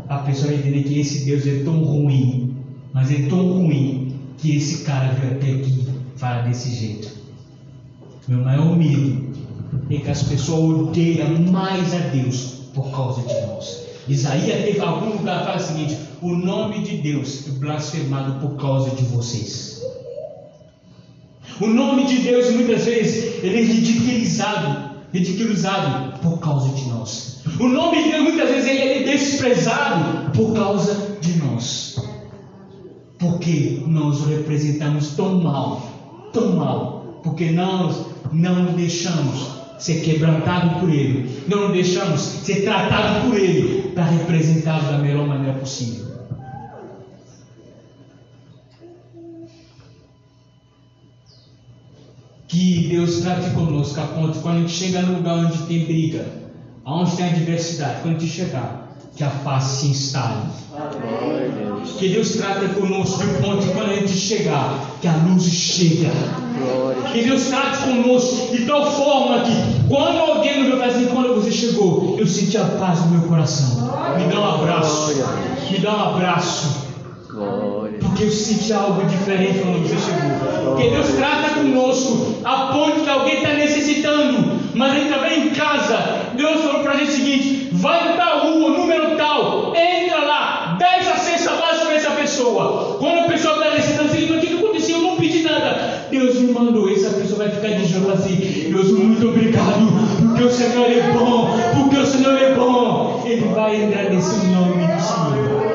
a 0.08 0.16
pessoa 0.20 0.48
vai 0.48 0.56
entender 0.56 0.82
que 0.82 0.98
esse 0.98 1.26
Deus 1.26 1.46
é 1.46 1.62
tão 1.62 1.84
ruim, 1.84 2.56
mas 2.94 3.12
é 3.12 3.28
tão 3.28 3.52
ruim 3.52 4.18
que 4.38 4.56
esse 4.56 4.82
cara 4.84 5.12
veio 5.12 5.34
até 5.34 5.50
aqui 5.50 5.86
fala 6.16 6.40
desse 6.44 6.74
jeito. 6.74 7.10
Meu 8.26 8.38
maior 8.38 8.74
medo 8.74 9.28
é 9.90 9.98
que 9.98 10.10
as 10.10 10.22
pessoas 10.22 10.88
odeiam 10.88 11.38
mais 11.52 11.92
a 11.92 11.98
Deus 11.98 12.70
por 12.72 12.90
causa 12.90 13.20
de 13.20 13.46
nós. 13.46 13.84
Isaías 14.08 14.64
teve 14.64 14.80
algum 14.80 15.18
lugar 15.18 15.50
que 15.50 15.56
o 15.58 15.60
seguinte: 15.60 15.98
o 16.22 16.30
nome 16.34 16.78
de 16.78 16.96
Deus 16.96 17.46
é 17.46 17.50
blasfemado 17.58 18.40
por 18.40 18.56
causa 18.56 18.88
de 18.96 19.04
vocês. 19.04 19.82
O 21.60 21.66
nome 21.66 22.06
de 22.06 22.20
Deus 22.20 22.50
muitas 22.52 22.86
vezes 22.86 23.44
ele 23.44 23.58
é 23.58 23.64
ridiculizado, 23.64 24.93
ridiculizado 25.14 26.18
por 26.18 26.40
causa 26.40 26.74
de 26.74 26.88
nós. 26.88 27.40
O 27.60 27.68
nome 27.68 28.02
de 28.02 28.10
Deus 28.10 28.22
muitas 28.24 28.50
vezes 28.50 28.68
ele 28.68 28.80
é 28.80 29.02
desprezado 29.04 30.32
por 30.32 30.52
causa 30.54 31.16
de 31.20 31.38
nós. 31.38 31.96
Porque 33.16 33.80
nós 33.86 34.20
o 34.20 34.28
representamos 34.28 35.10
tão 35.10 35.40
mal, 35.40 36.28
tão 36.32 36.56
mal, 36.56 37.20
porque 37.22 37.52
nós 37.52 38.06
não 38.32 38.72
deixamos 38.72 39.54
ser 39.78 40.00
quebrantado 40.00 40.80
por 40.80 40.90
Ele, 40.90 41.30
não 41.46 41.70
deixamos 41.70 42.20
ser 42.20 42.62
tratado 42.62 43.28
por 43.28 43.38
Ele 43.38 43.92
para 43.94 44.04
representá-lo 44.04 44.82
da 44.82 44.98
melhor 44.98 45.28
maneira 45.28 45.56
possível. 45.58 46.03
Que 52.54 52.86
Deus 52.88 53.16
trate 53.16 53.50
conosco 53.50 54.00
a 54.00 54.04
ponto 54.04 54.38
quando 54.38 54.58
a 54.58 54.60
gente 54.60 54.72
chega 54.72 55.02
no 55.02 55.16
lugar 55.16 55.38
onde 55.38 55.58
tem 55.62 55.86
briga, 55.86 56.24
onde 56.86 57.16
tem 57.16 57.26
adversidade, 57.26 58.02
quando 58.02 58.14
a 58.14 58.18
gente 58.20 58.32
chegar, 58.32 58.96
que 59.16 59.24
a 59.24 59.28
paz 59.28 59.64
se 59.64 59.88
instale. 59.88 60.42
Que 61.98 62.10
Deus 62.10 62.36
trata 62.36 62.68
conosco 62.68 63.24
de 63.24 63.42
ponto 63.42 63.66
quando 63.72 63.90
a 63.90 63.94
gente 63.94 64.12
chegar, 64.12 64.88
que 65.00 65.08
a 65.08 65.16
luz 65.16 65.42
chega. 65.42 66.12
Que 67.12 67.24
Deus 67.24 67.46
trate 67.46 67.78
conosco 67.78 68.56
de 68.56 68.64
tal 68.66 68.88
forma 68.88 69.40
que 69.40 69.88
quando 69.88 70.18
alguém 70.18 70.62
me 70.62 70.76
vai 70.76 70.90
assim, 70.90 71.06
quando 71.06 71.34
você 71.34 71.50
chegou, 71.50 72.14
eu 72.20 72.26
senti 72.28 72.56
a 72.56 72.66
paz 72.66 73.00
no 73.00 73.18
meu 73.18 73.28
coração. 73.28 73.82
Me 74.16 74.32
dá 74.32 74.38
um 74.38 74.54
abraço. 74.54 75.12
Me 75.72 75.78
dá 75.78 75.92
um 75.92 76.14
abraço. 76.14 76.84
Porque 78.04 78.24
eu 78.24 78.30
senti 78.30 78.72
algo 78.72 79.04
diferente 79.06 79.60
quando 79.60 79.82
você 79.82 79.96
chegou. 79.96 80.76
Que 80.76 80.90
Deus 80.90 81.08
trata 81.16 81.54
conosco 81.54 82.34
a 82.44 82.66
ponto 82.72 83.00
que 83.00 83.08
alguém 83.08 83.36
está 83.36 83.54
necessitando, 83.54 84.60
mas 84.74 84.92
gente 84.92 85.08
também 85.08 85.46
em 85.46 85.50
casa. 85.50 85.96
Deus 86.34 86.60
falou 86.60 86.82
para 86.82 86.92
a 86.92 86.96
gente 86.96 87.10
o 87.10 87.14
seguinte: 87.14 87.68
vai 87.72 88.12
em 88.12 88.16
tal 88.16 88.40
rua, 88.40 88.70
número 88.78 89.16
tal, 89.16 89.74
entra 89.74 90.18
lá, 90.24 90.76
desce 90.78 91.10
a 91.10 91.16
cesta 91.16 91.50
básica 91.52 91.86
para 91.86 91.94
essa 91.94 92.10
pessoa. 92.10 92.96
Quando 92.98 93.20
a 93.20 93.28
pessoa 93.28 93.54
está 93.54 93.70
necessitando, 93.70 94.08
você 94.08 94.24
o 94.24 94.40
que 94.40 94.54
aconteceu? 94.54 94.96
Eu 94.98 95.02
não 95.02 95.16
pedi 95.16 95.42
nada. 95.42 96.06
Deus 96.10 96.38
me 96.40 96.52
mandou 96.52 96.88
isso, 96.90 97.06
a 97.06 97.10
pessoa 97.10 97.38
vai 97.38 97.50
ficar 97.50 97.68
dizendo 97.78 98.12
assim: 98.12 98.36
Deus, 98.70 98.90
muito 98.90 99.28
obrigado, 99.28 99.88
porque 100.28 100.44
o 100.44 100.50
Senhor 100.50 100.90
é 100.90 101.12
bom, 101.12 101.56
porque 101.74 101.96
o 101.96 102.06
Senhor 102.06 102.36
é 102.36 102.54
bom. 102.54 103.22
Ele 103.24 103.48
vai 103.54 103.84
agradecer 103.84 104.46
o 104.46 104.50
nome 104.50 104.86
do 104.86 105.00
Senhor. 105.00 105.74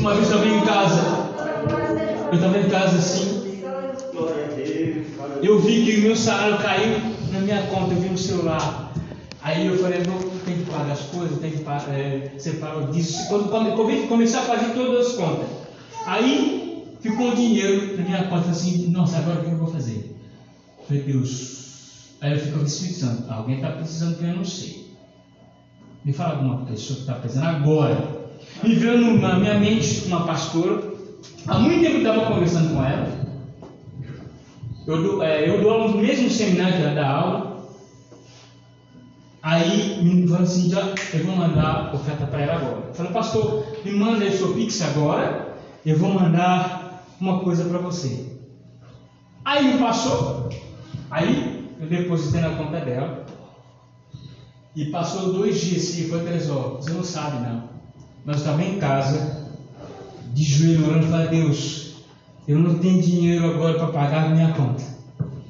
Uma 0.00 0.14
vez 0.14 0.30
eu 0.30 0.38
estava 0.38 0.48
em 0.48 0.64
casa, 0.64 1.02
eu 2.30 2.34
estava 2.34 2.58
em 2.58 2.70
casa 2.70 2.96
assim, 2.96 3.60
eu 5.42 5.60
vi 5.60 5.84
que 5.84 5.98
o 5.98 6.00
meu 6.00 6.16
salário 6.16 6.56
caiu 6.56 7.00
na 7.30 7.40
minha 7.40 7.66
conta, 7.66 7.92
eu 7.92 8.00
vi 8.00 8.08
no 8.08 8.16
celular. 8.16 8.94
Aí 9.42 9.66
eu 9.66 9.76
falei, 9.76 10.02
não, 10.06 10.18
tem 10.40 10.56
que 10.56 10.70
pagar 10.70 10.92
as 10.92 11.00
coisas, 11.00 11.38
tem 11.40 11.50
que 11.50 11.64
é, 11.90 12.32
separar 12.38 12.90
disso. 12.90 13.28
Quando, 13.28 13.50
quando 13.50 14.08
comecei 14.08 14.38
a 14.38 14.42
fazer 14.42 14.72
todas 14.72 15.08
as 15.08 15.12
contas. 15.16 15.46
Aí 16.06 16.82
ficou 17.00 17.34
dinheiro 17.34 17.98
na 17.98 18.02
minha 18.02 18.24
conta 18.24 18.48
assim, 18.48 18.88
nossa, 18.88 19.18
agora 19.18 19.40
o 19.40 19.44
que 19.44 19.50
eu 19.50 19.58
vou 19.58 19.70
fazer? 19.70 20.16
Eu 20.78 20.84
falei, 20.86 21.02
Deus. 21.02 22.16
Aí 22.22 22.32
eu 22.32 22.38
fico 22.38 22.56
me 22.56 22.64
pensando, 22.64 23.30
alguém 23.30 23.56
está 23.56 23.72
precisando 23.72 24.16
que 24.16 24.24
eu 24.24 24.34
não 24.34 24.44
sei. 24.46 24.94
Me 26.02 26.12
fala 26.14 26.36
alguma 26.36 26.64
pessoa 26.64 26.96
que 26.96 27.02
está 27.02 27.14
precisando 27.16 27.48
agora 27.48 28.19
me 28.62 28.74
veio 28.74 29.18
na 29.18 29.38
minha 29.38 29.58
mente 29.58 30.04
uma 30.06 30.26
pastora. 30.26 30.90
Há 31.46 31.58
muito 31.58 31.80
tempo 31.80 31.96
eu 31.96 31.98
estava 31.98 32.26
conversando 32.26 32.74
com 32.74 32.84
ela. 32.84 33.20
Eu 34.86 35.02
dou, 35.02 35.22
é, 35.22 35.48
eu 35.48 35.60
dou 35.60 35.70
aula 35.70 35.88
no 35.88 35.98
mesmo 35.98 36.30
seminário 36.30 36.76
que 36.76 36.82
ela 36.82 36.94
dá 36.94 37.08
aula. 37.08 37.50
Aí 39.42 40.02
me 40.02 40.26
falou 40.28 40.42
assim, 40.42 40.68
já, 40.68 40.94
eu 41.14 41.24
vou 41.24 41.36
mandar 41.36 41.94
oferta 41.94 42.26
para 42.26 42.42
ela 42.42 42.54
agora. 42.56 42.92
Falei, 42.92 43.12
pastor, 43.12 43.66
me 43.84 43.92
manda 43.92 44.24
aí 44.24 44.36
seu 44.36 44.52
Pix 44.52 44.82
agora, 44.82 45.56
eu 45.86 45.96
vou 45.96 46.10
mandar 46.10 47.06
uma 47.18 47.40
coisa 47.40 47.64
para 47.64 47.78
você. 47.78 48.36
Aí 49.44 49.78
passou, 49.78 50.50
aí 51.10 51.74
eu 51.80 51.86
depositei 51.86 52.42
na 52.42 52.56
conta 52.56 52.80
dela. 52.80 53.24
E 54.76 54.84
passou 54.86 55.32
dois 55.32 55.60
dias 55.60 55.98
e 55.98 56.08
foi 56.08 56.20
três 56.22 56.50
horas. 56.50 56.84
Você 56.84 56.92
não 56.92 57.02
sabe 57.02 57.40
não. 57.40 57.69
Nós 58.30 58.38
estávamos 58.38 58.66
em 58.68 58.78
casa, 58.78 59.44
de 60.32 60.44
joelho 60.44 60.88
orando, 60.88 61.08
falei, 61.08 61.26
Deus, 61.26 61.94
eu 62.46 62.60
não 62.60 62.78
tenho 62.78 63.02
dinheiro 63.02 63.44
agora 63.44 63.74
para 63.74 63.88
pagar 63.88 64.26
a 64.26 64.28
minha 64.28 64.52
conta. 64.52 64.84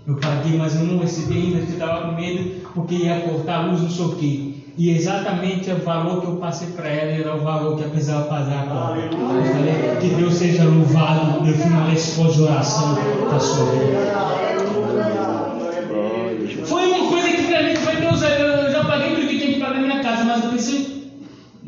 Eu 0.06 0.16
paguei, 0.16 0.56
mas 0.56 0.76
eu 0.76 0.84
não 0.84 0.98
recebi 0.98 1.34
ainda, 1.34 1.58
eu 1.58 1.64
estava 1.64 2.08
com 2.08 2.14
medo 2.14 2.62
porque 2.72 2.94
ia 2.94 3.20
cortar 3.20 3.56
a 3.56 3.66
luz, 3.66 3.82
não 3.82 3.90
sei 3.90 4.04
o 4.06 4.16
quê. 4.16 4.54
E 4.78 4.90
exatamente 4.92 5.70
o 5.70 5.76
valor 5.76 6.22
que 6.22 6.28
eu 6.28 6.36
passei 6.36 6.68
para 6.68 6.88
ela 6.88 7.10
era 7.10 7.36
o 7.36 7.40
valor 7.40 7.76
que 7.76 7.82
eu 7.82 7.90
precisava 7.90 8.24
pagar 8.24 8.62
agora. 8.62 8.98
Eu 8.98 9.10
falei, 9.12 9.96
que 10.00 10.14
Deus 10.14 10.32
seja 10.36 10.64
louvado, 10.64 11.46
eu 11.46 11.54
fui 11.54 11.70
uma 11.70 11.84
resposta 11.84 12.32
de 12.32 12.42
oração 12.44 12.94
da 13.30 13.38
sua 13.38 13.72
vida. 13.72 14.10
Foi 16.64 16.86
uma 16.86 17.10
coisa 17.10 17.28
que 17.28 17.42
para 17.42 17.62
mim 17.62 17.76
foi 17.76 17.96
Deus, 17.96 18.22
eu 18.22 18.72
já 18.72 18.82
paguei 18.86 19.16
tudo 19.16 19.28
que 19.28 19.38
tinha 19.38 19.52
que 19.52 19.60
pagar 19.60 19.74
na 19.74 19.86
minha 19.86 20.02
casa, 20.02 20.24
mas 20.24 20.44
eu 20.44 20.50
pensei, 20.50 20.99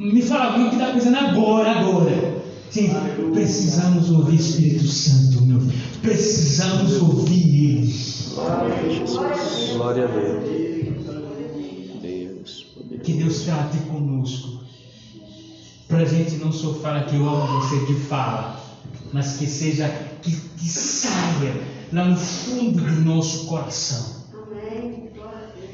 me 0.03 0.21
falava 0.21 0.59
o 0.59 0.69
que 0.69 0.77
está 0.77 0.93
pensando 0.93 1.17
agora, 1.17 1.71
agora. 1.71 2.43
Sim, 2.71 2.91
precisamos 3.33 4.11
ouvir 4.11 4.41
Espírito 4.41 4.89
Santo, 4.89 5.43
meu. 5.43 5.61
Precisamos 6.01 7.01
ouvir 7.01 7.69
Ele. 7.69 7.95
Glória 9.75 10.05
a 10.05 10.09
Deus. 10.09 10.43
Deus, 12.01 12.67
Que 13.05 13.13
Deus 13.13 13.43
trate 13.43 13.79
conosco. 13.79 14.63
Para 15.87 15.99
a 15.99 16.05
gente 16.07 16.37
não 16.37 16.51
só 16.51 16.73
falar 16.75 17.05
que 17.05 17.17
eu 17.17 17.29
amo 17.29 17.61
você 17.61 17.85
de 17.85 17.95
fala, 17.95 18.59
mas 19.13 19.37
que 19.37 19.47
seja, 19.47 19.89
que, 20.23 20.31
que 20.31 20.69
saia 20.69 21.55
lá 21.93 22.07
no 22.07 22.17
fundo 22.17 22.81
do 22.81 23.01
nosso 23.03 23.47
coração. 23.47 24.22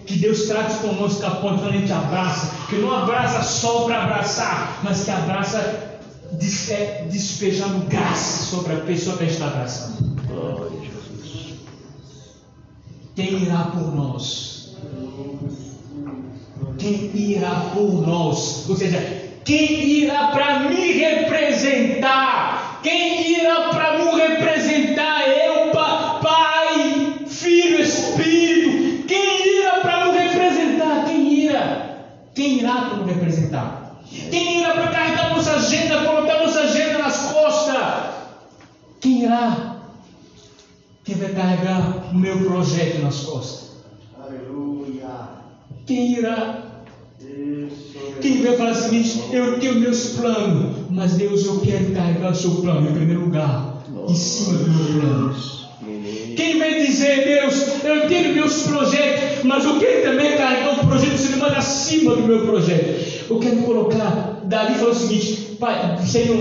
Que 0.08 0.16
Deus 0.16 0.46
trate 0.46 0.74
conosco 0.78 1.24
a 1.26 1.30
ponto 1.32 1.58
quando 1.60 1.68
a 1.68 1.72
gente 1.72 1.92
abraça, 1.92 2.50
que 2.68 2.76
não 2.76 2.90
abraça 2.92 3.42
só 3.42 3.84
para 3.84 4.04
abraçar, 4.04 4.80
mas 4.82 5.04
que 5.04 5.10
abraça 5.10 5.58
é, 6.70 7.06
despejando 7.10 7.86
graça 7.88 8.44
sobre 8.44 8.72
a 8.72 8.76
pessoa 8.80 9.18
que 9.18 9.24
está 9.24 9.48
abraçando. 9.48 9.98
Quem 13.14 13.42
irá 13.42 13.64
por 13.64 13.94
nós? 13.94 14.76
Quem 16.78 17.10
irá 17.14 17.70
por 17.74 18.06
nós? 18.06 18.64
Ou 18.68 18.76
seja, 18.76 19.00
quem 19.44 19.82
irá 19.82 20.28
para 20.28 20.60
me 20.60 20.92
representar? 20.92 22.80
Quem 22.82 23.38
irá 23.40 23.68
para 23.70 23.98
me 23.98 24.18
representar? 24.20 25.28
Eu, 25.28 25.70
pa- 25.72 26.20
Pai, 26.22 27.14
Filho, 27.26 27.80
Espírito. 27.80 29.06
Quem 29.08 29.58
irá 29.60 29.80
para 29.80 30.12
me 30.12 30.18
representar? 30.18 31.04
Quem 31.06 31.32
irá? 31.44 31.96
Quem 32.38 32.60
irá 32.60 32.82
para 32.82 32.98
me 32.98 33.12
representar? 33.12 34.00
Quem 34.30 34.60
irá 34.60 34.72
para 34.74 34.92
carregar 34.92 35.34
nossa 35.34 35.56
agenda, 35.56 36.04
colocar 36.04 36.38
nossa 36.38 36.60
agenda 36.60 36.98
nas 36.98 37.32
costas? 37.32 38.14
Quem 39.00 39.24
irá? 39.24 39.80
Quem 41.02 41.16
vai 41.16 41.32
carregar 41.32 42.12
o 42.12 42.14
meu 42.14 42.38
projeto 42.44 43.02
nas 43.02 43.24
costas? 43.24 43.70
Aleluia. 44.16 45.30
Quem 45.84 46.12
irá? 46.12 46.62
Quem 48.20 48.42
vai 48.44 48.56
falar 48.56 48.74
seguinte: 48.74 49.20
eu 49.32 49.58
tenho 49.58 49.80
meus 49.80 50.10
planos, 50.10 50.76
mas 50.90 51.14
Deus, 51.14 51.44
eu 51.44 51.58
quero 51.58 51.92
carregar 51.92 52.30
o 52.30 52.36
seu 52.36 52.52
plano 52.52 52.88
em 52.88 52.94
primeiro 52.94 53.22
lugar, 53.22 53.82
em 54.08 54.14
cima 54.14 54.58
do 54.58 54.70
meu 54.70 55.00
plano. 55.00 55.36
Quem 56.38 56.56
vai 56.56 56.86
dizer, 56.86 57.24
Deus, 57.24 57.82
eu 57.82 58.06
tenho 58.06 58.32
meus 58.32 58.62
projetos, 58.62 59.42
mas 59.42 59.64
eu 59.64 59.76
quero 59.80 60.04
também 60.04 60.36
carregar 60.36 60.80
o 60.80 60.86
projeto 60.86 61.32
do 61.32 61.36
mais 61.36 61.58
acima 61.58 62.14
do 62.14 62.22
meu 62.22 62.46
projeto. 62.46 63.24
Eu 63.28 63.40
quero 63.40 63.56
colocar, 63.62 64.42
Davi 64.44 64.74
falou 64.74 64.92
o 64.92 64.94
seguinte, 64.94 65.56
Pai, 65.58 65.98
Senhor, 66.06 66.38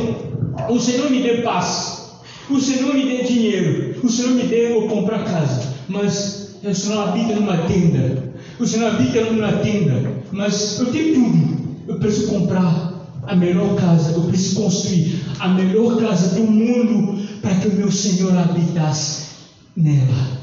o 0.70 0.80
Senhor 0.80 1.10
me 1.10 1.24
dê 1.24 1.41
paz, 1.41 2.12
o 2.48 2.60
Senhor 2.60 2.93
me 2.93 3.08
dê 3.08 3.24
dinheiro, 3.24 3.95
o 4.04 4.08
Senhor 4.08 4.34
me 4.34 4.43
dê 4.43 4.72
eu 4.72 4.88
comprar 4.88 5.24
casa, 5.24 5.74
mas 5.89 6.60
o 6.64 6.76
Senhor 6.76 7.08
habita 7.08 7.34
numa 7.34 7.58
tenda, 7.64 8.36
o 8.60 8.68
Senhor 8.68 8.89
habita 8.89 9.22
numa 9.22 9.52
tenda, 9.54 10.14
mas 10.32 10.80
eu 10.80 10.91
tenho 10.91 11.16
tudo, 11.16 11.76
eu 11.88 11.98
preciso 11.98 12.28
comprar 12.28 12.93
a 13.24 13.36
melhor 13.36 13.74
casa, 13.74 14.12
eu 14.12 14.22
preciso 14.26 14.62
construir 14.62 15.24
a 15.39 15.48
melhor 15.48 15.98
casa 15.98 16.36
do 16.36 16.43
mundo 16.43 17.20
para 17.41 17.56
que 17.56 17.68
o 17.68 17.74
meu 17.74 17.91
Senhor 17.91 18.38
habitasse 18.38 19.37
nela. 19.78 20.38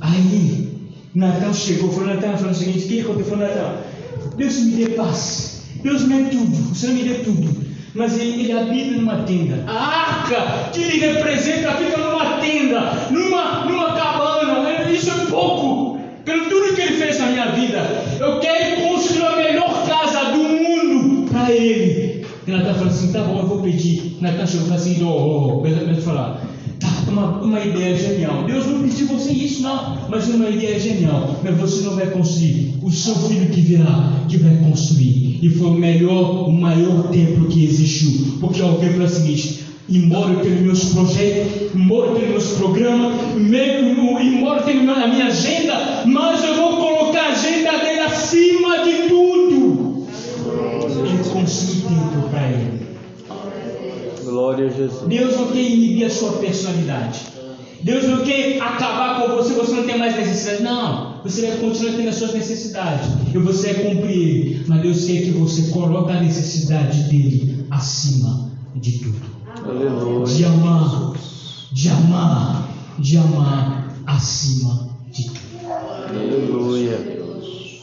Aí, 0.00 0.68
Natal 1.14 1.54
chegou, 1.54 1.90
falou, 1.90 2.12
Natal, 2.12 2.36
falou 2.36 2.50
o 2.50 2.54
seguinte, 2.54 2.84
o 2.84 2.88
que 2.88 3.00
aconteceu, 3.00 3.36
Natal? 3.36 3.78
Deus 4.36 4.56
me 4.56 4.72
dê 4.72 4.90
paz, 4.90 5.62
Deus 5.82 6.02
me 6.02 6.24
dê 6.24 6.30
tudo, 6.30 6.72
o 6.72 6.74
Senhor 6.74 6.94
me 6.94 7.04
dê 7.04 7.14
tudo. 7.14 7.64
Mas 7.94 8.18
ele, 8.18 8.42
ele 8.42 8.52
habita 8.52 8.96
numa 8.96 9.22
tenda. 9.22 9.64
A 9.68 9.72
arca 9.72 10.70
que 10.72 10.82
lhe 10.82 10.98
representa 10.98 11.76
fica 11.76 11.96
numa 11.96 12.38
tenda, 12.38 13.08
numa, 13.10 13.64
numa 13.66 13.92
cabana. 13.94 14.90
Isso 14.90 15.10
é 15.10 15.26
pouco. 15.26 16.00
Pelo 16.24 16.48
tudo 16.48 16.74
que 16.74 16.80
ele 16.80 16.96
fez 16.96 17.20
na 17.20 17.26
minha 17.26 17.52
vida. 17.52 17.78
Eu 18.18 18.40
quero 18.40 18.88
construir 18.88 19.26
a 19.26 19.36
melhor 19.36 19.86
casa 19.86 20.32
do 20.32 20.38
mundo 20.38 21.30
para 21.30 21.52
ele. 21.52 22.26
E 22.44 22.50
Natan 22.50 22.74
falou 22.74 22.88
assim: 22.88 23.12
tá 23.12 23.20
bom, 23.20 23.38
eu 23.38 23.46
vou 23.46 23.62
pedir. 23.62 24.16
Natan 24.20 24.44
chegou 24.44 24.66
e 24.66 24.70
falou 24.70 24.82
assim: 24.82 25.04
ô, 25.04 25.60
deixa 25.62 26.00
eu 26.00 26.02
falar. 26.02 26.53
Uma, 27.14 27.40
uma 27.40 27.60
ideia 27.60 27.96
genial. 27.96 28.42
Deus 28.44 28.66
não 28.66 28.82
pediu 28.82 29.06
você 29.06 29.30
isso, 29.32 29.62
não. 29.62 29.98
Mas 30.08 30.28
uma 30.28 30.50
ideia 30.50 30.80
genial. 30.80 31.36
Mas 31.44 31.56
você 31.56 31.84
não 31.84 31.94
vai 31.94 32.08
construir. 32.08 32.74
O 32.82 32.90
seu 32.90 33.14
filho 33.14 33.48
que 33.50 33.60
virá, 33.60 34.24
que 34.28 34.36
vai 34.38 34.56
construir. 34.56 35.38
E 35.40 35.48
foi 35.48 35.68
o 35.68 35.74
melhor, 35.74 36.48
o 36.48 36.52
maior 36.52 37.08
templo 37.10 37.46
que 37.46 37.64
existiu. 37.64 38.38
Porque 38.40 38.60
alguém 38.60 38.90
falou 38.90 39.06
o 39.06 39.08
seguinte: 39.08 39.60
embora 39.88 40.32
eu 40.32 40.40
tenha 40.40 40.60
meus 40.60 40.86
projetos, 40.86 41.72
embora 41.72 42.10
eu 42.10 42.14
tenha 42.16 42.30
meus 42.30 42.48
programas, 42.54 43.14
embora 43.36 44.60
eu 44.60 44.64
tenha 44.64 44.92
a 44.92 45.06
minha 45.06 45.26
agenda, 45.26 46.02
mas 46.06 46.42
eu 46.42 46.56
vou 46.56 46.76
colocar 46.78 47.26
a 47.26 47.32
agenda 47.32 47.78
dele 47.78 48.00
acima 48.00 48.82
de 48.82 49.08
tudo. 49.08 50.06
Ele 51.06 51.18
construiu 51.32 51.82
templo 51.88 52.28
para 52.28 52.50
ele. 52.50 52.83
Glória 54.34 54.66
a 54.66 54.68
Jesus. 54.68 55.06
Deus 55.06 55.36
não 55.36 55.46
quer 55.52 55.62
inibir 55.62 56.06
a 56.06 56.10
sua 56.10 56.32
personalidade. 56.32 57.20
Deus 57.82 58.02
não 58.02 58.24
quer 58.24 58.60
acabar 58.60 59.22
com 59.22 59.36
você, 59.36 59.54
você 59.54 59.74
não 59.74 59.84
tem 59.84 59.96
mais 59.96 60.16
necessidade. 60.16 60.64
Não, 60.64 61.22
você 61.22 61.46
vai 61.46 61.58
continuar 61.58 61.94
tendo 61.94 62.08
as 62.08 62.16
suas 62.16 62.34
necessidades. 62.34 63.10
E 63.32 63.38
você 63.38 63.72
vai 63.72 63.84
cumprir. 63.84 64.64
Mas 64.66 64.82
Deus 64.82 65.04
quer 65.04 65.22
que 65.22 65.30
você 65.30 65.70
coloque 65.70 66.10
a 66.10 66.20
necessidade 66.20 67.04
dele 67.04 67.64
acima 67.70 68.50
de 68.74 68.98
tudo. 68.98 69.20
Aleluia. 69.64 70.26
De 70.26 70.44
amar, 70.44 71.12
de 71.70 71.88
amar, 71.90 72.68
de 72.98 73.16
amar 73.16 73.96
acima 74.04 74.88
de 75.12 75.26
tudo. 75.26 75.38
Aleluia. 76.08 76.96
Deus. 76.96 77.82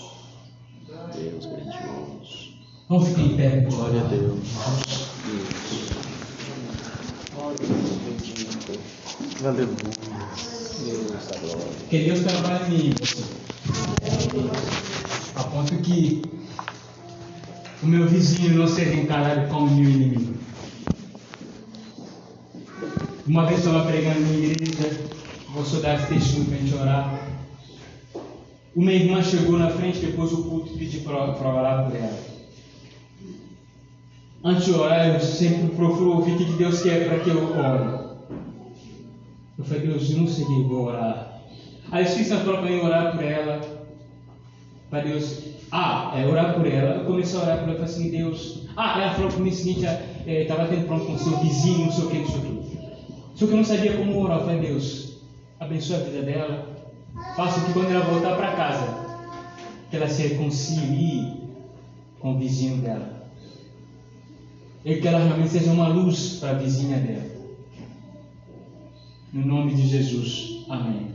Deus 1.16 1.45
grandioso. 1.45 2.52
Vamos 2.89 3.08
ficar 3.08 3.22
em 3.22 3.38
pé. 3.38 3.68
Glória 3.70 4.02
a 4.02 4.04
Deus. 4.04 6.01
Deus. 7.58 9.43
Aleluia. 9.43 9.76
Deus 10.86 11.28
da 11.28 11.38
glória. 11.39 11.68
Porque 11.80 11.99
Deus 11.99 12.20
trabalha 12.22 12.68
em 12.68 12.72
mim. 12.72 12.93
A 15.36 15.43
ponto 15.43 15.76
que 15.78 16.24
o 17.84 17.88
meu 17.88 18.08
vizinho 18.08 18.56
não 18.56 18.68
seja 18.68 18.93
encarado 18.93 19.49
como 19.49 19.70
meu 19.72 19.89
inimigo. 19.89 20.34
Uma 23.28 23.45
vez 23.45 23.60
estava 23.60 23.86
pregando 23.86 24.20
na 24.20 24.30
igreja, 24.34 24.99
vou 25.54 25.64
só 25.66 25.80
dar 25.80 25.95
esse 25.95 26.08
testemunho 26.08 26.45
para 26.45 26.56
a 26.56 26.60
gente 26.60 26.76
orar. 26.76 27.28
Uma 28.76 28.91
irmã 28.91 29.22
chegou 29.22 29.60
na 29.60 29.70
frente 29.70 29.99
depois 29.99 30.32
do 30.32 30.43
culto 30.43 30.74
e 30.74 30.78
pediu 30.78 31.02
para 31.02 31.49
orar 31.49 31.86
por 31.86 31.95
ela. 31.95 32.30
Antes 34.43 34.65
de 34.65 34.73
orar, 34.73 35.07
eu 35.07 35.19
sempre 35.19 35.75
procuro 35.75 36.15
ouvir 36.15 36.33
o 36.33 36.37
que 36.37 36.45
Deus 36.45 36.81
quer 36.81 37.07
para 37.07 37.19
que 37.19 37.29
eu 37.29 37.43
ore. 37.43 38.01
Eu 39.55 39.63
falei, 39.63 39.85
Deus, 39.85 40.09
eu 40.09 40.17
não 40.17 40.27
sei 40.27 40.45
o 40.45 40.47
que 40.47 40.53
eu 40.61 40.67
vou 40.67 40.87
orar. 40.87 41.41
Aí 41.91 42.03
Espírito 42.03 42.29
Santo 42.29 42.45
falou 42.45 42.61
para 42.61 42.71
mim 42.71 42.79
orar 42.79 43.11
por 43.11 43.23
ela. 43.23 43.61
Para 44.89 45.01
Deus. 45.01 45.43
Ah, 45.71 46.13
é 46.17 46.25
orar 46.25 46.55
por 46.55 46.65
ela. 46.65 46.95
Eu 46.95 47.05
comecei 47.05 47.39
a 47.39 47.43
orar 47.43 47.57
por 47.59 47.69
ela. 47.69 47.73
Eu 47.73 47.85
falei 47.85 47.93
assim, 47.93 48.09
Deus. 48.09 48.67
Ah, 48.75 48.99
ela 48.99 49.13
falou 49.13 49.29
para 49.29 49.39
mim 49.41 49.49
o 49.51 49.53
seguinte: 49.53 49.85
estava 50.25 50.67
tendo 50.67 50.87
problema 50.87 51.11
com 51.11 51.17
seu 51.19 51.37
vizinho, 51.37 51.85
não 51.85 51.91
sei 51.91 52.05
o 52.05 52.09
que, 52.09 52.17
não 52.17 52.27
sei 52.27 52.39
o 52.39 52.41
que. 52.41 52.79
Só 53.35 53.45
que 53.45 53.51
eu 53.51 53.57
não 53.57 53.63
sabia 53.63 53.97
como 53.97 54.23
orar. 54.23 54.39
Eu 54.39 54.45
falei, 54.45 54.59
Deus, 54.61 55.21
abençoe 55.59 55.97
a 55.97 55.99
vida 55.99 56.23
dela. 56.23 56.67
Faça 57.35 57.63
que 57.63 57.73
quando 57.73 57.91
ela 57.91 58.05
voltar 58.05 58.35
para 58.37 58.53
casa, 58.53 58.87
que 59.91 59.97
ela 59.97 60.07
se 60.07 60.23
reconcilie 60.23 61.41
com 62.19 62.33
o 62.33 62.39
vizinho 62.39 62.81
dela. 62.81 63.20
E 64.84 64.95
que 64.95 65.07
ela 65.07 65.19
realmente 65.19 65.49
seja 65.49 65.71
uma 65.71 65.88
luz 65.88 66.38
para 66.39 66.51
a 66.51 66.53
vizinha 66.53 66.97
dela. 66.97 67.32
No 69.32 69.45
nome 69.45 69.73
de 69.75 69.88
Jesus. 69.88 70.65
Amém. 70.69 71.07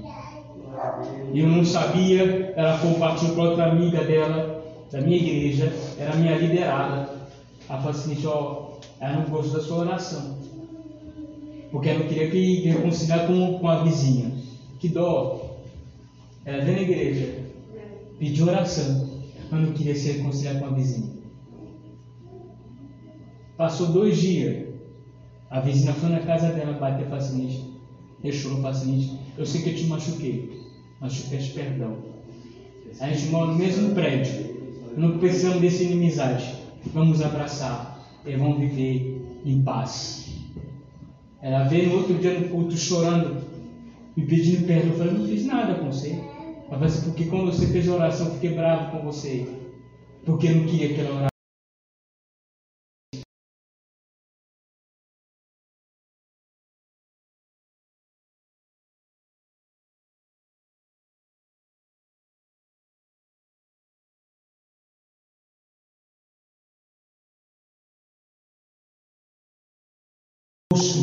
E 1.32 1.40
eu 1.40 1.48
não 1.48 1.64
sabia, 1.64 2.52
ela 2.56 2.78
compartilhou 2.78 3.34
com 3.34 3.42
outra 3.42 3.72
amiga 3.72 4.04
dela, 4.04 4.64
da 4.90 5.00
minha 5.00 5.16
igreja, 5.16 5.72
era 5.98 6.16
minha 6.16 6.36
liderada. 6.36 7.10
Ela 7.68 7.78
falou 7.78 7.90
assim, 7.90 8.26
ó, 8.26 8.78
ela 9.00 9.20
não 9.20 9.30
gostou 9.30 9.60
da 9.60 9.66
sua 9.66 9.78
oração. 9.78 10.38
Porque 11.70 11.88
ela 11.88 12.00
não 12.00 12.06
queria 12.06 12.30
que 12.30 12.68
reconciliar 12.68 13.26
com, 13.26 13.58
com 13.58 13.68
a 13.68 13.82
vizinha. 13.82 14.32
Que 14.78 14.88
dó. 14.88 15.56
Ela 16.44 16.64
veio 16.64 16.76
na 16.76 16.82
igreja, 16.82 17.38
pediu 18.18 18.46
oração, 18.46 19.10
mas 19.50 19.60
não 19.60 19.72
queria 19.72 19.96
se 19.96 20.12
reconciliar 20.12 20.60
com 20.60 20.66
a 20.66 20.70
vizinha. 20.70 21.15
Passou 23.57 23.88
dois 23.88 24.18
dias. 24.18 24.66
A 25.50 25.61
vizinha 25.61 25.94
foi 25.94 26.11
na 26.11 26.20
casa 26.20 26.48
dela 26.48 26.74
bater 26.74 27.07
paciente. 27.07 27.64
Deixou 28.22 28.54
o 28.54 28.62
paciente. 28.62 29.18
Eu 29.38 29.46
sei 29.46 29.62
que 29.62 29.70
eu 29.70 29.76
te 29.76 29.84
machuquei, 29.84 30.61
mas 31.00 31.14
te 31.14 31.22
peço 31.28 31.54
perdão. 31.54 31.96
A 33.00 33.09
gente 33.09 33.26
mora 33.30 33.52
no 33.52 33.59
mesmo 33.59 33.94
prédio. 33.94 34.57
Não 34.96 35.18
precisamos 35.18 35.61
dessa 35.61 35.82
inimizade. 35.82 36.54
Vamos 36.92 37.22
abraçar 37.22 37.98
e 38.24 38.34
vamos 38.36 38.59
viver 38.59 39.22
em 39.44 39.62
paz. 39.62 40.26
Ela 41.40 41.64
veio 41.64 41.90
no 41.90 41.96
outro 41.96 42.14
dia 42.14 42.40
no 42.40 42.48
culto 42.48 42.76
chorando, 42.76 43.42
me 44.16 44.26
pedindo 44.26 44.66
perdão. 44.66 44.92
Eu 44.92 44.98
falei, 44.98 45.12
não 45.12 45.26
fiz 45.26 45.44
nada 45.46 45.74
com 45.74 45.86
você. 45.86 46.11
Ela 46.11 46.70
falou 46.70 46.84
assim, 46.84 47.11
porque 47.11 47.26
quando 47.26 47.52
você 47.52 47.66
fez 47.68 47.88
a 47.88 47.94
oração, 47.94 48.26
eu 48.26 48.34
fiquei 48.34 48.54
bravo 48.54 48.90
com 48.90 49.04
você. 49.04 49.46
Porque 50.24 50.48
eu 50.48 50.57
não 50.57 50.64
queria 50.66 50.94
que 50.94 51.00
ela. 51.00 51.26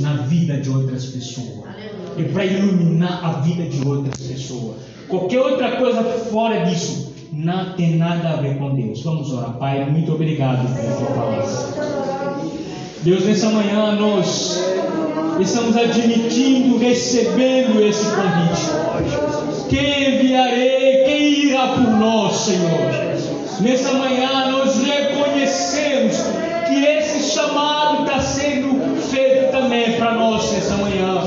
Na 0.01 0.13
vida 0.23 0.57
de 0.57 0.69
outras 0.69 1.05
pessoas 1.05 1.69
e 2.17 2.23
para 2.23 2.45
iluminar 2.45 3.23
a 3.23 3.31
vida 3.39 3.63
de 3.63 3.87
outras 3.87 4.17
pessoas. 4.27 4.75
Qualquer 5.07 5.39
outra 5.39 5.77
coisa 5.77 6.03
fora 6.03 6.65
disso 6.65 7.13
não 7.31 7.73
tem 7.73 7.95
nada 7.95 8.31
a 8.31 8.35
ver 8.35 8.57
com 8.57 8.75
Deus. 8.75 9.01
Vamos 9.03 9.31
orar, 9.31 9.53
Pai. 9.53 9.89
Muito 9.89 10.13
obrigado 10.13 10.67
pela 10.75 10.95
tua 10.97 11.07
palavra. 11.15 12.53
Deus, 13.03 13.25
nessa 13.25 13.49
manhã 13.49 13.95
nós 13.95 14.61
estamos 15.39 15.77
admitindo, 15.77 16.77
recebendo 16.77 17.81
esse 17.81 18.05
convite. 18.05 19.69
Quem 19.69 20.15
enviarei? 20.15 21.03
Quem 21.05 21.45
irá 21.45 21.69
por 21.69 21.89
nós, 21.89 22.35
Senhor? 22.35 23.61
Nessa 23.61 23.93
manhã 23.93 24.51
nós 24.51 24.83
reconhecemos 24.83 26.17
que 26.73 26.85
esse 26.85 27.31
chamado 27.31 28.03
está 28.03 28.19
sendo 28.19 28.99
feito 29.01 29.51
também 29.51 29.93
para 29.93 30.13
nós 30.13 30.51
nessa 30.51 30.75
manhã. 30.77 31.21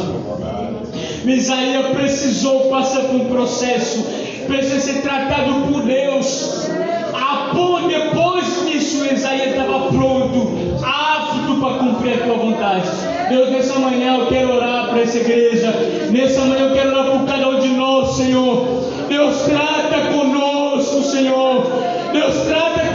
Misaías 1.25 1.87
precisou 1.89 2.69
passar 2.69 3.03
por 3.03 3.17
um 3.17 3.25
processo, 3.27 4.05
precisa 4.47 4.81
ser 4.81 5.03
tratado 5.03 5.73
por 5.73 5.83
Deus. 5.83 6.69
A 7.13 7.51
ponto 7.55 7.89
depois 7.89 8.45
disso, 8.67 9.05
Isaías 9.05 9.51
estava 9.51 9.89
pronto, 9.89 10.53
apto 10.83 11.61
para 11.61 11.79
cumprir 11.79 12.15
a 12.15 12.27
tua 12.27 12.37
vontade. 12.37 12.89
Deus, 13.29 13.51
nessa 13.51 13.79
manhã 13.79 14.19
eu 14.19 14.27
quero 14.27 14.55
orar 14.55 14.89
para 14.89 15.01
essa 15.01 15.19
igreja. 15.19 15.73
Nessa 16.11 16.41
manhã 16.43 16.67
eu 16.67 16.75
quero 16.75 16.91
orar 16.91 17.07
por 17.07 17.27
cada 17.27 17.49
um 17.49 17.61
de 17.61 17.69
nós, 17.69 18.17
Senhor. 18.17 18.67
Deus, 19.09 19.43
trata 19.43 20.13
conosco, 20.13 21.03
Senhor. 21.03 21.67
Deus, 22.13 22.35
trata 22.47 22.86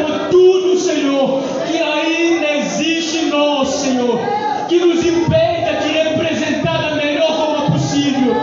Senhor, 0.82 1.42
que 1.68 1.78
ainda 1.78 2.58
existe 2.58 3.18
em 3.18 3.30
nós, 3.30 3.70
Senhor, 3.70 4.20
que 4.68 4.80
nos 4.80 5.06
impede 5.06 5.88
de 5.88 5.94
representar 5.94 6.82
da 6.82 6.96
melhor 6.96 7.38
forma 7.38 7.72
possível. 7.72 8.34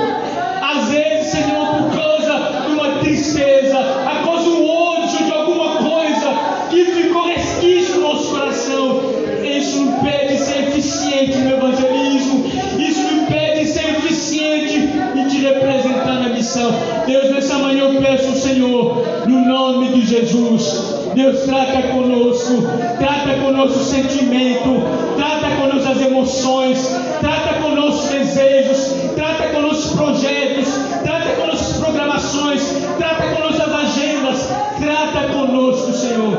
Às 0.62 0.88
vezes, 0.88 1.32
Senhor, 1.32 1.66
por 1.66 1.96
causa 1.96 2.64
de 2.66 2.72
uma 2.72 3.00
tristeza, 3.00 3.78
a 3.78 4.22
causa 4.24 4.44
de 4.44 4.50
um 4.50 4.68
ódio 4.68 5.24
de 5.24 5.32
alguma 5.32 5.76
coisa 5.76 6.68
que 6.70 6.84
ficou 6.84 7.26
resquício 7.26 7.96
no 7.96 8.12
nosso 8.12 8.30
coração, 8.30 9.00
isso 9.44 9.80
nos 9.80 9.98
impede 9.98 10.34
de 10.34 10.38
ser 10.38 10.68
eficiente 10.68 11.38
no 11.38 11.50
evangelismo, 11.50 12.44
isso 12.78 13.02
nos 13.02 13.22
impede 13.22 13.60
de 13.60 13.66
ser 13.66 13.90
eficiente 13.96 14.90
e 15.16 15.28
te 15.28 15.38
representar 15.38 16.20
na 16.20 16.28
missão. 16.28 16.72
Deus, 17.06 17.30
nessa 17.30 17.58
manhã 17.58 17.84
eu 17.84 18.00
peço, 18.00 18.32
Senhor, 18.38 19.26
no 19.26 19.40
nome 19.40 19.88
de 19.88 20.06
Jesus. 20.06 20.77
Deus 21.18 21.40
trata 21.40 21.82
conosco, 21.88 22.62
trata 22.96 23.40
conosco 23.42 23.80
o 23.80 23.82
sentimento, 23.82 24.84
trata 25.16 25.56
conosco 25.56 25.90
as 25.90 26.00
emoções, 26.00 26.96
trata 27.18 27.54
conosco 27.60 28.04
os 28.04 28.08
desejos, 28.08 28.94
trata 29.16 29.48
conosco 29.48 29.88
os 29.88 29.92
projetos, 29.94 30.68
trata 31.02 31.30
conosco 31.40 31.72
as 31.72 31.76
programações, 31.78 32.62
trata 32.96 33.34
conosco 33.34 33.62
as 33.62 33.74
agendas, 33.74 34.48
trata 34.78 35.32
conosco, 35.32 35.92
Senhor. 35.92 36.38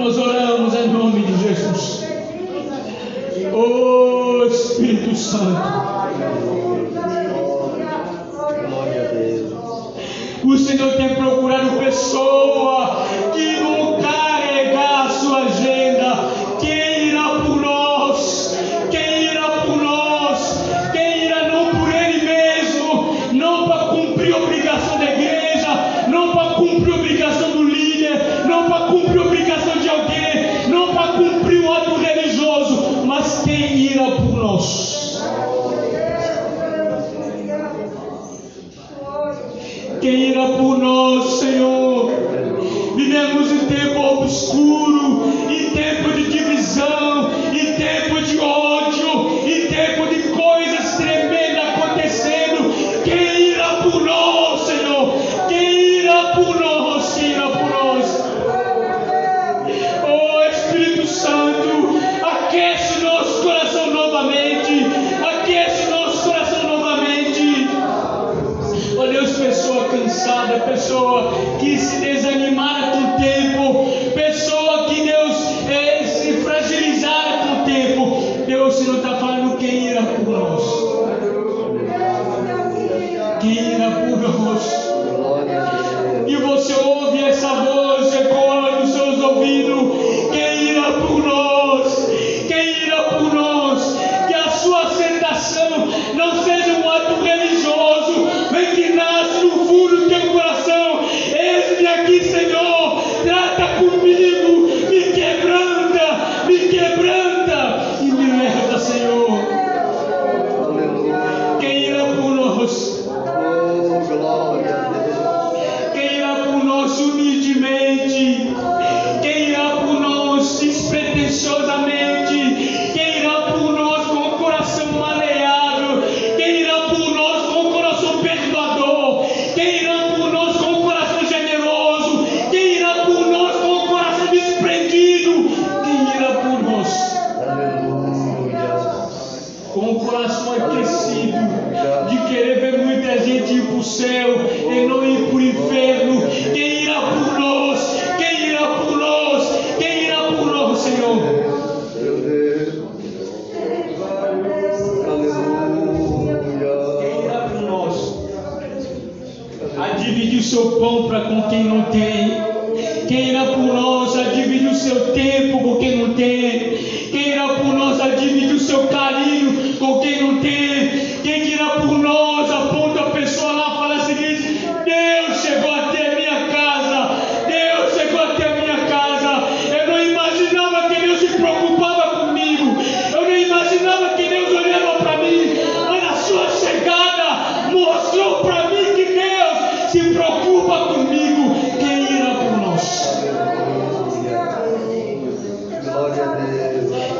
Nós 0.00 0.18
oramos 0.18 0.74
em 0.74 0.88
nome 0.88 1.22
de 1.22 1.38
Jesus. 1.40 2.04
Oh 3.52 4.46
Espírito 4.48 5.14
Santo. 5.14 5.89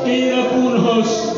Tira 0.03 0.49
punos. 0.49 1.30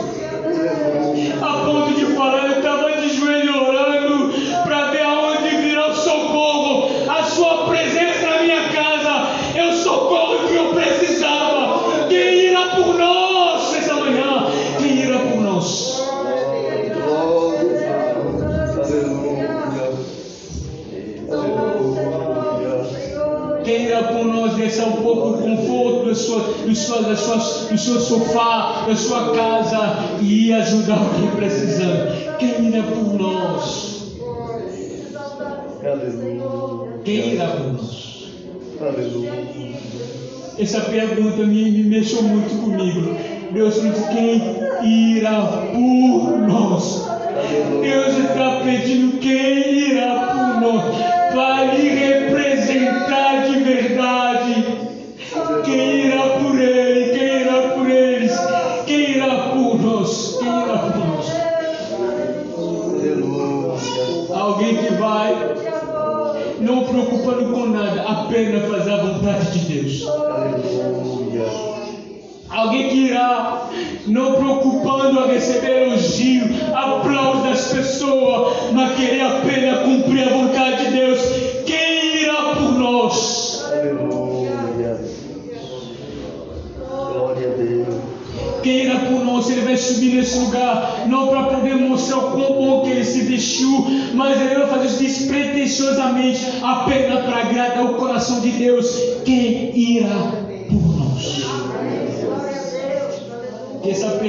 Essa 40.74 40.90
pergunta 40.90 41.46
me, 41.46 41.70
me 41.70 41.84
mexeu 41.84 42.24
muito 42.24 42.60
comigo. 42.60 43.16
Deus 43.52 43.80
disse: 43.80 44.10
quem 44.12 44.42
irá 44.84 45.68
por 45.72 46.40
nós? 46.40 47.13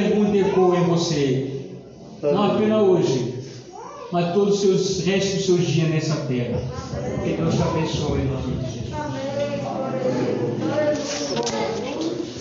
pergunta 0.09 0.37
ecoa 0.37 0.77
em 0.77 0.85
você, 0.85 1.71
tá 2.21 2.33
não 2.33 2.53
apenas 2.53 2.83
hoje, 2.83 3.35
mas 4.13 4.35
todos 4.35 4.55
os 4.55 4.61
seus 4.61 5.07
restos 5.07 5.35
dos 5.35 5.47
seus 5.47 5.67
dias 5.67 5.89
nessa 5.89 6.17
terra. 6.27 6.61
Que 7.23 7.33
Deus 7.33 7.55
te 7.55 7.63
abençoe 7.63 8.21
em 8.21 8.27
nome 8.27 8.57
de 8.57 8.71
Jesus. 8.71 8.95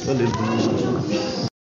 Aleluia. 0.07 1.52